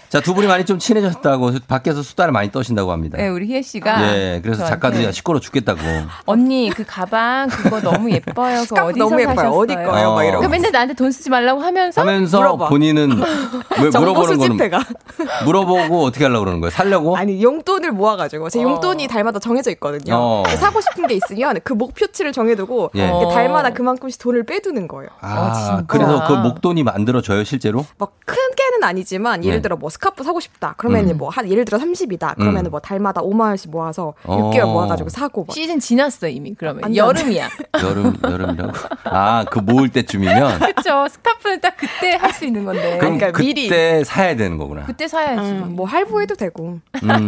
[0.09, 3.19] 자, 두 분이 많이 좀 친해졌다고 밖에서 수다를 많이 떠신다고 합니다.
[3.19, 5.81] 네, 우리 희애 씨가 예, 그래서 저한테 작가들이 시끄러 죽겠다고.
[6.25, 8.65] 언니 그 가방 그거 너무 예뻐요.
[8.67, 9.35] 그 어디서 너무 예뻐요.
[9.35, 9.59] 사셨어요?
[9.59, 10.15] 어디 거예요?
[10.15, 10.43] 막 이러고.
[10.45, 12.69] 그 맨날 나한테 돈 쓰지 말라고 하면서 하면서 물어봐.
[12.71, 14.81] 본인은 왜 물어보는 거는 수집회가.
[15.45, 16.71] 물어보고 어떻게 하려고 그러는 거예요?
[16.71, 17.15] 살려고?
[17.17, 18.63] 아니 용돈을 모아 가지고 제 어.
[18.63, 20.15] 용돈이 달마다 정해져 있거든요.
[20.17, 20.43] 어.
[20.57, 23.05] 사고 싶은 게 있으면 그 목표치를 정해 두고 예.
[23.07, 25.11] 이렇게 달마다 그만큼씩 돈을 빼두는 거예요.
[25.21, 25.85] 아, 진짜.
[25.87, 27.85] 그래서 그 목돈이 만들어져요, 실제로?
[27.99, 29.63] 막 크게는 아니지만 예를 네.
[29.63, 30.75] 들어 뭐 스카프 사고 싶다.
[30.77, 31.19] 그러면 음.
[31.19, 32.37] 뭐한 예를 들어 30이다.
[32.37, 32.71] 그러면 음.
[32.71, 34.51] 뭐 달마다 5만 원씩 모아서 어.
[34.53, 35.53] 6개월 모아가지고 사고 막.
[35.53, 37.49] 시즌 지났어 이미 그러면 안 돼, 여름이야.
[37.83, 38.73] 여름, 여름이라고?
[39.05, 40.59] 아, 그 모을 때쯤이면?
[40.61, 41.09] 그렇죠.
[41.09, 42.99] 스카프는 딱 그때 할 수 있는 건데.
[42.99, 44.05] 그럼 그러니까 그때 미리.
[44.05, 44.85] 사야 되는 거구나.
[44.85, 45.41] 그때 사야지.
[45.51, 46.79] 음, 뭐 할부해도 되고.
[47.03, 47.27] 음,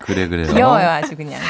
[0.00, 0.52] 그래, 그래요.
[0.52, 1.40] 귀여워요 아주 그냥.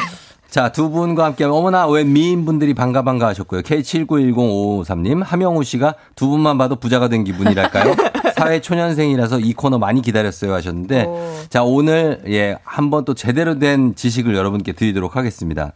[0.49, 3.63] 자, 두 분과 함께 어머나 왜 미인분들이 반가 반가 하셨고요.
[3.63, 7.95] K79105553님, 하명우 씨가 두 분만 봐도 부자가 된 기분이랄까요?
[8.37, 11.07] 사회 초년생이라서 이 코너 많이 기다렸어요 하셨는데
[11.49, 15.73] 자, 오늘 예, 한번 또 제대로 된 지식을 여러분께 드리도록 하겠습니다.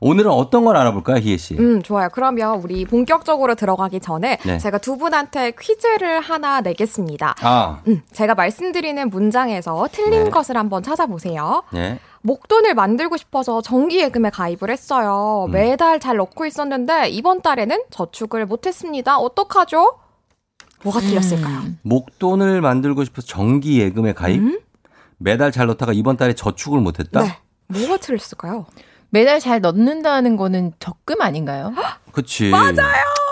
[0.00, 1.54] 오늘은 어떤 걸 알아볼까요, 희애 씨?
[1.58, 2.08] 음, 좋아요.
[2.10, 4.58] 그러면 우리 본격적으로 들어가기 전에 네.
[4.58, 7.34] 제가 두 분한테 퀴즈를 하나 내겠습니다.
[7.42, 10.30] 아, 음, 제가 말씀드리는 문장에서 틀린 네.
[10.30, 11.64] 것을 한번 찾아보세요.
[11.74, 11.98] 예.
[12.22, 15.44] 목돈을 만들고 싶어서 정기예금에 가입을 했어요.
[15.48, 15.52] 음.
[15.52, 19.18] 매달 잘 넣고 있었는데 이번 달에는 저축을 못했습니다.
[19.18, 19.98] 어떡하죠?
[20.82, 21.58] 뭐가 틀렸을까요?
[21.58, 21.78] 음.
[21.82, 24.60] 목돈을 만들고 싶어서 정기 예금에 가입?
[25.18, 27.20] 매달 잘 넣다가 이번 달에 저축을 못 했다?
[27.22, 27.38] 네.
[27.68, 28.66] 뭐가 틀렸을까요?
[29.10, 31.72] 매달 잘 넣는다는 거는 적금 아닌가요?
[32.12, 32.48] 그치.
[32.50, 32.70] 맞아요.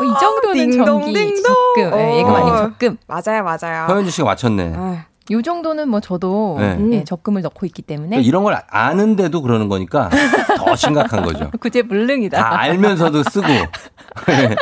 [0.01, 1.43] 어, 이 정도는 정기 딩동딩동.
[1.43, 1.91] 적금.
[1.97, 2.59] 네, 예금 아니고 어.
[2.59, 2.97] 적금.
[3.07, 3.87] 맞아요, 맞아요.
[3.87, 4.73] 허현주 씨가 맞췄네.
[4.77, 6.79] 아, 요 정도는 뭐 저도 네.
[6.93, 10.09] 예, 적금을 넣고 있기 때문에 그러니까 이런 걸 아는데도 그러는 거니까
[10.71, 11.51] 더 심각한 거죠.
[11.61, 12.39] 구제 불능이다.
[12.39, 13.47] 다 알면서도 쓰고.
[14.27, 14.57] 네.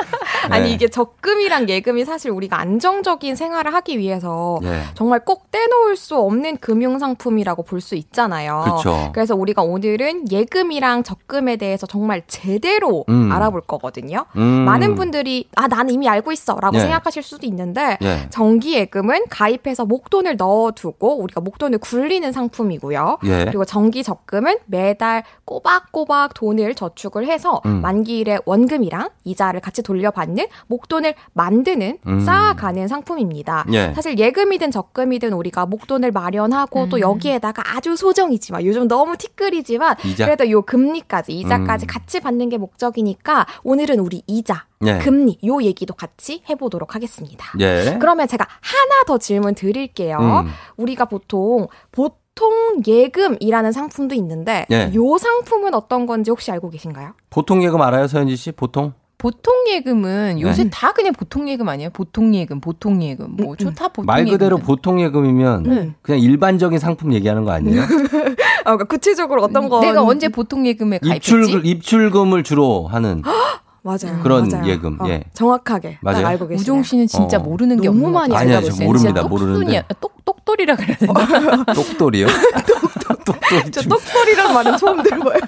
[0.51, 4.83] 아니 이게 적금이랑 예금이 사실 우리가 안정적인 생활을 하기 위해서 네.
[4.95, 8.65] 정말 꼭 떼놓을 수 없는 금융 상품이라고 볼 수 있잖아요.
[8.79, 9.13] 그쵸.
[9.15, 13.31] 래서 우리가 오늘은 예금이랑 적금에 대해서 정말 제대로 음.
[13.31, 14.25] 알아볼 거거든요.
[14.37, 14.43] 음.
[14.43, 16.81] 많은 분들이 아 나는 이미 알고 있어라고 예.
[16.81, 18.27] 생각하실 수도 있는데 예.
[18.31, 23.19] 정기 예금은 가입해서 목돈을 넣어두고 우리가 목돈을 굴리는 상품이고요.
[23.25, 23.45] 예.
[23.45, 27.81] 그리고 정기 적금은 매달 꼬박 꼬박 돈을 저축을 해서 음.
[27.81, 32.21] 만기일에 원금이랑 이자를 같이 돌려받는 목돈을 만드는 음.
[32.21, 33.65] 쌓아가는 상품입니다.
[33.73, 33.95] 예.
[33.95, 36.89] 사실 예금이든 적금이든 우리가 목돈을 마련하고 음.
[36.91, 40.27] 또 여기에다가 아주 소정이지만 요즘 너무 티끌이지만 이자?
[40.27, 41.89] 그래도 요 금리까지 이자까지 음.
[41.89, 44.99] 같이 받는 게 목적이니까 오늘은 우리 이자 예.
[44.99, 47.53] 금리 요 얘기도 같이 해보도록 하겠습니다.
[47.61, 47.97] 예.
[47.99, 50.19] 그러면 제가 하나 더 질문 드릴게요.
[50.21, 50.51] 음.
[50.77, 52.26] 우리가 보통 보통
[52.87, 54.91] 예금이라는 상품도 있는데 예.
[54.95, 57.13] 요 상품은 어떤 건지 혹시 알고 계신가요?
[57.31, 58.53] 보통 예금 알아요, 서현지 씨?
[58.53, 58.93] 보통?
[59.19, 60.71] 보통 예금은 요새 네.
[60.71, 61.89] 다 그냥 보통 예금 아니에요?
[61.91, 64.63] 보통 예금, 보통 예금, 뭐 좋다 보통 말 그대로 예금은.
[64.63, 65.95] 보통 예금이면 네.
[66.03, 67.81] 그냥 일반적인 상품 얘기하는 거 아니에요?
[68.65, 71.35] 아, 그러니까 구체적으로 어떤 거 내가 언제 보통 예금에 가입했지?
[71.35, 73.23] 입출 입출금을 주로 하는
[73.87, 74.21] 맞아요.
[74.23, 74.67] 그런 맞아요.
[74.67, 75.01] 예금.
[75.01, 75.23] 어, 예.
[75.33, 76.23] 정확하게 맞아요.
[76.23, 76.61] 딱 알고 계시네요.
[76.61, 77.41] 우종 씨는 진짜 어.
[77.41, 78.87] 모르는 게 너무 많이 저 계세요.
[78.87, 79.23] 모릅니다.
[79.23, 79.85] 모르는데.
[80.01, 81.65] 똑 똑돌이라 그래야 되나?
[81.73, 82.27] 똑돌이요?
[83.25, 83.71] 똑돌이.
[83.71, 85.39] 저 똑소리라는 말은 처음 들어봐요.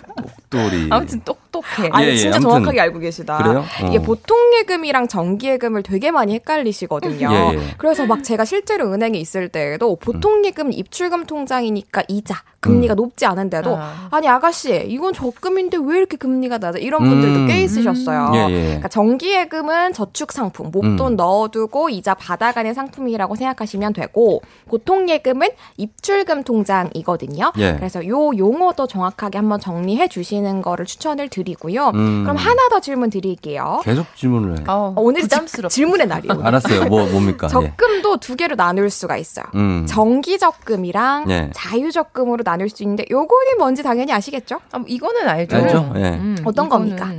[0.50, 0.86] 똑돌이.
[0.90, 1.88] 아무튼 똑 똑해.
[1.92, 2.50] 아니 예, 예, 진짜 아무튼.
[2.50, 3.38] 정확하게 알고 계시다.
[3.38, 3.64] 그래요?
[3.88, 4.02] 이게 어.
[4.02, 7.28] 보통 예금이랑 정기 예금을 되게 많이 헷갈리시거든요.
[7.30, 7.60] 예, 예.
[7.78, 12.96] 그래서 막 제가 실제로 은행에 있을 때에도 보통 예금 입출금 통장이니까 이자 금리가 음.
[12.96, 14.08] 높지 않은데도 아.
[14.10, 16.78] 아니 아가씨 이건 적금인데 왜 이렇게 금리가 낮아?
[16.78, 17.46] 이런 분들도 음.
[17.46, 18.32] 꽤 있으셨어요.
[18.34, 18.62] 예, 예.
[18.62, 21.16] 그러니까 정기 예금은 저축 상품, 목돈 음.
[21.16, 27.52] 넣어두고 이자 받아가는 상품이라고 생각하시면 되고 보통 예금은 입출금 통장이거든요.
[27.58, 27.74] 예.
[27.76, 31.90] 그래서 요 용어도 정확하게 한번 정리해 주시는 거를 추천을 드리고 요.
[31.94, 32.22] 음.
[32.24, 33.80] 그럼 하나 더 질문 드릴게요.
[33.84, 34.64] 계속 질문을 해.
[34.68, 35.68] 어, 어, 오늘 부담스럽다.
[35.68, 36.40] 질문의 날이에요.
[36.42, 36.84] 알았어요.
[36.86, 37.46] 뭐 뭡니까?
[37.46, 37.50] 예.
[37.50, 39.46] 적금도 두 개로 나눌 수가 있어요.
[39.54, 39.86] 음.
[39.88, 41.50] 정기 적금이랑 예.
[41.54, 44.60] 자유 적금으로 나눌 수 있는데 요거는 뭔지 당연히 아시겠죠?
[44.72, 45.56] 아, 뭐 이거는 알죠.
[45.56, 45.92] 알죠?
[45.96, 46.10] 예.
[46.10, 47.10] 음, 어떤 이거는- 겁니까?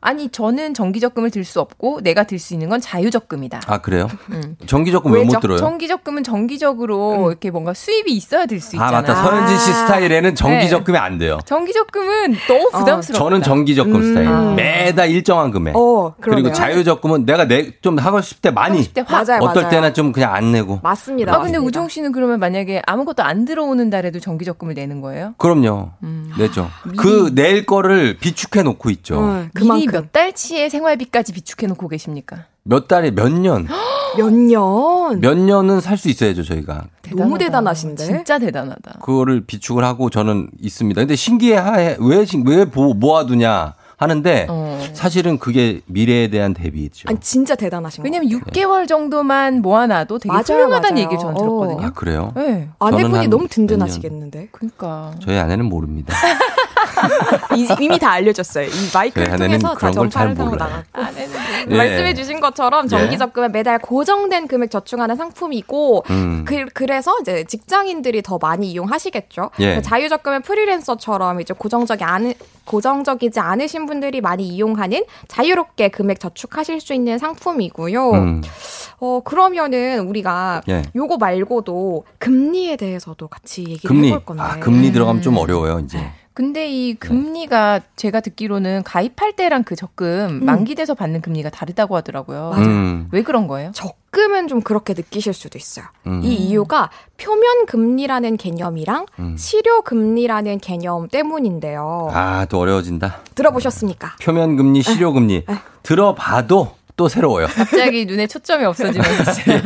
[0.00, 3.60] 아니 저는 정기 적금을 들 수 없고 내가 들 수 있는 건 자유 적금이다.
[3.66, 4.08] 아, 그래요?
[4.30, 4.56] 음.
[4.66, 5.38] 정기적금 왜 못?
[5.40, 5.58] 들어요?
[5.58, 8.90] 정기 적금은 정기적으로 이렇게 뭔가 수입이 있어야 들수 아, 있잖아.
[9.02, 9.14] 맞다.
[9.14, 10.34] 서현진 씨 스타일에는 네.
[10.34, 11.38] 정기적금이 안 돼요.
[11.44, 13.12] 정기 적금은 너무 부담스럽다.
[13.24, 14.26] 저는 정기적금 스타일.
[14.28, 14.54] 음.
[14.56, 15.76] 매달 일정한 금액.
[15.76, 16.52] 어, 그리고.
[16.52, 18.82] 자유적금은 내가 내, 좀 하고 싶을 때 많이.
[18.82, 19.26] 그때 확.
[19.26, 19.70] 맞아요, 어떨 맞아요.
[19.70, 20.80] 때는 좀 그냥 안 내고.
[20.82, 21.32] 맞습니다.
[21.32, 21.66] 아 근데 맞습니다.
[21.80, 25.34] 우종 씨는 그러면 만약에 아무것도 안 들어오는 달에도 정기 적금을 내는 거예요?
[25.38, 25.90] 그럼요.
[26.02, 26.32] 음.
[26.38, 26.68] 내죠.
[26.96, 29.18] 그 낼 거를 비축해 놓고 있죠.
[29.20, 32.44] 응, 미리 그만 큼몇 달치의 생활비까지 비축해 놓고 계십니까?
[32.62, 33.66] 몇 달에 몇 년,
[34.18, 35.20] 몇 년.
[35.20, 36.86] 몇 년은 살 수 있어야죠, 저희가.
[37.14, 38.04] 너무 대단하신데.
[38.04, 38.98] 진짜 대단하다.
[39.02, 41.00] 그거를 비축을 하고 저는 있습니다.
[41.00, 44.78] 근데 신기해, 하- 왜, 신- 왜 보- 모아두냐 하는데 어.
[44.92, 47.08] 사실은 그게 미래에 대한 대비죠.
[47.08, 48.06] 아니 진짜 대단하신 거.
[48.06, 50.98] 왜냐면 6개월 정도만 모아놔도 되게 맞아요, 훌륭하다는 맞아요.
[51.04, 51.38] 얘기를 저는 어.
[51.38, 51.86] 들었거든요.
[51.86, 52.32] 아, 그래요?
[52.36, 52.68] 네.
[52.78, 54.48] 아내분이 한 너무 몇 든든하시겠는데.
[54.52, 55.12] 그러니까.
[55.22, 56.14] 저희 아내는 모릅니다.
[57.56, 58.66] 이- 이미 다 알려줬어요.
[58.66, 60.68] 이 마이크를 저희 아내는 통해서 다 전파를 타고 몰라요.
[60.92, 61.16] 나갔고.
[61.70, 61.76] 예.
[61.76, 62.88] 말씀해 주신 것처럼 예.
[62.88, 66.44] 정기 적금은 매달 고정된 금액 저축하는 상품이고 음.
[66.46, 69.50] 그, 그래서 이제 직장인들이 더 많이 이용하시겠죠.
[69.60, 69.80] 예.
[69.82, 72.34] 자유 적금은 프리랜서처럼 이제 고정적이 않은
[72.64, 78.10] 고정적이지 않으신 분들이 많이 이용하는 자유롭게 금액 저축하실 수 있는 상품이고요.
[78.12, 78.42] 음.
[78.98, 80.82] 어 그러면은 우리가 예.
[80.96, 84.08] 요거 말고도 금리에 대해서도 같이 얘기를 금리.
[84.08, 84.42] 해볼 건데.
[84.42, 86.10] 아, 금리 들어가면 좀 어려워요, 이제.
[86.36, 92.50] 근데 이 금리가 제가 듣기로는 가입할 때랑 그 적금 만기돼서 받는 금리가 다르다고 하더라고요.
[92.50, 92.66] 맞아요.
[92.66, 93.08] 음.
[93.10, 93.70] 왜 그런 거예요?
[93.72, 95.86] 적금은 좀 그렇게 느끼실 수도 있어요.
[96.06, 96.20] 음.
[96.22, 99.34] 이 이유가 표면 금리라는 개념이랑 음.
[99.38, 102.10] 실효 금리라는 개념 때문인데요.
[102.12, 103.20] 아, 또 어려워진다.
[103.34, 104.16] 들어보셨습니까?
[104.20, 105.42] 표면 금리, 실효 금리.
[105.82, 107.46] 들어봐도 또 새로워요.
[107.46, 109.60] 갑자기 눈에 초점이 없어지면서 집에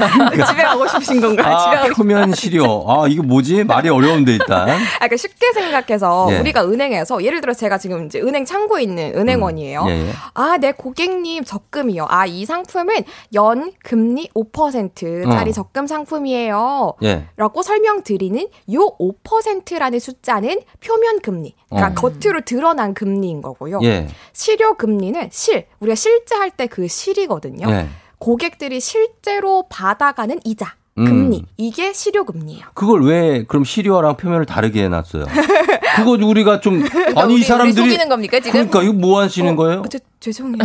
[0.64, 1.58] 가고 싶으신 건가요?
[1.58, 2.84] 집에 아, 가고 표면 실효.
[2.88, 3.62] 아, 이거 뭐지?
[3.64, 4.68] 말이 어려운데, 일단.
[4.68, 6.38] 아, 그러니까 쉽게 생각해서 예.
[6.40, 9.84] 우리가 은행에서 예를 들어 제가 지금 이제 은행 창구에 있는 은행원이에요.
[9.88, 10.12] 예, 예.
[10.34, 12.06] 아, 내 고객님 적금이요.
[12.08, 12.96] 아, 이 상품은
[13.34, 15.52] 연 금리 5%짜리 어.
[15.52, 16.94] 적금 상품이에요.
[17.04, 17.26] 예.
[17.36, 21.54] 라고 설명드리는 요 5%라는 숫자는 표면 금리.
[21.68, 21.94] 그러니까 어.
[22.10, 23.78] 겉으로 드러난 금리인 거고요.
[23.84, 24.08] 예.
[24.32, 27.70] 실효 금리는 실, 우리가 실제 할 때 그 실이 거든요.
[27.70, 27.88] 예.
[28.18, 30.74] 고객들이 실제로 받아가는 이자.
[30.98, 31.04] 음.
[31.04, 32.66] 금리 이게 실효금리예요.
[32.74, 35.24] 그걸 왜 그럼 시리얼랑 표면을 다르게 해놨어요?
[35.96, 36.84] 그거 우리가 좀
[37.16, 38.52] 아니 우리- 이 사람들이 우리 속이는 겁니까, 지금?
[38.52, 39.82] 그러니까 이거 뭐 하시는 거예요?
[39.88, 40.58] 저, 죄송해요.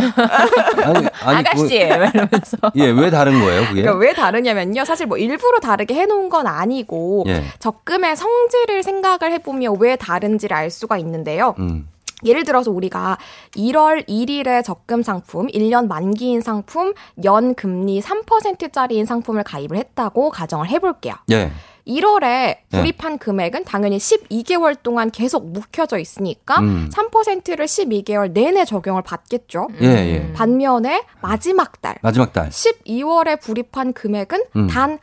[0.84, 3.82] 아니 아니 아가씨 그- 이러면서 예, 왜 다른 거예요, 그게?
[3.82, 4.84] 그러니까 왜 다르냐면요.
[4.84, 7.44] 사실 뭐 일부러 다르게 해놓은 건 아니고 예.
[7.60, 11.54] 적금의 성질을 생각을 해보면 왜 다른지를 알 수가 있는데요.
[11.60, 11.88] 음.
[12.24, 13.18] 예를 들어서 우리가
[13.56, 16.94] 1월 1일에 적금 상품, 1년 만기인 상품,
[17.24, 21.14] 연 금리 3%짜리인 상품을 가입을 했다고 가정을 해볼게요.
[21.30, 21.50] 예.
[21.86, 26.90] 1월에 불입한 금액은 당연히 12개월 동안 계속 묵혀져 있으니까 음.
[26.92, 29.68] 3%를 12개월 내내 적용을 받겠죠.
[29.80, 30.32] 예, 예.
[30.32, 32.48] 반면에 마지막 달 마지막 달.
[32.50, 34.66] 12월에 불입한 금액은 음.
[34.66, 34.98] 단한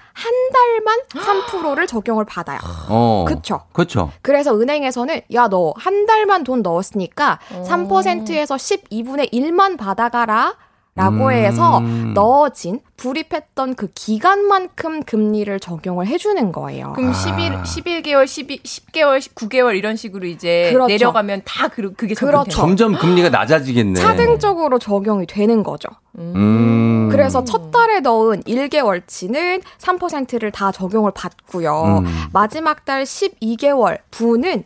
[0.54, 2.60] 달만 3%를 적용을 받아요.
[2.90, 3.26] 어.
[3.28, 3.62] 그쵸.
[3.72, 4.12] 그렇죠.
[4.22, 10.56] 그래서 은행에서는 야 너 한 달만 돈 넣었으니까 3%에서 12분의 1만 받아가라.
[10.96, 11.32] 라고 음.
[11.32, 11.80] 해서
[12.14, 16.94] 넣어진 불입했던 그 기간만큼 금리를 적용을 해주는 거예요.
[16.94, 20.88] 그럼 11, 11개월, 12, 10개월, 9개월 이런 식으로 이제 그렇죠.
[20.88, 22.52] 내려가면 다 그, 그게 그렇죠.
[22.52, 24.00] 점점 금리가 낮아지겠네.
[24.00, 25.90] 차등적으로 적용이 되는 거죠.
[26.20, 27.10] 음.
[27.12, 32.04] 그래서 첫 달에 넣은 1개월치는 3%를 다 적용을 받고요.
[32.06, 32.28] 음.
[32.32, 34.64] 마지막 달 12개월 부는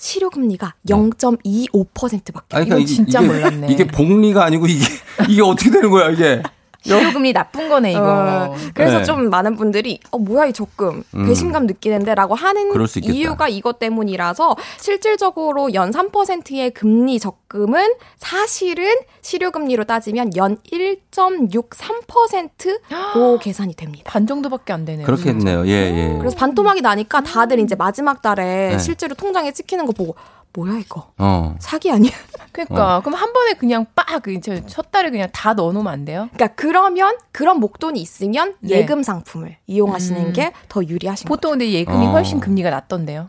[0.00, 3.66] 실효금리가 0.25%밖에 아니, 그러니까 이게, 진짜 이게, 몰랐네.
[3.70, 4.84] 이게 복리가 아니고 이게
[5.28, 6.42] 이게 어떻게 되는 거야 이게?
[6.82, 8.00] 실효금리 나쁜 거네 이거.
[8.02, 9.04] 어, 그래서 네.
[9.04, 11.26] 좀 많은 분들이 어 뭐야 이 적금 음.
[11.26, 12.70] 배신감 느끼는데라고 하는.
[13.02, 24.10] 이유가 이것 때문이라서 실질적으로 연 3%의 금리 적금은 사실은 실효금리로 따지면 연 1.63%로 계산이 됩니다.
[24.10, 25.06] 반 정도밖에 안 되네요.
[25.06, 25.66] 그렇겠네요.
[25.66, 26.16] 예, 예.
[26.18, 28.78] 그래서 반토막이 나니까 다들 이제 마지막 달에 네.
[28.78, 30.16] 실제로 통장에 찍히는 거 보고
[30.52, 31.56] 뭐야 이거 어.
[31.60, 32.10] 사기 아니야?
[32.52, 36.28] 그러니까 그럼 한 번에 그냥 빡첫 달에 그냥 다 넣어놓으면 안 돼요?
[36.34, 38.78] 그러니까 그러면 그런 목돈이 있으면 네.
[38.78, 40.32] 예금 상품을 이용하시는 음.
[40.32, 41.28] 게더 유리하신 거죠.
[41.28, 42.10] 보통 근데 예금이 어.
[42.10, 43.28] 훨씬 금리가 낮던데요.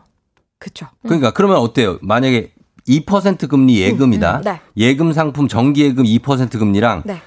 [0.58, 0.86] 그렇죠.
[1.02, 1.98] 그러니까 그러면 어때요?
[2.02, 2.52] 만약에
[2.88, 4.38] 2% 금리 예금이다.
[4.38, 4.60] 음, 네.
[4.76, 7.20] 예금 상품 정기 예금 2% 금리랑 네.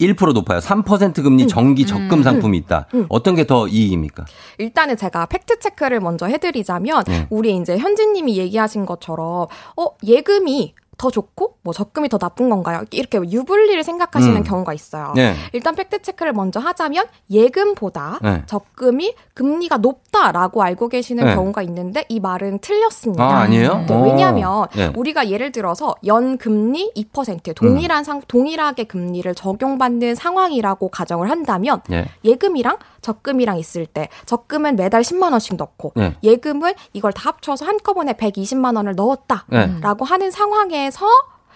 [0.00, 0.58] 1% 높아요.
[0.60, 2.22] 3% 금리 정기 적금 음.
[2.22, 2.86] 상품이 있다.
[2.94, 3.06] 음.
[3.08, 4.26] 어떤 게 더 이익입니까?
[4.58, 7.26] 일단은 제가 팩트 체크를 먼저 해드리자면 네.
[7.30, 12.82] 우리 이제 현진님이 얘기하신 것처럼 어 예금이 더 좋고 뭐 적금이 더 나쁜 건가요?
[12.90, 14.42] 이렇게 유불리를 생각하시는 음.
[14.42, 15.12] 경우가 있어요.
[15.14, 15.34] 네.
[15.52, 18.42] 일단 팩트 체크를 먼저 하자면 예금보다 네.
[18.46, 21.34] 적금이 금리가 높다라고 알고 계시는 네.
[21.36, 23.22] 경우가 있는데 이 말은 틀렸습니다.
[23.22, 23.84] 아, 아니에요?
[23.86, 24.02] 네, 오.
[24.02, 24.92] 왜냐하면 네.
[24.96, 32.06] 우리가 예를 들어서 연 금리 2% 동일한 상 동일하게 금리를 적용받는 상황이라고 가정을 한다면 예.
[32.24, 36.16] 예금이랑 적금이랑 있을 때 적금은 매달 10만 원씩 넣고 네.
[36.24, 40.08] 예금은 이걸 다 합쳐서 한꺼번에 120만 원을 넣었다라고 네.
[40.08, 41.06] 하는 상황에서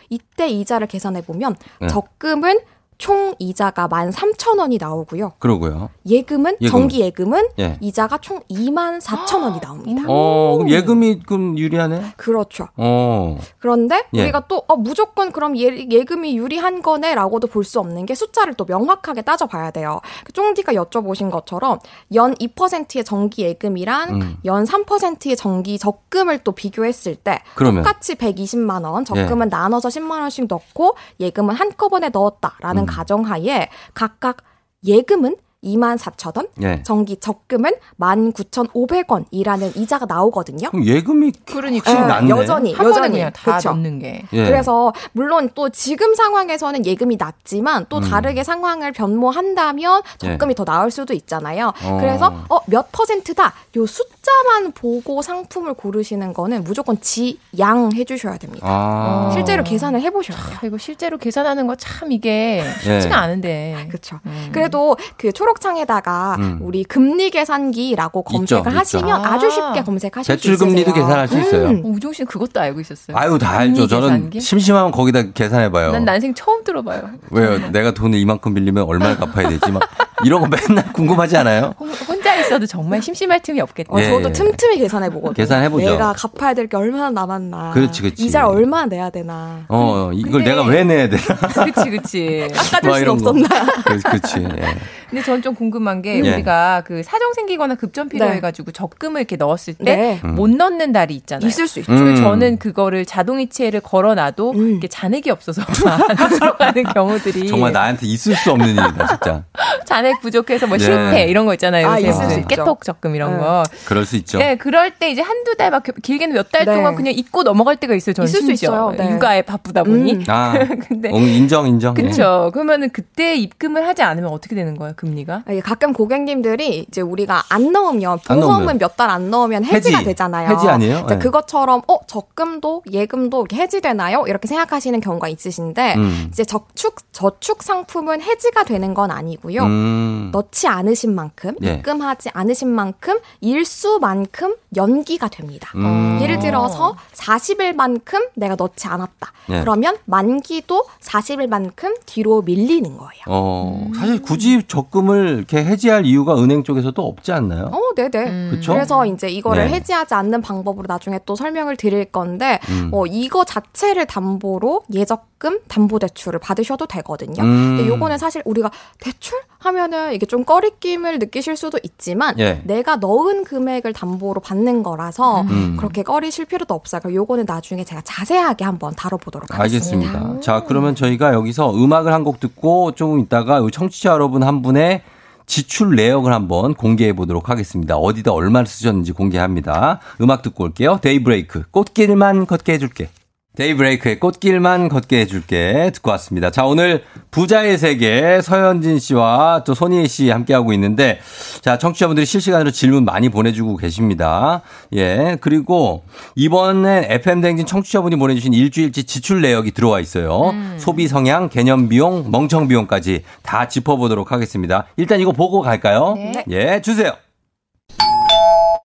[0.08, 1.88] 이때 이자를 계산해 보면 네.
[1.88, 2.60] 적금은
[3.02, 5.32] 총 이자가 13,000원이 나오고요.
[5.40, 5.90] 그러고요.
[6.06, 6.70] 예금은 예금은?
[6.70, 7.76] 정기 예금은 예.
[7.80, 10.04] 이자가 총 24,000원이 나옵니다.
[10.06, 12.12] 어, 그럼 예금이 그럼 유리하네?
[12.16, 12.68] 그렇죠.
[12.76, 13.36] 어.
[13.58, 14.22] 그런데 예.
[14.22, 18.64] 우리가 또 어, 무조건 그럼 예, 예금이 유리한 거네라고도 볼 수 없는 게 숫자를 또
[18.66, 20.00] 명확하게 따져 봐야 돼요.
[20.24, 21.80] 그 쫑디가 여쭤보신 것처럼
[22.14, 24.36] 연 2%의 정기 예금이랑 음.
[24.44, 27.82] 연 3%의 정기 적금을 또 비교했을 때 그러면?
[27.82, 32.86] 똑같이 120만 원, 적금은 나눠서 10만 원씩 넣고 예금은 한꺼번에 넣었다라는 음.
[32.92, 34.44] 가정하에 각각
[34.84, 36.82] 예금은 2만 4천 원, 예.
[36.82, 40.70] 정기 적금은 19,500원이라는 이자가 나오거든요.
[40.70, 42.30] 그럼 예금이 그러니까 낫네.
[42.30, 43.70] 여전히 여전히 그냥 다 그쵸?
[43.70, 44.24] 넣는 게.
[44.32, 44.44] 예.
[44.44, 48.02] 그래서 물론 또 지금 상황에서는 예금이 낮지만 또 음.
[48.02, 50.54] 다르게 상황을 변모한다면 적금이 예.
[50.54, 51.72] 더 나을 수도 있잖아요.
[51.84, 51.98] 어.
[52.00, 58.66] 그래서 어 몇 퍼센트다 요 숫자만 보고 상품을 고르시는 거는 무조건 지양 해 주셔야 됩니다.
[58.68, 59.30] 아.
[59.32, 60.56] 실제로 계산을 해 보셔야 돼요.
[60.62, 63.12] 아, 이거 실제로 계산하는 거 참 이게 쉽지가 예.
[63.12, 63.86] 않은데.
[63.88, 64.20] 그렇죠.
[64.52, 66.58] 그래도 그 초록 창에다가 음.
[66.60, 68.78] 우리 금리 계산기라고 있죠, 검색을 있죠.
[68.78, 69.32] 하시면 아.
[69.34, 70.68] 아주 쉽게 검색하실 수 대출 있으세요.
[70.68, 71.68] 금리도 계산할 수 있어요.
[71.68, 71.82] 음.
[71.84, 73.16] 어, 우종 씨는 그것도 알고 있었어요.
[73.16, 73.86] 아유, 다 알죠.
[73.86, 74.40] 저는 계산기?
[74.40, 75.92] 심심하면 거기다 계산해봐요.
[75.92, 77.10] 난 난생 처음 들어봐요.
[77.30, 77.58] 왜요?
[77.70, 79.70] 내가 돈을 이만큼 빌리면 얼마를 갚아야 되지?
[79.70, 79.82] 막
[80.24, 81.74] 이런 거 맨날 궁금하지 않아요?
[81.78, 83.92] 혼- 혼자 있어도 정말 심심할 틈이 없겠다.
[83.92, 84.32] 어, 예, 저도 예.
[84.32, 85.34] 틈틈이 계산해 보거든요.
[85.34, 85.90] 계산해 보죠.
[85.90, 87.72] 내가 갚아야 될 게 얼마나 남았나.
[87.72, 88.24] 그렇지, 그렇지.
[88.24, 89.64] 이자를 얼마나 내야 되나.
[89.68, 91.22] 어, 이걸 근데- 내가 왜 내야 되나?
[91.64, 92.48] 그치, 그치.
[92.54, 93.12] 깎아줄 거.
[93.12, 93.48] 없었나.
[93.84, 94.38] 그렇지, 그렇지.
[94.58, 94.74] 예.
[95.10, 96.20] 근데 전좀 궁금한 게 예.
[96.20, 100.56] 우리가 그 사정 생기거나 급전 필요해가지고 적금을 이렇게 넣었을 때못 네.
[100.56, 101.46] 넣는 달이 있잖아요.
[101.46, 101.92] 있을 수 있죠.
[101.92, 102.16] 음.
[102.16, 104.76] 저는 그거를 자동이체를 걸어놔도 음.
[104.76, 109.44] 이게 잔액이 없어서 안 들어가는 경우들이 정말 나한테 있을 수 없는 일이다, 진짜.
[109.84, 110.84] 잔액 부족해서 뭐 네.
[110.84, 111.88] 실패 이런 거 있잖아요.
[111.88, 111.98] 아.
[111.98, 113.62] 있을 수 네, 깨톡 적금 이런 거.
[113.86, 114.38] 그럴 수 있죠.
[114.38, 116.74] 네, 그럴 때 이제 한두 달, 막 길게는 몇달 네.
[116.74, 118.12] 동안 그냥 잊고 넘어갈 때가 있어요.
[118.14, 118.70] 저는 있을 수 심지어.
[118.70, 118.94] 있어요.
[118.96, 119.10] 네.
[119.12, 120.14] 육아에 바쁘다 보니.
[120.14, 120.24] 음.
[120.28, 120.54] 아,
[120.88, 121.94] 근데 어, 인정, 인정.
[121.98, 122.02] 예.
[122.02, 122.50] 그렇죠.
[122.52, 125.31] 그러면은 그때 입금을 하지 않으면 어떻게 되는 거예요, 금리가?
[125.50, 128.18] 예, 가끔 고객님들이 이제 우리가 안 넣으면.
[128.26, 130.10] 보험은 몇 달 안 넣으면 해지가 해지.
[130.10, 130.50] 되잖아요.
[130.50, 131.06] 해지 아니에요?
[131.06, 131.18] 네.
[131.18, 134.24] 그것처럼 어 적금도 예금도 해지되나요?
[134.26, 136.28] 이렇게 생각하시는 경우가 있으신데 음.
[136.30, 139.62] 이제 저축 저축 상품은 해지가 되는 건 아니고요.
[139.62, 140.30] 음.
[140.32, 141.74] 넣지 않으신 만큼 예.
[141.74, 145.70] 입금하지 않으신 만큼 일수만큼 연기가 됩니다.
[145.76, 146.18] 음.
[146.22, 149.32] 예를 들어서 40일만큼 내가 넣지 않았다.
[149.50, 149.60] 예.
[149.60, 153.22] 그러면 만기도 40일만큼 뒤로 밀리는 거예요.
[153.26, 157.70] 어, 사실 굳이 적금을 이렇게 해지할 이유가 은행 쪽에서도 없지 않나요?
[157.72, 158.50] 어, 네네.
[158.50, 158.72] 그쵸?
[158.72, 159.74] 그래서 이제 이거를 네.
[159.74, 162.90] 해지하지 않는 방법으로 나중에 또 설명을 드릴 건데, 음.
[162.92, 167.42] 어, 이거 자체를 담보로 예적 금 담보대출을 받으셔도 되거든요.
[167.42, 167.76] 음.
[167.76, 168.70] 근데 요거는 사실 우리가
[169.00, 172.62] 대출 하면은 이게 좀 꺼리낌을 느끼실 수도 있지만, 예.
[172.64, 175.76] 내가 넣은 금액을 담보로 받는 거라서 음.
[175.76, 177.00] 그렇게 꺼리실 필요도 없어요.
[177.00, 180.10] 그럼 요거는 나중에 제가 자세하게 한번 다뤄보도록 하겠습니다.
[180.12, 180.40] 알겠습니다.
[180.42, 185.02] 자, 그러면 저희가 여기서 음악을 한 곡 듣고 조금 있다가 우리 청취자 여러분 한 분의
[185.46, 187.96] 지출 내역을 한번 공개해 보도록 하겠습니다.
[187.96, 189.98] 어디다 얼마를 쓰셨는지 공개합니다.
[190.20, 191.00] 음악 듣고 올게요.
[191.02, 191.64] 데이브레이크.
[191.72, 193.08] 꽃길만 걷게 해줄게.
[193.56, 196.50] 데이브레이크의 꽃길만 걷게 해줄게 듣고 왔습니다.
[196.50, 201.18] 자, 오늘 부자의 세계 서현진 씨와 또 손희애 씨 함께하고 있는데,
[201.60, 204.62] 자, 청취자분들이 실시간으로 질문 많이 보내주고 계십니다.
[204.94, 205.36] 예.
[205.40, 206.02] 그리고
[206.34, 210.54] 이번에 FM댕진 청취자분이 보내주신 일주일치 지출 내역이 들어와 있어요.
[210.78, 214.86] 소비 성향, 개념 비용, 멍청 비용까지 다 짚어보도록 하겠습니다.
[214.96, 216.14] 일단 이거 보고 갈까요?
[216.16, 216.44] 네.
[216.50, 217.12] 예, 주세요.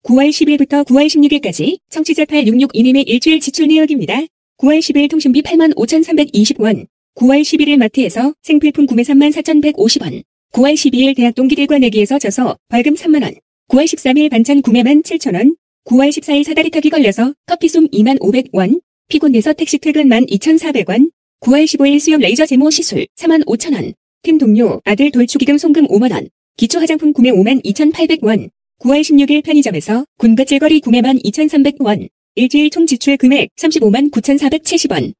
[0.03, 4.19] 9월 10일부터 9월 16일까지 청취자 8662님의 일주일 지출 내역입니다.
[4.57, 6.87] 9월 10일 통신비 85,320원.
[7.15, 10.23] 9월 11일 마트에서 생필품 구매 34,150원.
[10.53, 13.37] 9월 12일 대학 동기들과 내기에서 져서 벌금 3만원.
[13.69, 15.55] 9월 13일 반찬 구매만 7,000원.
[15.85, 18.81] 9월 14일 사다리 타기 걸려서 커피 솜 2만 500원.
[19.09, 21.11] 피곤해서 택시 퇴근 1만 2,400원.
[21.41, 23.93] 9월 15일 수염 레이저 제모 시술 4만 5천원.
[24.23, 26.29] 팀 동료 아들 돌축의금 송금 5만원.
[26.57, 28.49] 기초 화장품 구매 5만 2,800원.
[28.79, 32.09] 9월 16일 편의점에서 군것질거리 구매만 2,300원.
[32.37, 35.13] 일주일 총 지출 금액 35만 9,470원.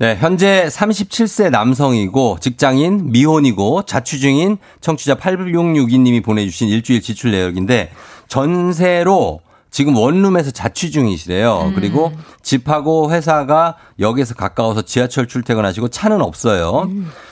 [0.00, 7.90] 네, 현재 37세 남성이고 직장인, 미혼이고 자취 중인 청취자 8662님이 보내주신 일주일 지출 내역인데
[8.28, 9.40] 전세로
[9.70, 11.72] 지금 원룸에서 자취 중이시래요.
[11.74, 12.12] 그리고
[12.42, 16.90] 집하고 회사가 역에서 가까워서 지하철 출퇴근하시고 차는 없어요.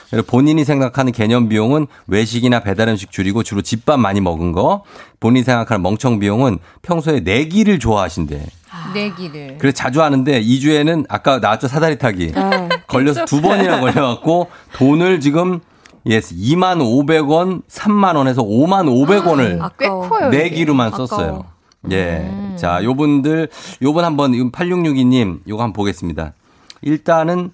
[0.09, 4.83] 그리고 본인이 생각하는 개념 비용은 외식이나 배달 음식 줄이고 주로 집밥 많이 먹은 거.
[5.19, 8.45] 본인이 생각하는 멍청 비용은 평소에 내기를 좋아하신대.
[8.93, 9.57] 내기를.
[9.59, 12.31] 그래서 자주 하는데 2주에는 아까 나왔죠 사다리 타기.
[12.31, 12.69] 네.
[12.87, 15.59] 걸려서 두 번이나 걸려갖고 돈을 지금
[16.05, 20.29] 예, 2만 500원, 3만 원에서 5만 500원을 아.
[20.29, 21.05] 내기로만 아까워.
[21.07, 21.45] 썼어요.
[21.91, 22.27] 예.
[22.29, 22.55] 음.
[22.57, 23.49] 자, 요분들,
[23.81, 26.33] 요번 한번, 8662님, 요거 한번 보겠습니다.
[26.81, 27.51] 일단은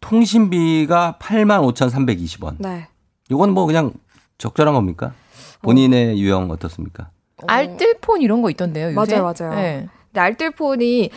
[0.00, 2.56] 통신비가 8만 5,320원.
[2.58, 2.88] 네.
[3.30, 3.92] 요건 뭐 그냥
[4.38, 5.12] 적절한 겁니까?
[5.62, 7.10] 본인의 유형 어떻습니까?
[7.46, 9.16] 알뜰폰 이런 거 있던데요, 요새?
[9.18, 9.54] 맞아요, 맞아요.
[9.54, 9.88] 네.
[10.06, 11.10] 근데 알뜰폰이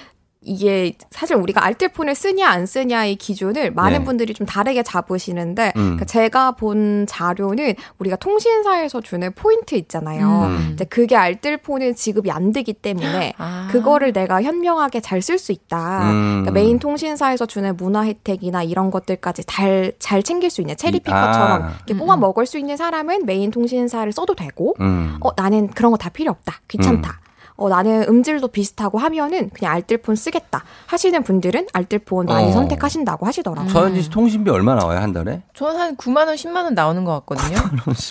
[0.43, 4.03] 이게 사실 우리가 알뜰폰을 쓰냐 안 쓰냐의 기준을 많은 네.
[4.05, 5.81] 분들이 좀 다르게 잡으시는데 음.
[5.81, 10.45] 그러니까 제가 본 자료는 우리가 통신사에서 주는 포인트 있잖아요.
[10.47, 10.71] 음.
[10.73, 13.33] 이제 그게 알뜰폰은 지급이 안 되기 때문에
[13.69, 16.09] 그거를 내가 현명하게 잘 쓸 수 있다.
[16.09, 16.41] 음.
[16.41, 21.73] 그러니까 메인 통신사에서 주는 문화 혜택이나 이런 것들까지 잘, 잘 챙길 수 있는 체리피커처럼 아.
[21.85, 25.17] 이렇게 뽑아 먹을 수 있는 사람은 메인 통신사를 써도 되고 음.
[25.21, 26.61] 어, 나는 그런 거 다 필요 없다.
[26.67, 27.19] 귀찮다.
[27.61, 30.63] 어, 나는 음질도 비슷하고 하면은 그냥 알뜰폰 쓰겠다.
[30.87, 32.51] 하시는 분들은 알뜰폰 많이 어.
[32.51, 33.69] 선택하신다고 하시더라고요.
[33.71, 35.43] 서현진 씨 통신비 얼마 나와요, 한 달에?
[35.53, 37.57] 저는 한 9만 원, 10만 원 나오는 것 같거든요.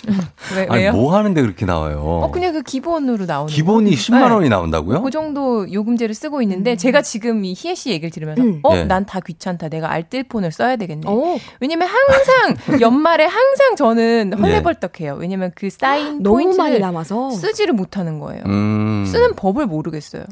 [0.55, 0.93] 왜, 아니, 왜요?
[0.93, 1.99] 뭐 하는데 그렇게 나와요?
[2.01, 3.97] 어, 그냥 그 기본으로 나오는 기본이 거.
[3.97, 4.33] 10만 네.
[4.35, 5.01] 원이 나온다고요?
[5.01, 8.59] 그 정도 요금제를 쓰고 있는데 제가 지금 이 희애 씨 얘기를 들으면서 음.
[8.63, 8.85] 어, 네.
[8.85, 9.67] 난다 귀찮다.
[9.67, 11.01] 내가 알뜰폰을 써야 되겠네.
[11.59, 15.15] 왜냐면 항상 연말에 항상 저는 헐레벌떡해요.
[15.15, 18.43] 왜냐면 그 쌓인 포인트를 많이 남아서 쓰지를 못하는 거예요.
[18.45, 19.05] 음.
[19.05, 20.23] 쓰는 법을 모르겠어요.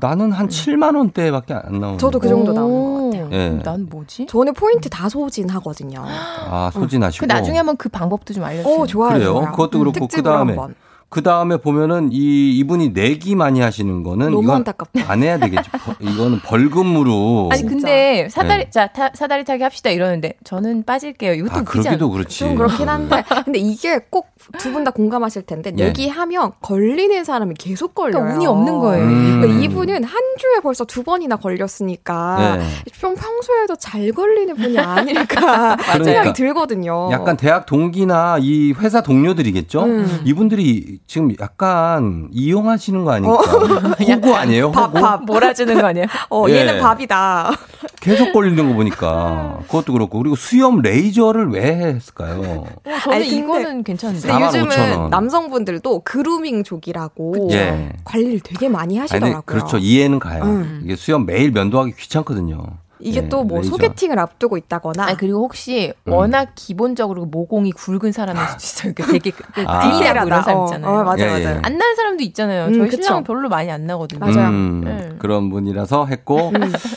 [0.00, 1.96] 나는 한 7만 원대밖에 안 나오는데.
[1.96, 3.28] 저도 그 정도 나오는 것 같아요.
[3.32, 3.58] 예.
[3.64, 4.26] 난 뭐지?
[4.26, 6.04] 저는 포인트 다 소진하거든요.
[6.06, 7.26] 아, 소진하시고.
[7.26, 8.80] 그 나중에 한번 그 방법도 좀 알려주세요.
[8.82, 9.12] 어, 좋아요.
[9.14, 9.32] 그래요.
[9.32, 9.50] 좋아요.
[9.52, 10.74] 그것도 음, 그렇고 그 다음에 한번.
[11.10, 15.10] 그 다음에 보면은 이 이분이 내기 많이 하시는 거는 너무 안타깝다.
[15.10, 15.68] 안 해야 되겠죠.
[15.84, 17.48] 벌- 이거는 벌금으로.
[17.52, 18.70] 아니 근데 사다리 네.
[18.70, 21.34] 자 타, 사다리 타기 합시다 이러는데 저는 빠질게요.
[21.34, 22.10] 이것도 아, 그러기도?
[22.10, 22.38] 그렇지.
[22.38, 25.84] 좀 그렇긴 한데 근데 이게 꼭 두 분 다 공감하실 텐데 예.
[25.86, 28.22] 내기하면 걸리는 사람이 계속 걸려요.
[28.22, 29.04] 그러니까 운이 없는 거예요.
[29.04, 29.40] 음.
[29.42, 32.64] 그러니까 이분은 한 주에 벌써 두 번이나 걸렸으니까 네.
[32.92, 36.04] 좀 평소에도 잘 걸리는 분이 아닐까 그러니까.
[36.04, 37.10] 생각이 들거든요.
[37.12, 39.82] 약간 대학 동기나 이 회사 동료들이겠죠?
[39.84, 40.20] 음.
[40.24, 43.42] 이분들이 지금 약간 이용하시는 거 아닙니까?
[44.00, 44.66] 호구 아니에요?
[44.66, 44.72] 호구?
[44.72, 45.24] 밥, 밥.
[45.24, 46.06] 몰아주는 거 아니에요?
[46.30, 46.58] 어, 예.
[46.60, 47.50] 얘는 밥이다.
[48.00, 52.40] 계속 걸리는 거 보니까 그것도 그렇고 그리고 수염 레이저를 왜 했을까요?
[52.40, 52.66] 어,
[53.02, 54.20] 저는 아니, 이거는 괜찮은데.
[54.28, 55.10] 근데 45,000 요즘은 원.
[55.10, 57.90] 남성분들도 그루밍족이라고 예.
[58.04, 59.42] 관리를 되게 많이 아니, 하시더라고요.
[59.46, 59.78] 그렇죠.
[59.78, 60.44] 이해는 가요.
[60.44, 60.80] 음.
[60.84, 62.62] 이게 수염 매일 면도하기 귀찮거든요.
[63.02, 63.70] 이게 예, 또뭐 레이저.
[63.70, 66.12] 소개팅을 앞두고 있다거나 아니 그리고 혹시 음.
[66.12, 68.92] 워낙 기본적으로 모공이 굵은 사람일 수도 있어요.
[68.96, 69.80] 그 되게 그 아.
[69.80, 70.90] 디테일하고 이런 사람 어, 있잖아요.
[70.90, 71.44] 어, 맞아요, 예, 예.
[71.44, 71.60] 맞아요.
[71.64, 72.66] 안난 사람도 있잖아요.
[72.66, 73.02] 음, 저희 그쵸.
[73.02, 74.20] 신랑은 별로 많이 안 나거든요.
[74.20, 74.48] 맞아요.
[74.48, 75.08] 음, 네.
[75.18, 76.52] 그런 분이라서 했고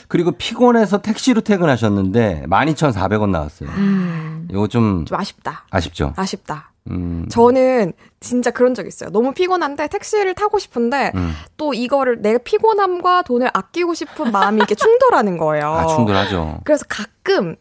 [0.07, 3.69] 그리고 피곤해서 택시로 퇴근하셨는데 12,400원 나왔어요.
[3.69, 4.47] 음.
[4.51, 5.65] 이거 좀 좀 아쉽다.
[5.71, 6.13] 아쉽죠.
[6.15, 6.72] 아쉽다.
[6.91, 7.25] 음.
[7.29, 9.09] 저는 진짜 그런 적 있어요.
[9.09, 11.33] 너무 피곤한데 택시를 타고 싶은데 음.
[11.57, 15.67] 또 이거를 내 피곤함과 돈을 아끼고 싶은 마음이 이렇게 충돌하는 거예요.
[15.67, 16.59] 아, 충돌하죠.
[16.63, 17.55] 그래서 가끔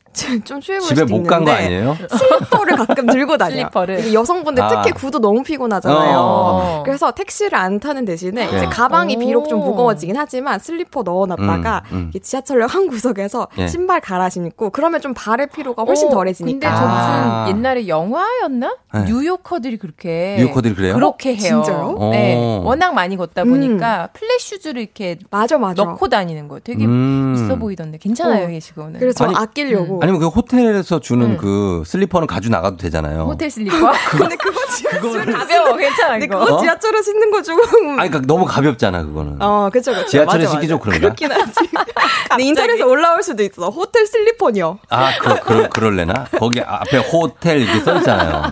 [0.45, 1.97] 좀 취해 보일 집에 못 간 거 아니에요?
[2.11, 3.57] 슬리퍼를 가끔 들고 다녀요.
[3.61, 4.13] 슬리퍼를.
[4.15, 4.69] 여성분들 아.
[4.83, 6.19] 특히 구두 너무 피곤하잖아요.
[6.19, 6.83] 어.
[6.85, 8.57] 그래서 택시를 안 타는 대신에 네.
[8.57, 9.19] 이제 가방이 오.
[9.19, 12.21] 비록 좀 무거워지긴 하지만 슬리퍼 넣어놨다가 음, 음.
[12.21, 13.67] 지하철역 한 구석에서 예.
[13.69, 16.69] 신발 갈아 신고 그러면 좀 발의 피로가 훨씬 어, 덜해지니까.
[16.69, 16.91] 근데 저 무슨
[17.31, 17.47] 아.
[17.49, 18.77] 옛날에 영화였나?
[18.95, 19.05] 네.
[19.07, 20.95] 뉴요커들이 그렇게 뉴요커들이 그래요?
[20.95, 21.63] 그렇게 해요.
[21.65, 21.97] 진짜요?
[22.13, 22.35] 네.
[22.37, 22.63] 어.
[22.65, 25.85] 워낙 많이 걷다 보니까 플랫 슈즈를 이렇게 맞아 맞아.
[25.85, 27.33] 넣고 다니는 거 되게 음.
[27.37, 28.49] 있어 보이던데 괜찮아요, 어.
[28.49, 28.99] 이게 지금은.
[28.99, 30.02] 그래서 아니, 아끼려고.
[30.03, 31.37] 아니면 그 호텔에서 주는 음.
[31.37, 33.21] 그 슬리퍼는 가지고 나가도 되잖아요.
[33.21, 33.93] 호텔 슬리퍼?
[34.11, 36.27] 근데 그거 지하철 가벼워, 괜찮아 근데.
[36.27, 36.61] 그거 어?
[36.61, 37.91] 지하철에 신는 거 조금.
[38.01, 39.41] 아니, 그러니까 너무 가볍잖아, 그거는.
[39.41, 40.09] 어, 그쵸, 그쵸.
[40.09, 40.81] 지하철에 신기 좀.
[40.81, 40.99] 그런가?
[41.03, 41.53] 그렇긴 하지.
[42.31, 43.69] 근데 인터넷에 올라올 수도 있어.
[43.69, 44.81] 호텔 슬리퍼요.
[44.89, 46.27] 아, 그, 그, 그럴래나?
[46.37, 48.51] 거기 앞에 호텔 이렇게 써 있잖아요.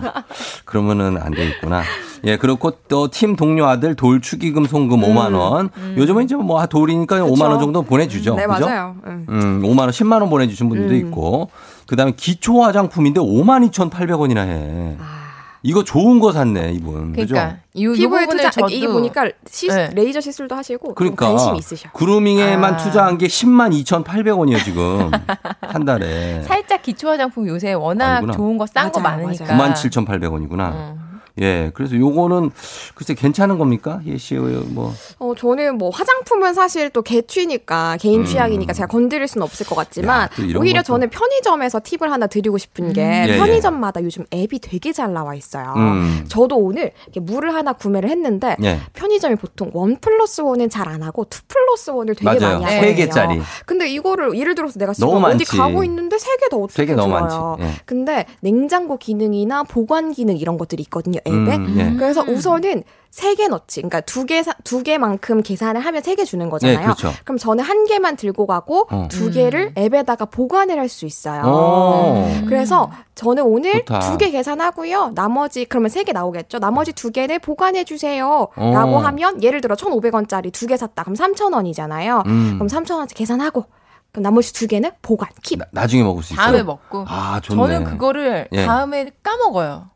[0.63, 1.83] 그러면은 안 되겠구나.
[2.23, 5.69] 예, 그렇고 또 팀 동료 아들 돌 축의금 송금 5만원.
[5.97, 8.35] 요즘은 이제 뭐 돌이니까 5만 원 정도 보내주죠.
[8.35, 8.65] 네, 그죠?
[8.67, 8.95] 맞아요.
[9.07, 9.25] 응.
[9.29, 10.99] 음, 5만 원, 10만 원 보내주신 분들도 음.
[11.07, 11.49] 있고.
[11.87, 14.95] 그 다음에 기초 화장품인데 52,800원이나 해.
[14.99, 15.21] 아.
[15.63, 17.13] 이거 좋은 거 샀네, 이분.
[17.13, 17.35] 그죠?
[17.35, 19.91] 그러니까 이, 이 피부에 투자, 저도 이게 보니까 시, 네.
[19.93, 21.91] 레이저 시술도 하시고 좀 그러니까 관심이 있으셔.
[21.91, 22.77] 그루밍에만 아.
[22.77, 25.11] 투자한 게 10만 2,800원이에요, 지금.
[25.61, 26.41] 한 달에.
[26.43, 28.33] 살짝 기초 화장품 요새 워낙 아니구나.
[28.33, 29.53] 좋은 거 싼거 많으니까.
[29.55, 29.73] 맞아요.
[29.73, 30.59] 97,800원이구나.
[30.73, 31.00] 어.
[31.41, 32.51] 예, 그래서 요거는
[32.95, 33.99] 글쎄 괜찮은 겁니까?
[34.05, 34.93] 예, 씨, 뭐.
[35.19, 38.25] 어, 저는 뭐 화장품은 사실 또 개취니까 개인 음.
[38.25, 40.83] 취향이니까 제가 건드릴 수는 없을 것 같지만 야, 오히려 것도.
[40.93, 43.37] 저는 편의점에서 팁을 하나 드리고 싶은 게 예, 예.
[43.37, 45.73] 편의점마다 요즘 앱이 되게 잘 나와 있어요.
[45.77, 46.25] 음.
[46.27, 48.79] 저도 오늘 이렇게 물을 하나 구매를 했는데 예.
[48.93, 52.59] 편의점이 보통 one plus one은 잘 안 하고 two plus one을 되게 맞아요.
[52.59, 52.95] 많이 세 하거든요.
[52.95, 53.41] 개짜리.
[53.65, 55.45] 근데 이거를 예를 들어서 내가 지금 어디 많지.
[55.45, 57.55] 가고 있는데 세 개 더 어떻게 세개 너무 좋아요.
[57.57, 57.63] 많지.
[57.63, 57.81] 예.
[57.85, 61.55] 근데 냉장고 기능이나 보관 기능 이런 것들이 있거든요 앱에.
[61.55, 61.97] 음, 예.
[61.97, 63.81] 그래서 우선은 세 개 넣지.
[63.81, 66.77] 그러니까 두 개, 사- 두 개만큼 계산을 하면 세 개 주는 거잖아요.
[66.77, 67.11] 네, 그렇죠.
[67.25, 69.07] 그럼 저는 한 개만 들고 가고 어.
[69.09, 71.43] 두 개를 앱에다가 보관을 할 수 있어요.
[71.43, 72.25] 오.
[72.47, 73.83] 그래서 저는 오늘.
[73.85, 75.11] 두 개 계산하고요.
[75.15, 76.59] 나머지 그러면 세 개 나오겠죠.
[76.59, 78.47] 나머지 두 개를 보관해 주세요.
[78.55, 78.99] 라고 어.
[78.99, 81.03] 하면 예를 들어 1,500원짜리 두 개 샀다.
[81.03, 82.25] 그럼 3,000원이잖아요.
[82.27, 82.53] 음.
[82.55, 83.65] 그럼 3,000원짜리 계산하고
[84.13, 85.57] 그럼 나머지 두 개는 보관 킵.
[85.59, 86.45] 나, 나중에 먹을 수 있어요.
[86.45, 87.05] 다음에 먹고.
[87.07, 87.57] 아, 좋네.
[87.61, 88.65] 저는 그거를 예.
[88.65, 89.89] 다음에 까먹어요.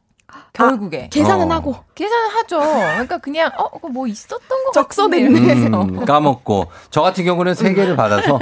[0.54, 1.10] 결국에.
[1.12, 1.56] 계산은 어.
[1.56, 2.60] 하고 계산을 하죠.
[2.60, 5.54] 그러니까 그냥 어, 그거 뭐 있었던 거 적서냈네.
[5.54, 6.68] 음, 까먹고.
[6.90, 8.40] 저 같은 경우는 세 개를 받아서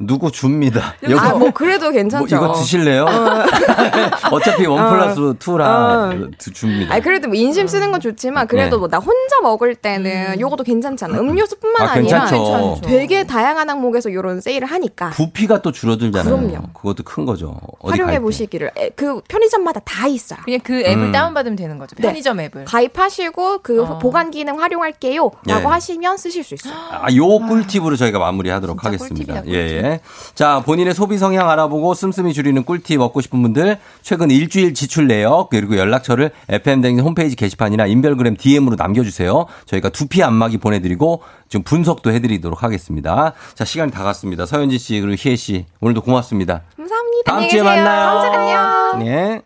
[0.00, 0.94] 누구 줍니다.
[1.06, 2.36] 이거 아, 뭐 그래도 뭐 괜찮죠.
[2.36, 3.04] 이거 드실래요?
[4.30, 6.94] 어 차피 원 플러스 투라 줍니다.
[6.94, 8.80] 아니 그래도 뭐 인심 쓰는 건 좋지만 그래도 네.
[8.80, 11.18] 뭐나 혼자 먹을 때는 요것도 괜찮잖아.
[11.18, 12.80] 음료수뿐만 아, 아, 니라 괜찮죠.
[12.84, 16.36] 되게 다양한 항목에서 요런 세일을 하니까 부피가 또 줄어들잖아요.
[16.36, 16.68] 그럼요.
[16.74, 17.58] 그것도 큰 거죠.
[17.80, 18.20] 어디 활용해.
[18.20, 20.40] 보시기를 에, 그 편의점마다 다 있어요.
[20.44, 21.12] 그냥 그 앱을 음.
[21.12, 21.94] 다운 받으면 되는 거죠.
[21.96, 22.02] 네.
[22.02, 22.64] 편의점 앱을.
[22.64, 23.98] 가입하시고 그 어.
[23.98, 25.72] 보관 기능 활용할게요 라고 예.
[25.72, 26.74] 하시면 쓰실 수 있어요.
[26.90, 29.34] 아, 요 꿀팁으로 저희가 마무리하도록 하겠습니다.
[29.34, 29.84] 꿀팁이다, 예, 꿀팁.
[29.84, 30.00] 예.
[30.34, 35.50] 자, 본인의 소비 성향 알아보고 씀씀이 줄이는 꿀팁 얻고 싶은 분들 최근 일주일 지출 내역
[35.50, 39.46] 그리고 연락처를 FM 댕진 홈페이지 게시판이나 인별그램 DM으로 남겨 주세요.
[39.66, 43.32] 저희가 두피 안마기 보내 드리고 지금 분석도 해 드리도록 하겠습니다.
[43.54, 44.46] 자, 시간이 다 갔습니다.
[44.46, 46.62] 서현지 씨 그리고 희애 씨 오늘도 고맙습니다.
[46.76, 47.32] 감사합니다.
[47.32, 48.18] 다음 주에 만나요.
[48.18, 49.04] 안녕.
[49.04, 49.42] 네.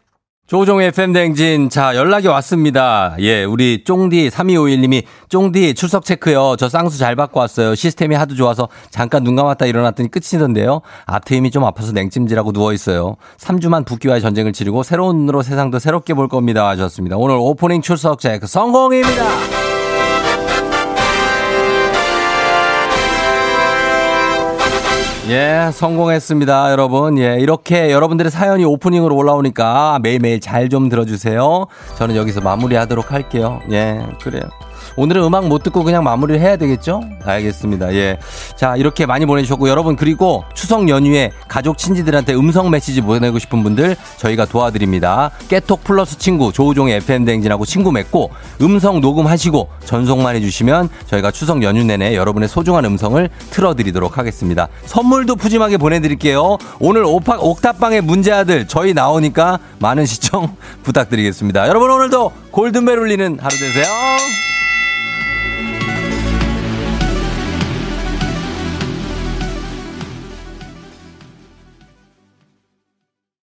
[0.51, 1.71] 조종의 FM 댕진.
[1.71, 3.15] 자, 연락이 왔습니다.
[3.21, 6.57] 예, 우리 쫑디 3251님이 쫑디 출석 체크요.
[6.59, 7.77] 저 쌍수 잘 받고 왔어요.
[7.77, 10.81] 시스템이 하도 좋아서 잠깐 눈 감았다 일어났더니 끝이던데요.
[11.07, 13.15] 앞에 힘이 좀 아파서 냉찜질하고 누워 있어요.
[13.39, 16.69] 3주만 붓기와의 전쟁을 치르고 새로운 눈으로 세상도 새롭게 볼 겁니다.
[16.71, 17.17] 하셨습니다.
[17.17, 19.60] 오늘 오프닝 출석 체크 성공입니다.
[25.31, 27.17] 예, 성공했습니다, 여러분.
[27.19, 31.67] 예, 이렇게 여러분들의 사연이 오프닝으로 올라오니까 매일매일 잘 좀 들어주세요.
[31.97, 33.61] 저는 여기서 마무리하도록 할게요.
[33.71, 34.43] 예, 그래요.
[34.97, 37.03] 오늘은 음악 못 듣고 그냥 마무리를 해야 되겠죠?
[37.25, 37.95] 알겠습니다.
[37.95, 38.19] 예.
[38.57, 43.97] 자, 이렇게 많이 보내주셨고, 여러분, 그리고 추석 연휴에 가족, 친지들한테 음성 메시지 보내고 싶은 분들
[44.19, 45.31] 저희가 도와드립니다.
[45.49, 48.31] 깨톡 플러스 친구, 조우종의 FM대행진하고 친구 맺고,
[48.63, 54.69] 음성 녹음하시고, 전송만 해주시면 저희가 추석 연휴 내내 여러분의 소중한 음성을 틀어드리도록 하겠습니다.
[54.87, 56.59] 선물도 푸짐하게 보내드릴게요.
[56.79, 61.69] 오늘 오파, 옥탑방의 문제아들 저희 나오니까 많은 시청 부탁드리겠습니다.
[61.69, 64.60] 여러분, 오늘도 골든벨 울리는 하루 되세요.